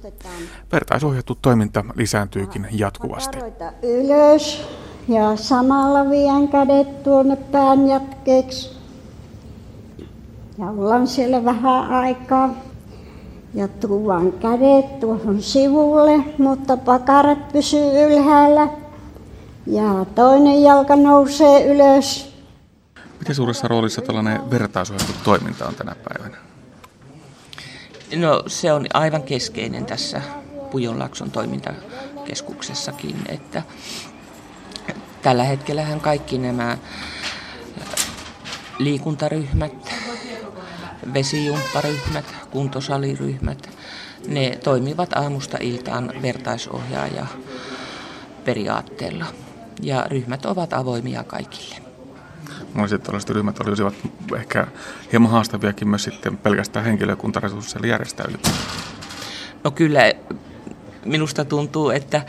Vertaisohjattu 0.72 1.38
toiminta 1.42 1.84
lisääntyykin 1.94 2.66
jatkuvasti. 2.72 3.38
Ylös 3.82 4.68
ja 5.08 5.36
samalla 5.36 6.10
vien 6.10 6.48
kädet 6.48 7.02
tuonne 7.02 7.36
pään 7.36 7.88
jatkeeksi. 7.88 8.78
Ja 10.58 10.66
ollaan 10.66 11.06
siellä 11.06 11.44
vähän 11.44 11.90
aikaa. 11.90 12.54
Ja 13.54 13.68
tuon 13.68 14.32
kädet 14.32 15.00
tuohon 15.00 15.42
sivulle, 15.42 16.24
mutta 16.38 16.76
pakarat 16.76 17.52
pysyy 17.52 18.06
ylhäällä. 18.06 18.68
Ja 19.66 20.06
toinen 20.14 20.62
jalka 20.62 20.96
nousee 20.96 21.74
ylös 21.74 22.38
Miten 23.18 23.34
suuressa 23.34 23.68
roolissa 23.68 24.02
tällainen 24.02 24.50
vertaisohjattu 24.50 25.12
toiminta 25.24 25.66
on 25.66 25.74
tänä 25.74 25.94
päivänä? 25.94 26.36
No 28.16 28.42
se 28.46 28.72
on 28.72 28.86
aivan 28.94 29.22
keskeinen 29.22 29.86
tässä 29.86 30.22
Pujonlaakson 30.70 31.30
toimintakeskuksessakin, 31.30 33.16
että 33.28 33.62
tällä 35.22 35.44
hetkellähän 35.44 36.00
kaikki 36.00 36.38
nämä 36.38 36.78
liikuntaryhmät, 38.78 39.94
vesijumpparyhmät, 41.14 42.24
kuntosaliryhmät, 42.50 43.70
ne 44.26 44.58
toimivat 44.64 45.12
aamusta 45.12 45.58
iltaan 45.60 46.12
vertaisohjaaja 46.22 47.26
periaatteella 48.44 49.26
ja 49.82 50.06
ryhmät 50.08 50.46
ovat 50.46 50.72
avoimia 50.72 51.24
kaikille. 51.24 51.88
Monet 52.74 53.02
tällaiset 53.02 53.30
ryhmät 53.30 53.60
olisivat 53.60 53.94
ehkä 54.36 54.66
hieman 55.12 55.30
haastaviakin 55.30 55.88
myös 55.88 56.04
sitten 56.04 56.36
pelkästään 56.36 56.84
henkilökuntaresursseilla 56.84 57.86
järjestää 57.86 58.26
No 59.64 59.70
kyllä, 59.70 60.12
minusta 61.04 61.44
tuntuu, 61.44 61.90
että 61.90 62.22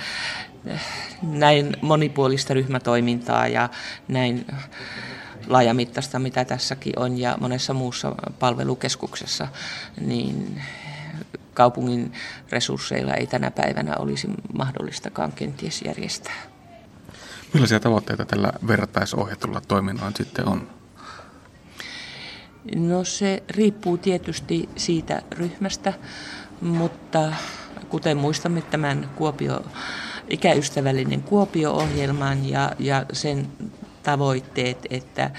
näin 1.21 1.77
monipuolista 1.81 2.53
ryhmätoimintaa 2.53 3.47
ja 3.47 3.69
näin 4.07 4.45
laajamittaista, 5.47 6.19
mitä 6.19 6.45
tässäkin 6.45 6.93
on 6.99 7.17
ja 7.17 7.37
monessa 7.39 7.73
muussa 7.73 8.15
palvelukeskuksessa, 8.39 9.47
niin 10.01 10.61
kaupungin 11.53 12.13
resursseilla 12.49 13.13
ei 13.13 13.27
tänä 13.27 13.51
päivänä 13.51 13.95
olisi 13.95 14.27
mahdollistakaan 14.53 15.31
kenties 15.31 15.81
järjestää. 15.81 16.48
Millaisia 17.53 17.79
tavoitteita 17.79 18.25
tällä 18.25 18.53
vertaisohjatulla 18.67 19.61
toiminnalla 19.61 20.11
sitten 20.17 20.47
on? 20.47 20.67
No 22.75 23.03
se 23.03 23.43
riippuu 23.49 23.97
tietysti 23.97 24.69
siitä 24.75 25.21
ryhmästä, 25.31 25.93
mutta 26.61 27.33
kuten 27.89 28.17
muistamme 28.17 28.61
tämän 28.61 29.09
Kuopio, 29.15 29.65
ikäystävällinen 30.29 31.23
Kuopio-ohjelman 31.23 32.49
ja, 32.49 32.71
ja 32.79 33.05
sen 33.13 33.47
tavoitteet, 34.03 34.77
että 34.89 35.31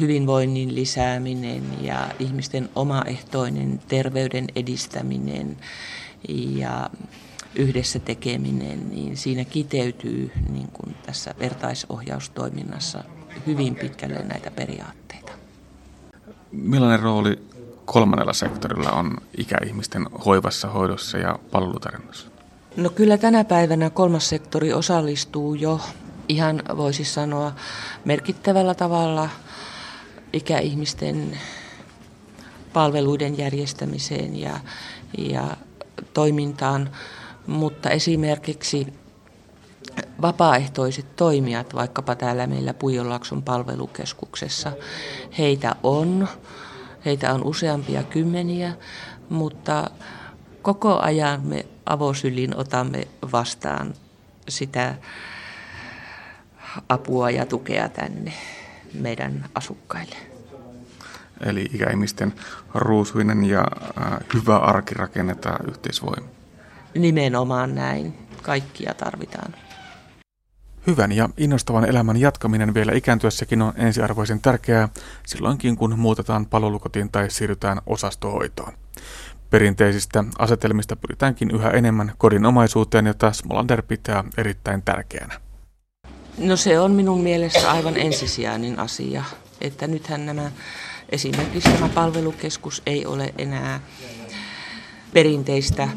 hyvinvoinnin 0.00 0.74
lisääminen 0.74 1.62
ja 1.80 2.08
ihmisten 2.18 2.68
omaehtoinen 2.74 3.80
terveyden 3.88 4.46
edistäminen 4.56 5.56
ja 6.28 6.90
yhdessä 7.54 7.98
tekeminen, 7.98 8.90
niin 8.90 9.16
siinä 9.16 9.44
kiteytyy 9.44 10.32
niin 10.48 10.68
kuin 10.72 10.96
tässä 11.06 11.34
vertaisohjaustoiminnassa 11.38 13.04
hyvin 13.46 13.74
pitkälle 13.74 14.22
näitä 14.24 14.50
periaatteita. 14.50 15.32
Millainen 16.52 17.00
rooli 17.00 17.38
kolmannella 17.84 18.32
sektorilla 18.32 18.90
on 18.90 19.16
ikäihmisten 19.38 20.06
hoivassa, 20.26 20.68
hoidossa 20.68 21.18
ja 21.18 21.38
palvelutarjonnassa? 21.50 22.28
No 22.76 22.90
kyllä 22.90 23.18
tänä 23.18 23.44
päivänä 23.44 23.90
kolmas 23.90 24.28
sektori 24.28 24.72
osallistuu 24.72 25.54
jo 25.54 25.80
ihan 26.28 26.62
voisi 26.76 27.04
sanoa 27.04 27.52
merkittävällä 28.04 28.74
tavalla 28.74 29.28
ikäihmisten 30.32 31.38
palveluiden 32.72 33.38
järjestämiseen 33.38 34.40
ja, 34.40 34.60
ja 35.18 35.56
toimintaan 36.14 36.90
mutta 37.50 37.90
esimerkiksi 37.90 38.86
vapaaehtoiset 40.22 41.16
toimijat, 41.16 41.74
vaikkapa 41.74 42.14
täällä 42.14 42.46
meillä 42.46 42.74
Pujonlakson 42.74 43.42
palvelukeskuksessa, 43.42 44.72
heitä 45.38 45.74
on, 45.82 46.28
heitä 47.04 47.34
on 47.34 47.44
useampia 47.44 48.02
kymmeniä, 48.02 48.72
mutta 49.28 49.90
koko 50.62 50.98
ajan 50.98 51.40
me 51.46 51.66
avosylin 51.86 52.56
otamme 52.56 53.08
vastaan 53.32 53.94
sitä 54.48 54.94
apua 56.88 57.30
ja 57.30 57.46
tukea 57.46 57.88
tänne 57.88 58.32
meidän 58.94 59.44
asukkaille. 59.54 60.16
Eli 61.40 61.70
ikäihmisten 61.74 62.34
ruusuinen 62.74 63.44
ja 63.44 63.64
äh, 64.02 64.18
hyvä 64.34 64.56
arki 64.56 64.94
rakennetaan 64.94 65.68
yhteisvoimin. 65.68 66.39
Nimenomaan 66.94 67.74
näin. 67.74 68.14
Kaikkia 68.42 68.94
tarvitaan. 68.94 69.54
Hyvän 70.86 71.12
ja 71.12 71.28
innostavan 71.36 71.84
elämän 71.84 72.16
jatkaminen 72.16 72.74
vielä 72.74 72.92
ikääntyessäkin 72.92 73.62
on 73.62 73.72
ensiarvoisen 73.76 74.40
tärkeää 74.40 74.88
silloinkin, 75.26 75.76
kun 75.76 75.98
muutetaan 75.98 76.46
palvelukotiin 76.46 77.10
tai 77.10 77.30
siirrytään 77.30 77.80
osastohoitoon. 77.86 78.72
Perinteisistä 79.50 80.24
asetelmista 80.38 80.96
pyritäänkin 80.96 81.50
yhä 81.50 81.70
enemmän 81.70 82.12
kodinomaisuuteen, 82.18 83.06
jota 83.06 83.32
Smolander 83.32 83.82
pitää 83.82 84.24
erittäin 84.36 84.82
tärkeänä. 84.82 85.40
No 86.38 86.56
se 86.56 86.80
on 86.80 86.90
minun 86.92 87.20
mielestä 87.20 87.70
aivan 87.70 87.96
ensisijainen 87.96 88.78
asia, 88.78 89.24
että 89.60 89.86
nythän 89.86 90.26
nämä, 90.26 90.50
esimerkiksi 91.08 91.70
tämä 91.70 91.88
palvelukeskus 91.88 92.82
ei 92.86 93.06
ole 93.06 93.34
enää 93.38 93.80
perinteistä 95.12 95.88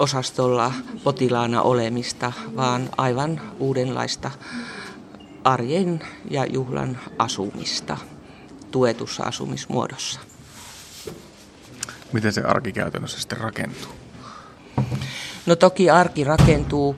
osastolla 0.00 0.72
potilaana 1.04 1.62
olemista, 1.62 2.32
vaan 2.56 2.90
aivan 2.96 3.40
uudenlaista 3.58 4.30
arjen 5.44 6.00
ja 6.30 6.46
juhlan 6.46 6.98
asumista 7.18 7.96
tuetussa 8.70 9.22
asumismuodossa. 9.22 10.20
Miten 12.12 12.32
se 12.32 12.40
arki 12.40 12.72
käytännössä 12.72 13.20
sitten 13.20 13.38
rakentuu? 13.38 13.92
No 15.46 15.56
toki 15.56 15.90
arki 15.90 16.24
rakentuu 16.24 16.96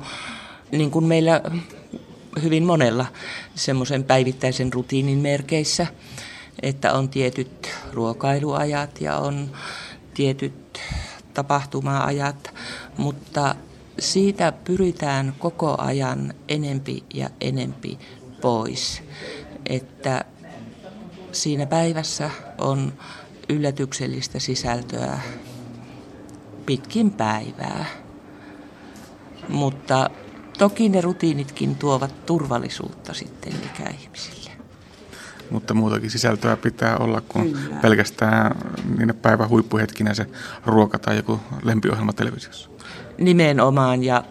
niin 0.73 0.91
kuin 0.91 1.05
meillä 1.05 1.41
hyvin 2.43 2.65
monella 2.65 3.07
semmoisen 3.55 4.05
päivittäisen 4.05 4.73
rutiinin 4.73 5.19
merkeissä, 5.19 5.87
että 6.63 6.93
on 6.93 7.09
tietyt 7.09 7.71
ruokailuajat 7.93 9.01
ja 9.01 9.17
on 9.17 9.51
tietyt 10.15 10.81
tapahtuma-ajat, 11.35 12.55
mutta 12.97 13.55
siitä 13.99 14.53
pyritään 14.53 15.35
koko 15.39 15.75
ajan 15.79 16.35
enempi 16.49 17.05
ja 17.15 17.31
enempi 17.41 17.99
pois. 18.41 19.03
Että 19.67 20.25
siinä 21.33 21.67
päivässä 21.67 22.31
on 22.59 22.93
yllätyksellistä 23.49 24.39
sisältöä 24.39 25.19
pitkin 26.67 27.11
päivää. 27.11 27.85
Mutta 29.49 30.11
toki 30.59 30.89
ne 30.89 31.01
rutiinitkin 31.01 31.77
tuovat 31.77 32.27
turvallisuutta 32.27 33.15
sitten 33.15 33.53
ikäihmisille. 33.53 34.42
Mutta 35.53 35.75
muutakin 35.75 36.11
sisältöä 36.11 36.57
pitää 36.57 36.97
olla 36.97 37.21
kuin 37.21 37.53
Kyllä. 37.53 37.77
pelkästään 37.77 38.57
niiden 38.99 39.17
päivän 39.17 39.49
huippuhetkinä 39.49 40.15
se 40.15 40.27
ruoka 40.67 40.99
tai 40.99 41.17
joku 41.17 41.41
lempiohjelma 41.63 42.13
televisiossa. 42.13 42.71
Nimenomaan 43.19 44.05
ja 44.05 44.25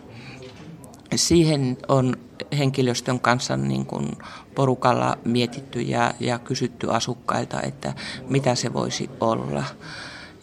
siihen 1.16 1.78
on 1.88 2.16
henkilöstön 2.58 3.20
kanssa 3.20 3.58
niin 3.58 3.86
kuin 3.86 4.12
porukalla 4.56 5.18
mietitty 5.26 5.82
ja, 5.82 6.14
ja 6.20 6.40
kysytty 6.40 6.88
asukkailta, 6.92 7.62
että 7.62 7.94
mitä 8.30 8.56
se 8.56 8.74
voisi 8.74 9.10
olla. 9.20 9.64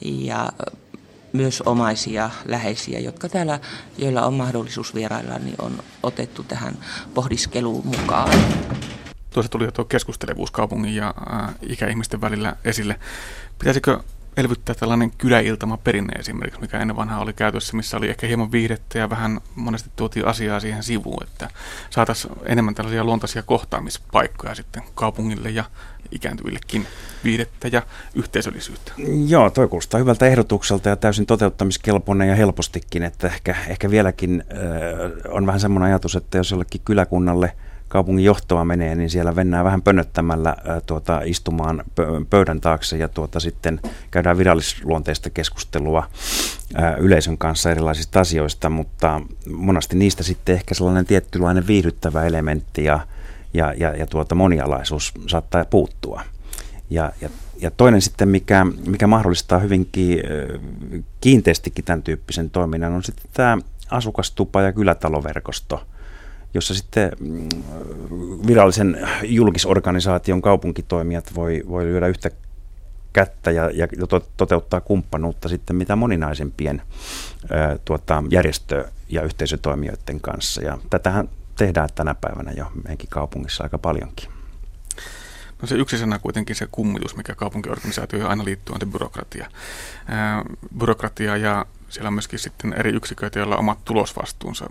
Ja 0.00 0.48
myös 1.32 1.62
omaisia 1.66 2.30
läheisiä, 2.44 2.98
jotka 2.98 3.28
täällä, 3.28 3.60
joilla 3.98 4.26
on 4.26 4.34
mahdollisuus 4.34 4.94
vierailla, 4.94 5.38
niin 5.38 5.56
on 5.58 5.72
otettu 6.02 6.42
tähän 6.42 6.74
pohdiskeluun 7.14 7.86
mukaan. 7.86 8.30
Tuossa 9.30 9.50
tuli 9.50 9.64
jo 9.64 9.70
tuo 9.70 9.84
keskustelevuus 9.84 10.50
kaupungin 10.50 10.94
ja 10.94 11.14
äh, 11.32 11.54
ikäihmisten 11.62 12.20
välillä 12.20 12.56
esille. 12.64 13.00
Pitäisikö 13.58 14.00
elvyttää 14.38 14.74
tällainen 14.74 15.10
kyläiltama 15.18 15.76
perinne 15.76 16.12
esimerkiksi, 16.18 16.60
mikä 16.60 16.78
ennen 16.78 16.96
vanhaa 16.96 17.20
oli 17.20 17.32
käytössä, 17.32 17.76
missä 17.76 17.96
oli 17.96 18.08
ehkä 18.08 18.26
hieman 18.26 18.52
viihdettä 18.52 18.98
ja 18.98 19.10
vähän 19.10 19.40
monesti 19.54 19.90
tuotiin 19.96 20.26
asiaa 20.26 20.60
siihen 20.60 20.82
sivuun, 20.82 21.22
että 21.22 21.50
saataisiin 21.90 22.34
enemmän 22.44 22.74
tällaisia 22.74 23.04
luontaisia 23.04 23.42
kohtaamispaikkoja 23.42 24.54
sitten 24.54 24.82
kaupungille 24.94 25.50
ja 25.50 25.64
ikääntyvillekin 26.12 26.86
viihdettä 27.24 27.68
ja 27.68 27.82
yhteisöllisyyttä. 28.14 28.92
Joo, 29.28 29.50
toi 29.50 29.68
kuulostaa 29.68 30.00
hyvältä 30.00 30.26
ehdotukselta 30.26 30.88
ja 30.88 30.96
täysin 30.96 31.26
toteuttamiskelpoinen 31.26 32.28
ja 32.28 32.36
helpostikin, 32.36 33.02
että 33.02 33.26
ehkä, 33.26 33.56
ehkä 33.68 33.90
vieläkin 33.90 34.44
äh, 34.52 35.32
on 35.34 35.46
vähän 35.46 35.60
semmoinen 35.60 35.86
ajatus, 35.88 36.16
että 36.16 36.38
jos 36.38 36.50
jollekin 36.50 36.80
kyläkunnalle– 36.84 37.52
kaupungin 37.88 38.24
johtoa 38.24 38.64
menee, 38.64 38.94
niin 38.94 39.10
siellä 39.10 39.32
mennään 39.32 39.64
vähän 39.64 39.82
pönöttämällä 39.82 40.56
tuota, 40.86 41.20
istumaan 41.24 41.84
pöydän 42.30 42.60
taakse 42.60 42.96
ja 42.96 43.08
tuota, 43.08 43.40
sitten 43.40 43.80
käydään 44.10 44.38
virallisluonteista 44.38 45.30
keskustelua 45.30 46.08
yleisön 46.98 47.38
kanssa 47.38 47.70
erilaisista 47.70 48.20
asioista, 48.20 48.70
mutta 48.70 49.20
monasti 49.52 49.96
niistä 49.96 50.22
sitten 50.22 50.54
ehkä 50.54 50.74
sellainen 50.74 51.06
tiettylainen 51.06 51.66
viihdyttävä 51.66 52.24
elementti 52.24 52.84
ja, 52.84 53.00
ja, 53.54 53.74
ja, 53.76 53.96
ja 53.96 54.06
tuota, 54.06 54.34
monialaisuus 54.34 55.12
saattaa 55.26 55.64
puuttua. 55.64 56.22
Ja, 56.90 57.12
ja, 57.20 57.28
ja 57.60 57.70
toinen 57.70 58.02
sitten, 58.02 58.28
mikä, 58.28 58.66
mikä 58.86 59.06
mahdollistaa 59.06 59.58
hyvinkin 59.58 60.22
kiinteästikin 61.20 61.84
tämän 61.84 62.02
tyyppisen 62.02 62.50
toiminnan, 62.50 62.92
on 62.92 63.02
sitten 63.04 63.30
tämä 63.32 63.58
asukastupa- 63.90 64.62
ja 64.62 64.72
kylätaloverkosto– 64.72 65.82
jossa 66.54 66.74
sitten 66.74 67.12
mm, 67.20 67.48
virallisen 68.46 69.08
julkisorganisaation 69.22 70.42
kaupunkitoimijat 70.42 71.34
voi, 71.34 71.62
voi 71.68 71.84
lyödä 71.84 72.06
yhtä 72.06 72.30
kättä 73.12 73.50
ja, 73.50 73.70
ja 73.70 73.88
toteuttaa 74.36 74.80
kumppanuutta 74.80 75.48
sitten 75.48 75.76
mitä 75.76 75.96
moninaisempien 75.96 76.82
ää, 77.50 77.78
tuota, 77.84 78.24
järjestö- 78.30 78.88
ja 79.08 79.22
yhteisötoimijoiden 79.22 80.20
kanssa. 80.20 80.62
Ja 80.62 80.78
tätähän 80.90 81.28
tehdään 81.56 81.88
tänä 81.94 82.14
päivänä 82.14 82.52
jo 82.56 82.72
meidänkin 82.74 83.08
kaupungissa 83.10 83.64
aika 83.64 83.78
paljonkin. 83.78 84.30
No 85.62 85.68
se 85.68 85.74
yksi 85.74 85.98
sana 85.98 86.18
kuitenkin 86.18 86.56
se 86.56 86.68
kummitus, 86.72 87.16
mikä 87.16 87.34
kaupunkiorganisaatioihin 87.34 88.30
aina 88.30 88.44
liittyy, 88.44 88.72
on 88.72 88.80
se 88.80 88.86
byrokratia. 88.86 89.50
Ää, 90.06 90.44
byrokratia 90.78 91.36
ja 91.36 91.66
siellä 91.88 92.08
on 92.08 92.14
myöskin 92.14 92.38
sitten 92.38 92.72
eri 92.72 92.90
yksiköitä, 92.90 93.38
joilla 93.38 93.54
on 93.54 93.60
omat 93.60 93.84
tulosvastuunsa. 93.84 94.70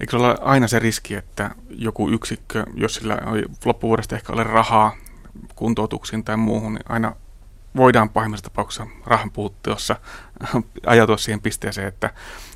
Eikö 0.00 0.16
ole 0.16 0.36
aina 0.40 0.68
se 0.68 0.78
riski, 0.78 1.14
että 1.14 1.50
joku 1.68 2.10
yksikkö, 2.10 2.64
jos 2.74 2.94
sillä 2.94 3.14
ei 3.14 3.44
loppuvuodesta 3.64 4.16
ehkä 4.16 4.32
ole 4.32 4.44
rahaa 4.44 4.96
kuntoutuksiin 5.54 6.24
tai 6.24 6.36
muuhun, 6.36 6.74
niin 6.74 6.84
aina 6.88 7.16
voidaan 7.76 8.08
pahimmassa 8.08 8.44
tapauksessa 8.44 8.86
rahan 9.06 9.30
puutteessa 9.30 9.96
ajatua 10.86 11.16
siihen 11.16 11.40
pisteeseen, 11.40 11.88
että 11.88 12.10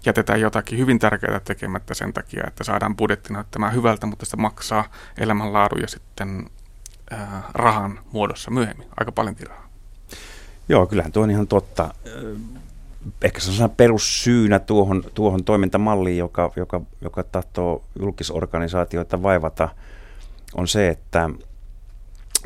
jätetään 0.06 0.40
jotakin 0.40 0.78
hyvin 0.78 0.98
tärkeää 0.98 1.40
tekemättä 1.40 1.94
sen 1.94 2.12
takia, 2.12 2.44
että 2.46 2.64
saadaan 2.64 2.96
budjetti 2.96 3.32
näyttämään 3.32 3.74
hyvältä, 3.74 4.06
mutta 4.06 4.26
se 4.26 4.36
maksaa 4.36 4.84
elämänlaadun 5.18 5.80
ja 5.80 5.88
sitten 5.88 6.50
äh, 7.12 7.44
rahan 7.52 8.00
muodossa 8.12 8.50
myöhemmin, 8.50 8.88
aika 9.00 9.12
paljonkin 9.12 9.46
rahaa. 9.46 9.68
Joo, 10.68 10.86
kyllähän 10.86 11.12
tuo 11.12 11.22
on 11.22 11.30
ihan 11.30 11.46
totta 11.46 11.94
ehkä 13.22 13.40
se 13.40 13.64
on 13.64 13.70
perussyynä 13.70 14.58
tuohon, 14.58 15.04
tuohon 15.14 15.44
toimintamalliin, 15.44 16.18
joka, 16.18 16.52
joka, 16.56 16.80
joka 17.00 17.22
tahtoo 17.22 17.84
julkisorganisaatioita 18.00 19.22
vaivata, 19.22 19.68
on 20.54 20.68
se, 20.68 20.88
että 20.88 21.30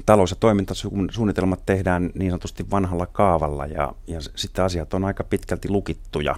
talous- 0.07 0.31
ja 0.31 0.37
toimintasuunnitelmat 0.41 1.67
tehdään 1.67 2.11
niin 2.15 2.31
sanotusti 2.31 2.71
vanhalla 2.71 3.07
kaavalla 3.07 3.67
ja, 3.67 3.93
ja 4.07 4.21
sitten 4.21 4.65
asiat 4.65 4.95
on 4.95 5.05
aika 5.05 5.25
pitkälti 5.25 5.71
lukittuja. 5.71 6.37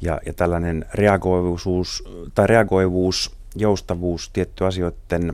Ja, 0.00 0.20
ja 0.26 0.32
tällainen 0.32 0.84
reagoivuus, 0.94 2.04
tai 2.34 2.46
reagoivuus, 2.46 3.36
joustavuus, 3.56 4.30
tietty 4.30 4.66
asioiden 4.66 5.32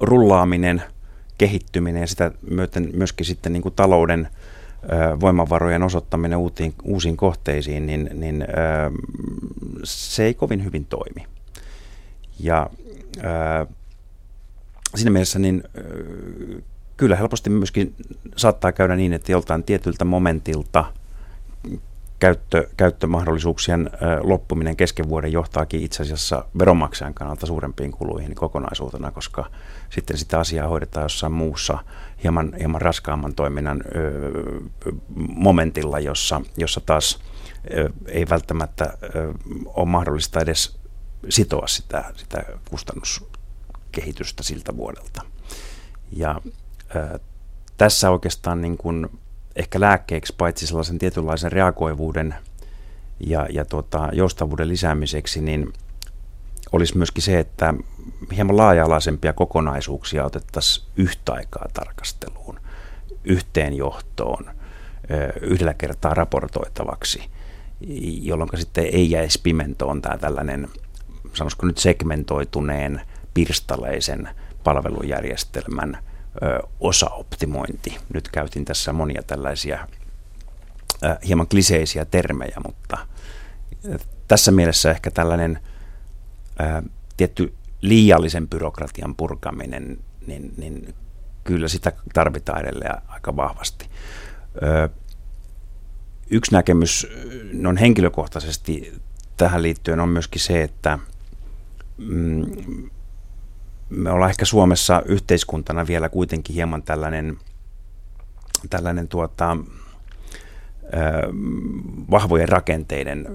rullaaminen, 0.00 0.82
kehittyminen 1.38 2.00
ja 2.00 2.06
sitä 2.06 2.32
myöten 2.50 2.90
myöskin 2.92 3.26
sitten 3.26 3.52
niin 3.52 3.62
kuin 3.62 3.74
talouden– 3.74 4.28
voimavarojen 5.20 5.82
osoittaminen 5.82 6.38
uutiin, 6.38 6.74
uusiin 6.82 7.16
kohteisiin, 7.16 7.86
niin, 7.86 8.10
niin 8.14 8.44
se 9.84 10.24
ei 10.24 10.34
kovin 10.34 10.64
hyvin 10.64 10.84
toimi. 10.84 11.26
Ja 12.40 12.70
siinä 14.94 15.10
mielessä 15.10 15.38
niin 15.38 15.62
kyllä 16.96 17.16
helposti 17.16 17.50
myöskin 17.50 17.94
saattaa 18.36 18.72
käydä 18.72 18.96
niin, 18.96 19.12
että 19.12 19.32
joltain 19.32 19.62
tietyltä 19.62 20.04
momentilta 20.04 20.84
käyttö, 22.18 22.68
käyttömahdollisuuksien 22.76 23.90
loppuminen 24.22 24.76
kesken 24.76 25.08
vuoden 25.08 25.32
johtaakin 25.32 25.82
itse 25.82 26.02
asiassa 26.02 26.44
veronmaksajan 26.58 27.14
kannalta 27.14 27.46
suurempiin 27.46 27.92
kuluihin 27.92 28.34
kokonaisuutena, 28.34 29.10
koska 29.10 29.50
sitten 29.90 30.18
sitä 30.18 30.38
asiaa 30.38 30.68
hoidetaan 30.68 31.04
jossain 31.04 31.32
muussa 31.32 31.78
hieman, 32.22 32.52
hieman 32.58 32.82
raskaamman 32.82 33.34
toiminnan 33.34 33.82
momentilla, 35.28 35.98
jossa, 36.00 36.40
jossa 36.56 36.80
taas 36.80 37.18
ei 38.06 38.26
välttämättä 38.30 38.98
ole 39.66 39.88
mahdollista 39.88 40.40
edes 40.40 40.78
sitoa 41.28 41.66
sitä, 41.66 42.04
sitä 42.16 42.44
kustannuskehitystä 42.70 44.42
siltä 44.42 44.76
vuodelta. 44.76 45.22
Ja 46.12 46.40
tässä 47.76 48.10
oikeastaan 48.10 48.60
niin 48.60 48.76
kuin 48.76 49.10
ehkä 49.56 49.80
lääkkeeksi 49.80 50.34
paitsi 50.38 50.66
sellaisen 50.66 50.98
tietynlaisen 50.98 51.52
reagoivuuden 51.52 52.34
ja, 53.20 53.46
ja 53.50 53.64
tuota, 53.64 54.08
joustavuuden 54.12 54.68
lisäämiseksi, 54.68 55.40
niin 55.40 55.72
olisi 56.72 56.96
myöskin 56.96 57.22
se, 57.22 57.38
että 57.38 57.74
hieman 58.36 58.56
laaja-alaisempia 58.56 59.32
kokonaisuuksia 59.32 60.24
otettaisiin 60.24 60.86
yhtä 60.96 61.32
aikaa 61.32 61.68
tarkasteluun, 61.74 62.60
yhteenjohtoon, 63.24 64.50
yhdellä 65.40 65.74
kertaa 65.74 66.14
raportoitavaksi, 66.14 67.22
jolloin 68.22 68.50
sitten 68.54 68.86
ei 68.92 69.10
jäisi 69.10 69.40
pimentoon 69.42 70.02
tämä 70.02 70.18
tällainen, 70.18 70.68
sanoisiko 71.32 71.66
nyt 71.66 71.78
segmentoituneen, 71.78 73.00
pirstaleisen 73.34 74.28
palvelujärjestelmän 74.64 75.98
osaoptimointi. 76.80 77.98
Nyt 78.14 78.28
käytin 78.28 78.64
tässä 78.64 78.92
monia 78.92 79.22
tällaisia 79.22 79.88
hieman 81.26 81.48
kliseisiä 81.48 82.04
termejä, 82.04 82.56
mutta 82.66 82.98
tässä 84.28 84.52
mielessä 84.52 84.90
ehkä 84.90 85.10
tällainen 85.10 85.58
tietty 87.16 87.54
liiallisen 87.80 88.48
byrokratian 88.48 89.14
purkaminen, 89.14 89.98
niin, 90.26 90.54
niin 90.56 90.94
kyllä 91.44 91.68
sitä 91.68 91.92
tarvitaan 92.12 92.60
edelleen 92.60 92.94
aika 93.08 93.36
vahvasti. 93.36 93.88
yksi 96.30 96.52
näkemys 96.52 97.06
non 97.52 97.76
henkilökohtaisesti 97.76 98.92
tähän 99.36 99.62
liittyen 99.62 100.00
on 100.00 100.08
myöskin 100.08 100.40
se, 100.40 100.62
että 100.62 100.98
mm, 101.98 102.90
me 103.88 104.10
ollaan 104.10 104.30
ehkä 104.30 104.44
Suomessa 104.44 105.02
yhteiskuntana 105.06 105.86
vielä 105.86 106.08
kuitenkin 106.08 106.54
hieman 106.54 106.82
tällainen, 106.82 107.38
tällainen 108.70 109.08
tuota, 109.08 109.56
vahvojen 112.10 112.48
rakenteiden 112.48 113.26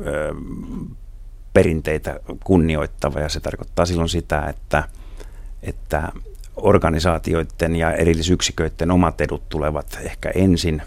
perinteitä 1.53 2.19
kunnioittava 2.43 3.19
ja 3.19 3.29
se 3.29 3.39
tarkoittaa 3.39 3.85
silloin 3.85 4.09
sitä, 4.09 4.45
että, 4.47 4.83
että 5.63 6.11
organisaatioiden 6.55 7.75
ja 7.75 7.91
erillisyksiköiden 7.93 8.91
omat 8.91 9.21
edut 9.21 9.49
tulevat 9.49 9.99
ehkä 10.01 10.31
ensin 10.35 10.81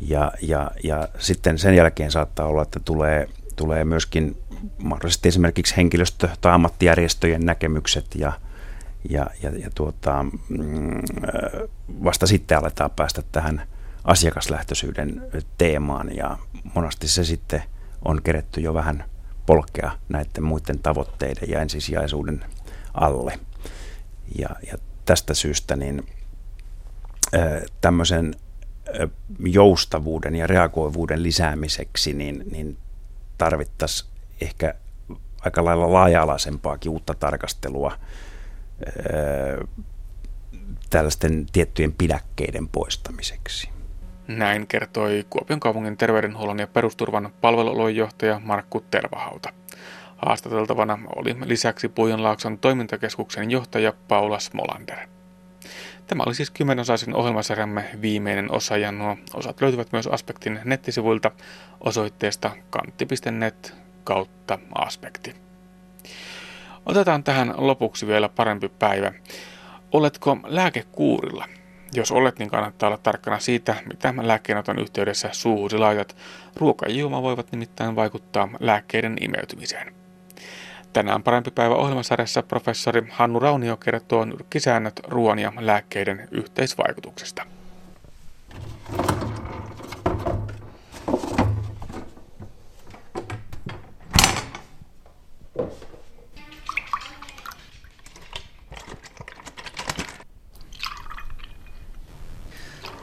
ja, 0.00 0.32
ja, 0.42 0.70
ja 0.84 1.08
sitten 1.18 1.58
sen 1.58 1.74
jälkeen 1.74 2.10
saattaa 2.10 2.46
olla, 2.46 2.62
että 2.62 2.80
tulee, 2.80 3.28
tulee 3.56 3.84
myöskin 3.84 4.36
mahdollisesti 4.82 5.28
esimerkiksi 5.28 5.76
henkilöstö- 5.76 6.28
tai 6.40 6.52
ammattijärjestöjen 6.52 7.40
näkemykset 7.46 8.06
ja, 8.14 8.32
ja, 9.10 9.26
ja, 9.42 9.50
ja 9.50 9.70
tuota, 9.74 10.22
mm, 10.48 11.02
vasta 12.04 12.26
sitten 12.26 12.58
aletaan 12.58 12.90
päästä 12.90 13.22
tähän 13.32 13.62
asiakaslähtöisyyden 14.04 15.22
teemaan 15.58 16.16
ja 16.16 16.38
monasti 16.74 17.08
se 17.08 17.24
sitten 17.24 17.62
on 18.04 18.22
keretty 18.22 18.60
jo 18.60 18.74
vähän 18.74 19.04
polkea 19.46 19.90
näiden 20.08 20.44
muiden 20.44 20.78
tavoitteiden 20.78 21.50
ja 21.50 21.60
ensisijaisuuden 21.60 22.44
alle. 22.94 23.38
Ja, 24.38 24.48
ja 24.72 24.78
tästä 25.04 25.34
syystä 25.34 25.76
niin 25.76 26.06
tämmöisen 27.80 28.34
joustavuuden 29.38 30.36
ja 30.36 30.46
reagoivuuden 30.46 31.22
lisäämiseksi 31.22 32.12
niin, 32.12 32.44
niin 32.50 32.76
tarvittaisiin 33.38 34.10
ehkä 34.40 34.74
aika 35.40 35.64
lailla 35.64 35.92
laaja-alaisempaakin 35.92 36.90
uutta 36.90 37.14
tarkastelua 37.14 37.92
tällaisten 40.90 41.46
tiettyjen 41.52 41.92
pidäkkeiden 41.92 42.68
poistamiseksi. 42.68 43.70
Näin 44.28 44.66
kertoi 44.66 45.26
Kuopion 45.30 45.60
kaupungin 45.60 45.96
terveydenhuollon 45.96 46.58
ja 46.58 46.66
perusturvan 46.66 47.32
palvelualojen 47.40 48.08
Markku 48.40 48.84
Tervahauta. 48.90 49.52
Haastateltavana 50.16 50.98
oli 51.16 51.36
lisäksi 51.44 51.88
Puijonlaakson 51.88 52.58
toimintakeskuksen 52.58 53.50
johtaja 53.50 53.92
Paula 54.08 54.38
Smolander. 54.38 54.98
Tämä 56.06 56.22
oli 56.26 56.34
siis 56.34 56.50
kymmenosaisen 56.50 57.14
ohjelmasarjamme 57.14 57.84
viimeinen 58.02 58.50
osa 58.50 58.76
ja 58.76 58.92
nuo 58.92 59.16
osat 59.34 59.60
löytyvät 59.60 59.92
myös 59.92 60.06
Aspektin 60.06 60.60
nettisivuilta 60.64 61.30
osoitteesta 61.80 62.50
kantti.net 62.70 63.74
kautta 64.04 64.58
aspekti. 64.74 65.34
Otetaan 66.86 67.24
tähän 67.24 67.54
lopuksi 67.56 68.06
vielä 68.06 68.28
parempi 68.28 68.68
päivä. 68.68 69.12
Oletko 69.92 70.38
lääkekuurilla? 70.44 71.48
Jos 71.94 72.12
olet, 72.12 72.38
niin 72.38 72.50
kannattaa 72.50 72.86
olla 72.86 72.98
tarkkana 72.98 73.38
siitä, 73.38 73.74
mitä 73.88 74.14
lääkkeenoton 74.22 74.78
yhteydessä 74.78 75.28
suuhusi 75.32 75.78
laitat. 75.78 76.16
Ruoka 76.56 76.86
ja 76.86 76.94
juoma 76.94 77.22
voivat 77.22 77.52
nimittäin 77.52 77.96
vaikuttaa 77.96 78.48
lääkkeiden 78.60 79.16
imeytymiseen. 79.20 79.94
Tänään 80.92 81.22
parempi 81.22 81.50
päivä 81.50 81.74
ohjelmasarjassa 81.74 82.42
professori 82.42 83.06
Hannu 83.10 83.38
Raunio 83.38 83.76
kertoo 83.76 84.24
nyrkkisäännöt 84.24 85.00
ruoan 85.08 85.38
ja 85.38 85.52
lääkkeiden 85.56 86.28
yhteisvaikutuksesta. 86.30 87.46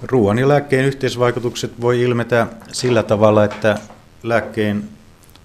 Ruoan 0.09 0.39
ja 0.39 0.47
lääkkeen 0.47 0.85
yhteisvaikutukset 0.85 1.81
voi 1.81 2.01
ilmetä 2.01 2.47
sillä 2.71 3.03
tavalla, 3.03 3.43
että 3.43 3.79
lääkkeen 4.23 4.83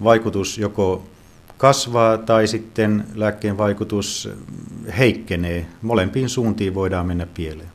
vaikutus 0.03 0.57
joko 0.57 1.03
kasvaa 1.57 2.17
tai 2.17 2.47
sitten 2.47 3.05
lääkkeen 3.15 3.57
vaikutus 3.57 4.29
heikkenee. 4.97 5.65
Molempiin 5.81 6.29
suuntiin 6.29 6.75
voidaan 6.75 7.05
mennä 7.05 7.27
pieleen. 7.33 7.69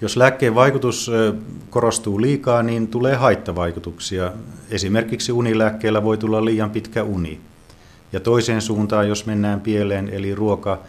Jos 0.00 0.16
lääkkeen 0.16 0.54
vaikutus 0.54 1.10
korostuu 1.70 2.20
liikaa, 2.20 2.62
niin 2.62 2.88
tulee 2.88 3.14
haittavaikutuksia. 3.14 4.32
Esimerkiksi 4.70 5.32
unilääkkeellä 5.32 6.02
voi 6.02 6.18
tulla 6.18 6.44
liian 6.44 6.70
pitkä 6.70 7.02
uni. 7.02 7.40
Ja 8.12 8.20
toiseen 8.20 8.62
suuntaan, 8.62 9.08
jos 9.08 9.26
mennään 9.26 9.60
pieleen, 9.60 10.08
eli 10.08 10.34
ruoka 10.34 10.82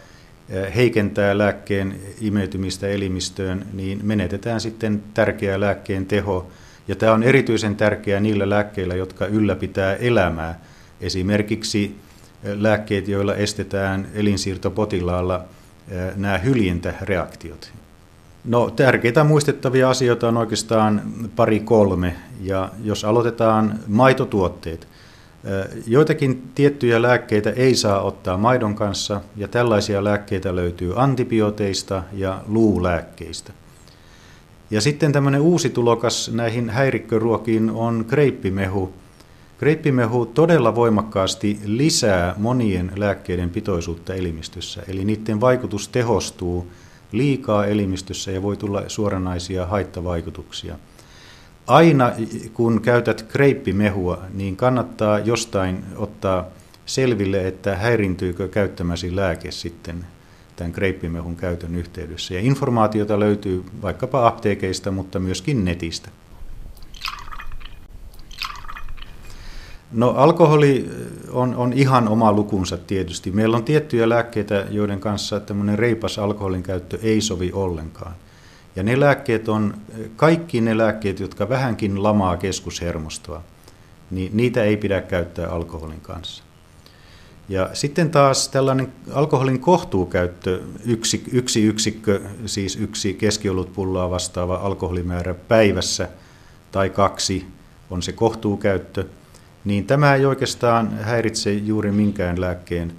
heikentää 0.76 1.38
lääkkeen 1.38 2.00
imeytymistä 2.20 2.88
elimistöön, 2.88 3.66
niin 3.72 4.00
menetetään 4.02 4.60
sitten 4.60 5.02
tärkeä 5.14 5.60
lääkkeen 5.60 6.06
teho. 6.06 6.46
Ja 6.88 6.96
tämä 6.96 7.12
on 7.12 7.22
erityisen 7.22 7.76
tärkeää 7.76 8.20
niillä 8.20 8.50
lääkkeillä, 8.50 8.94
jotka 8.94 9.26
ylläpitää 9.26 9.94
elämää. 9.94 10.60
Esimerkiksi 11.00 11.96
lääkkeet, 12.44 13.08
joilla 13.08 13.34
estetään 13.34 14.08
elinsiirtopotilaalla 14.14 15.44
nämä 16.16 16.38
hyljintäreaktiot. 16.38 17.72
No, 18.44 18.70
tärkeitä 18.70 19.24
muistettavia 19.24 19.90
asioita 19.90 20.28
on 20.28 20.36
oikeastaan 20.36 21.02
pari 21.36 21.60
kolme. 21.60 22.16
Ja 22.40 22.70
jos 22.84 23.04
aloitetaan 23.04 23.78
maitotuotteet– 23.86 24.88
Joitakin 25.86 26.42
tiettyjä 26.54 27.02
lääkkeitä 27.02 27.50
ei 27.50 27.74
saa 27.74 28.00
ottaa 28.00 28.36
maidon 28.36 28.74
kanssa 28.74 29.20
ja 29.36 29.48
tällaisia 29.48 30.04
lääkkeitä 30.04 30.56
löytyy 30.56 30.92
antibiooteista 30.96 32.02
ja 32.12 32.42
luulääkkeistä. 32.48 33.52
Ja 34.70 34.80
sitten 34.80 35.12
tämmöinen 35.12 35.40
uusi 35.40 35.70
tulokas 35.70 36.30
näihin 36.32 36.70
häirikköruokiin 36.70 37.70
on 37.70 38.04
kreippimehu. 38.08 38.92
Kreippimehu 39.58 40.26
todella 40.26 40.74
voimakkaasti 40.74 41.60
lisää 41.64 42.34
monien 42.38 42.92
lääkkeiden 42.96 43.50
pitoisuutta 43.50 44.14
elimistössä, 44.14 44.82
eli 44.88 45.04
niiden 45.04 45.40
vaikutus 45.40 45.88
tehostuu 45.88 46.66
liikaa 47.12 47.66
elimistössä 47.66 48.30
ja 48.30 48.42
voi 48.42 48.56
tulla 48.56 48.82
suoranaisia 48.88 49.66
haittavaikutuksia 49.66 50.78
aina 51.66 52.12
kun 52.54 52.82
käytät 52.82 53.22
kreippimehua, 53.22 54.22
niin 54.34 54.56
kannattaa 54.56 55.18
jostain 55.18 55.84
ottaa 55.96 56.46
selville, 56.86 57.48
että 57.48 57.76
häirintyykö 57.76 58.48
käyttämäsi 58.48 59.16
lääke 59.16 59.50
sitten 59.50 60.06
tämän 60.56 60.72
kreippimehun 60.72 61.36
käytön 61.36 61.74
yhteydessä. 61.74 62.34
Ja 62.34 62.40
informaatiota 62.40 63.20
löytyy 63.20 63.64
vaikkapa 63.82 64.26
apteekeista, 64.26 64.90
mutta 64.90 65.18
myöskin 65.18 65.64
netistä. 65.64 66.08
No 69.92 70.10
alkoholi 70.10 70.90
on, 71.30 71.54
on 71.54 71.72
ihan 71.72 72.08
oma 72.08 72.32
lukunsa 72.32 72.76
tietysti. 72.76 73.30
Meillä 73.30 73.56
on 73.56 73.64
tiettyjä 73.64 74.08
lääkkeitä, 74.08 74.66
joiden 74.70 75.00
kanssa 75.00 75.40
tämmöinen 75.40 75.78
reipas 75.78 76.18
alkoholin 76.18 76.62
käyttö 76.62 76.98
ei 77.02 77.20
sovi 77.20 77.52
ollenkaan. 77.52 78.14
Ja 78.76 78.82
ne 78.82 79.00
lääkkeet 79.00 79.48
on, 79.48 79.74
kaikki 80.16 80.60
ne 80.60 80.78
lääkkeet, 80.78 81.20
jotka 81.20 81.48
vähänkin 81.48 82.02
lamaa 82.02 82.36
keskushermostoa, 82.36 83.42
niin 84.10 84.36
niitä 84.36 84.64
ei 84.64 84.76
pidä 84.76 85.00
käyttää 85.00 85.48
alkoholin 85.48 86.00
kanssa. 86.00 86.42
Ja 87.48 87.70
sitten 87.72 88.10
taas 88.10 88.48
tällainen 88.48 88.92
alkoholin 89.12 89.60
kohtuukäyttö, 89.60 90.62
yksi, 90.84 91.24
yksi 91.32 91.64
yksikkö, 91.64 92.20
siis 92.46 92.76
yksi 92.76 93.14
keskiolutpulloa 93.14 94.10
vastaava 94.10 94.54
alkoholimäärä 94.54 95.34
päivässä 95.34 96.08
tai 96.72 96.90
kaksi 96.90 97.46
on 97.90 98.02
se 98.02 98.12
kohtuukäyttö, 98.12 99.04
niin 99.64 99.86
tämä 99.86 100.14
ei 100.14 100.26
oikeastaan 100.26 100.98
häiritse 100.98 101.52
juuri 101.52 101.92
minkään 101.92 102.40
lääkkeen 102.40 102.92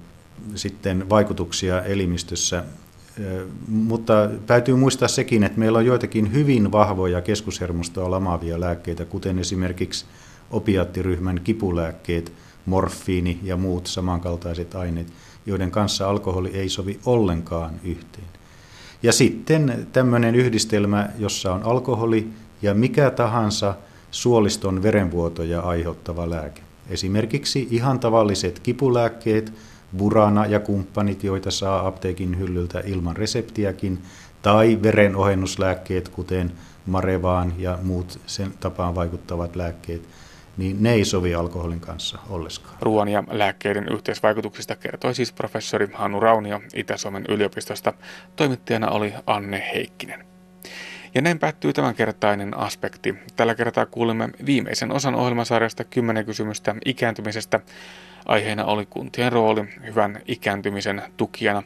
sitten 0.54 1.10
vaikutuksia 1.10 1.82
elimistössä 1.82 2.64
mutta 3.68 4.28
täytyy 4.46 4.76
muistaa 4.76 5.08
sekin, 5.08 5.44
että 5.44 5.58
meillä 5.58 5.78
on 5.78 5.86
joitakin 5.86 6.32
hyvin 6.32 6.72
vahvoja 6.72 7.20
keskushermostoa 7.20 8.10
lamaavia 8.10 8.60
lääkkeitä, 8.60 9.04
kuten 9.04 9.38
esimerkiksi 9.38 10.04
opiattiryhmän 10.50 11.40
kipulääkkeet, 11.44 12.32
morfiini 12.66 13.40
ja 13.42 13.56
muut 13.56 13.86
samankaltaiset 13.86 14.74
aineet, 14.74 15.06
joiden 15.46 15.70
kanssa 15.70 16.08
alkoholi 16.08 16.50
ei 16.54 16.68
sovi 16.68 17.00
ollenkaan 17.06 17.74
yhteen. 17.84 18.26
Ja 19.02 19.12
sitten 19.12 19.86
tämmöinen 19.92 20.34
yhdistelmä, 20.34 21.08
jossa 21.18 21.54
on 21.54 21.62
alkoholi 21.62 22.28
ja 22.62 22.74
mikä 22.74 23.10
tahansa 23.10 23.74
suoliston 24.10 24.82
verenvuotoja 24.82 25.60
aiheuttava 25.60 26.30
lääke. 26.30 26.62
Esimerkiksi 26.90 27.68
ihan 27.70 28.00
tavalliset 28.00 28.58
kipulääkkeet, 28.58 29.52
Burana 29.96 30.46
ja 30.46 30.60
kumppanit, 30.60 31.24
joita 31.24 31.50
saa 31.50 31.86
apteekin 31.86 32.38
hyllyltä 32.38 32.82
ilman 32.86 33.16
reseptiäkin, 33.16 34.02
tai 34.42 34.78
verenohennuslääkkeet, 34.82 36.08
kuten 36.08 36.52
Marevaan 36.86 37.52
ja 37.58 37.78
muut 37.82 38.20
sen 38.26 38.52
tapaan 38.60 38.94
vaikuttavat 38.94 39.56
lääkkeet, 39.56 40.08
niin 40.56 40.76
ne 40.80 40.92
ei 40.92 41.04
sovi 41.04 41.34
alkoholin 41.34 41.80
kanssa 41.80 42.18
olleskaan. 42.28 42.76
Ruoan 42.80 43.08
ja 43.08 43.24
lääkkeiden 43.30 43.88
yhteisvaikutuksista 43.92 44.76
kertoi 44.76 45.14
siis 45.14 45.32
professori 45.32 45.88
Hannu 45.94 46.20
Raunio 46.20 46.60
Itä-Suomen 46.74 47.24
yliopistosta. 47.28 47.92
Toimittajana 48.36 48.90
oli 48.90 49.14
Anne 49.26 49.70
Heikkinen. 49.74 50.24
Ja 51.14 51.22
näin 51.22 51.38
päättyy 51.38 51.72
tämänkertainen 51.72 52.56
aspekti. 52.56 53.14
Tällä 53.36 53.54
kertaa 53.54 53.86
kuulimme 53.86 54.28
viimeisen 54.46 54.92
osan 54.92 55.14
ohjelmasarjasta 55.14 55.84
10 55.84 56.24
kysymystä 56.24 56.74
ikääntymisestä. 56.84 57.60
Aiheena 58.28 58.64
oli 58.64 58.86
kuntien 58.86 59.32
rooli 59.32 59.64
hyvän 59.86 60.20
ikääntymisen 60.26 61.02
tukijana. 61.16 61.62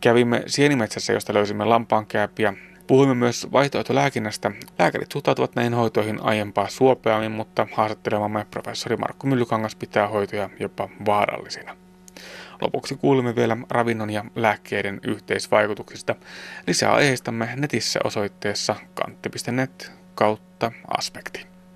Kävimme 0.00 0.42
sienimetsässä, 0.46 1.12
josta 1.12 1.34
löysimme 1.34 1.64
lampaankääpiä. 1.64 2.54
Puhuimme 2.86 3.14
myös 3.14 3.46
vaihtoehtolääkinnästä. 3.52 4.52
Lääkärit 4.78 5.12
suhtautuvat 5.12 5.54
näihin 5.54 5.74
hoitoihin 5.74 6.20
aiempaa 6.22 6.68
suopeammin, 6.68 7.32
mutta 7.32 7.66
haastattelemamme 7.72 8.46
professori 8.50 8.96
Markku 8.96 9.26
Myllykangas 9.26 9.76
pitää 9.76 10.08
hoitoja 10.08 10.50
jopa 10.60 10.88
vaarallisina. 11.06 11.76
Lopuksi 12.60 12.94
kuulimme 12.94 13.36
vielä 13.36 13.56
ravinnon 13.70 14.10
ja 14.10 14.24
lääkkeiden 14.36 15.00
yhteisvaikutuksista. 15.02 16.14
Lisää 16.66 16.92
aiheistamme 16.94 17.48
netissä 17.56 18.00
osoitteessa 18.04 18.76
kantti.net 18.94 19.92
kautta 20.14 20.72
aspekti. 20.98 21.55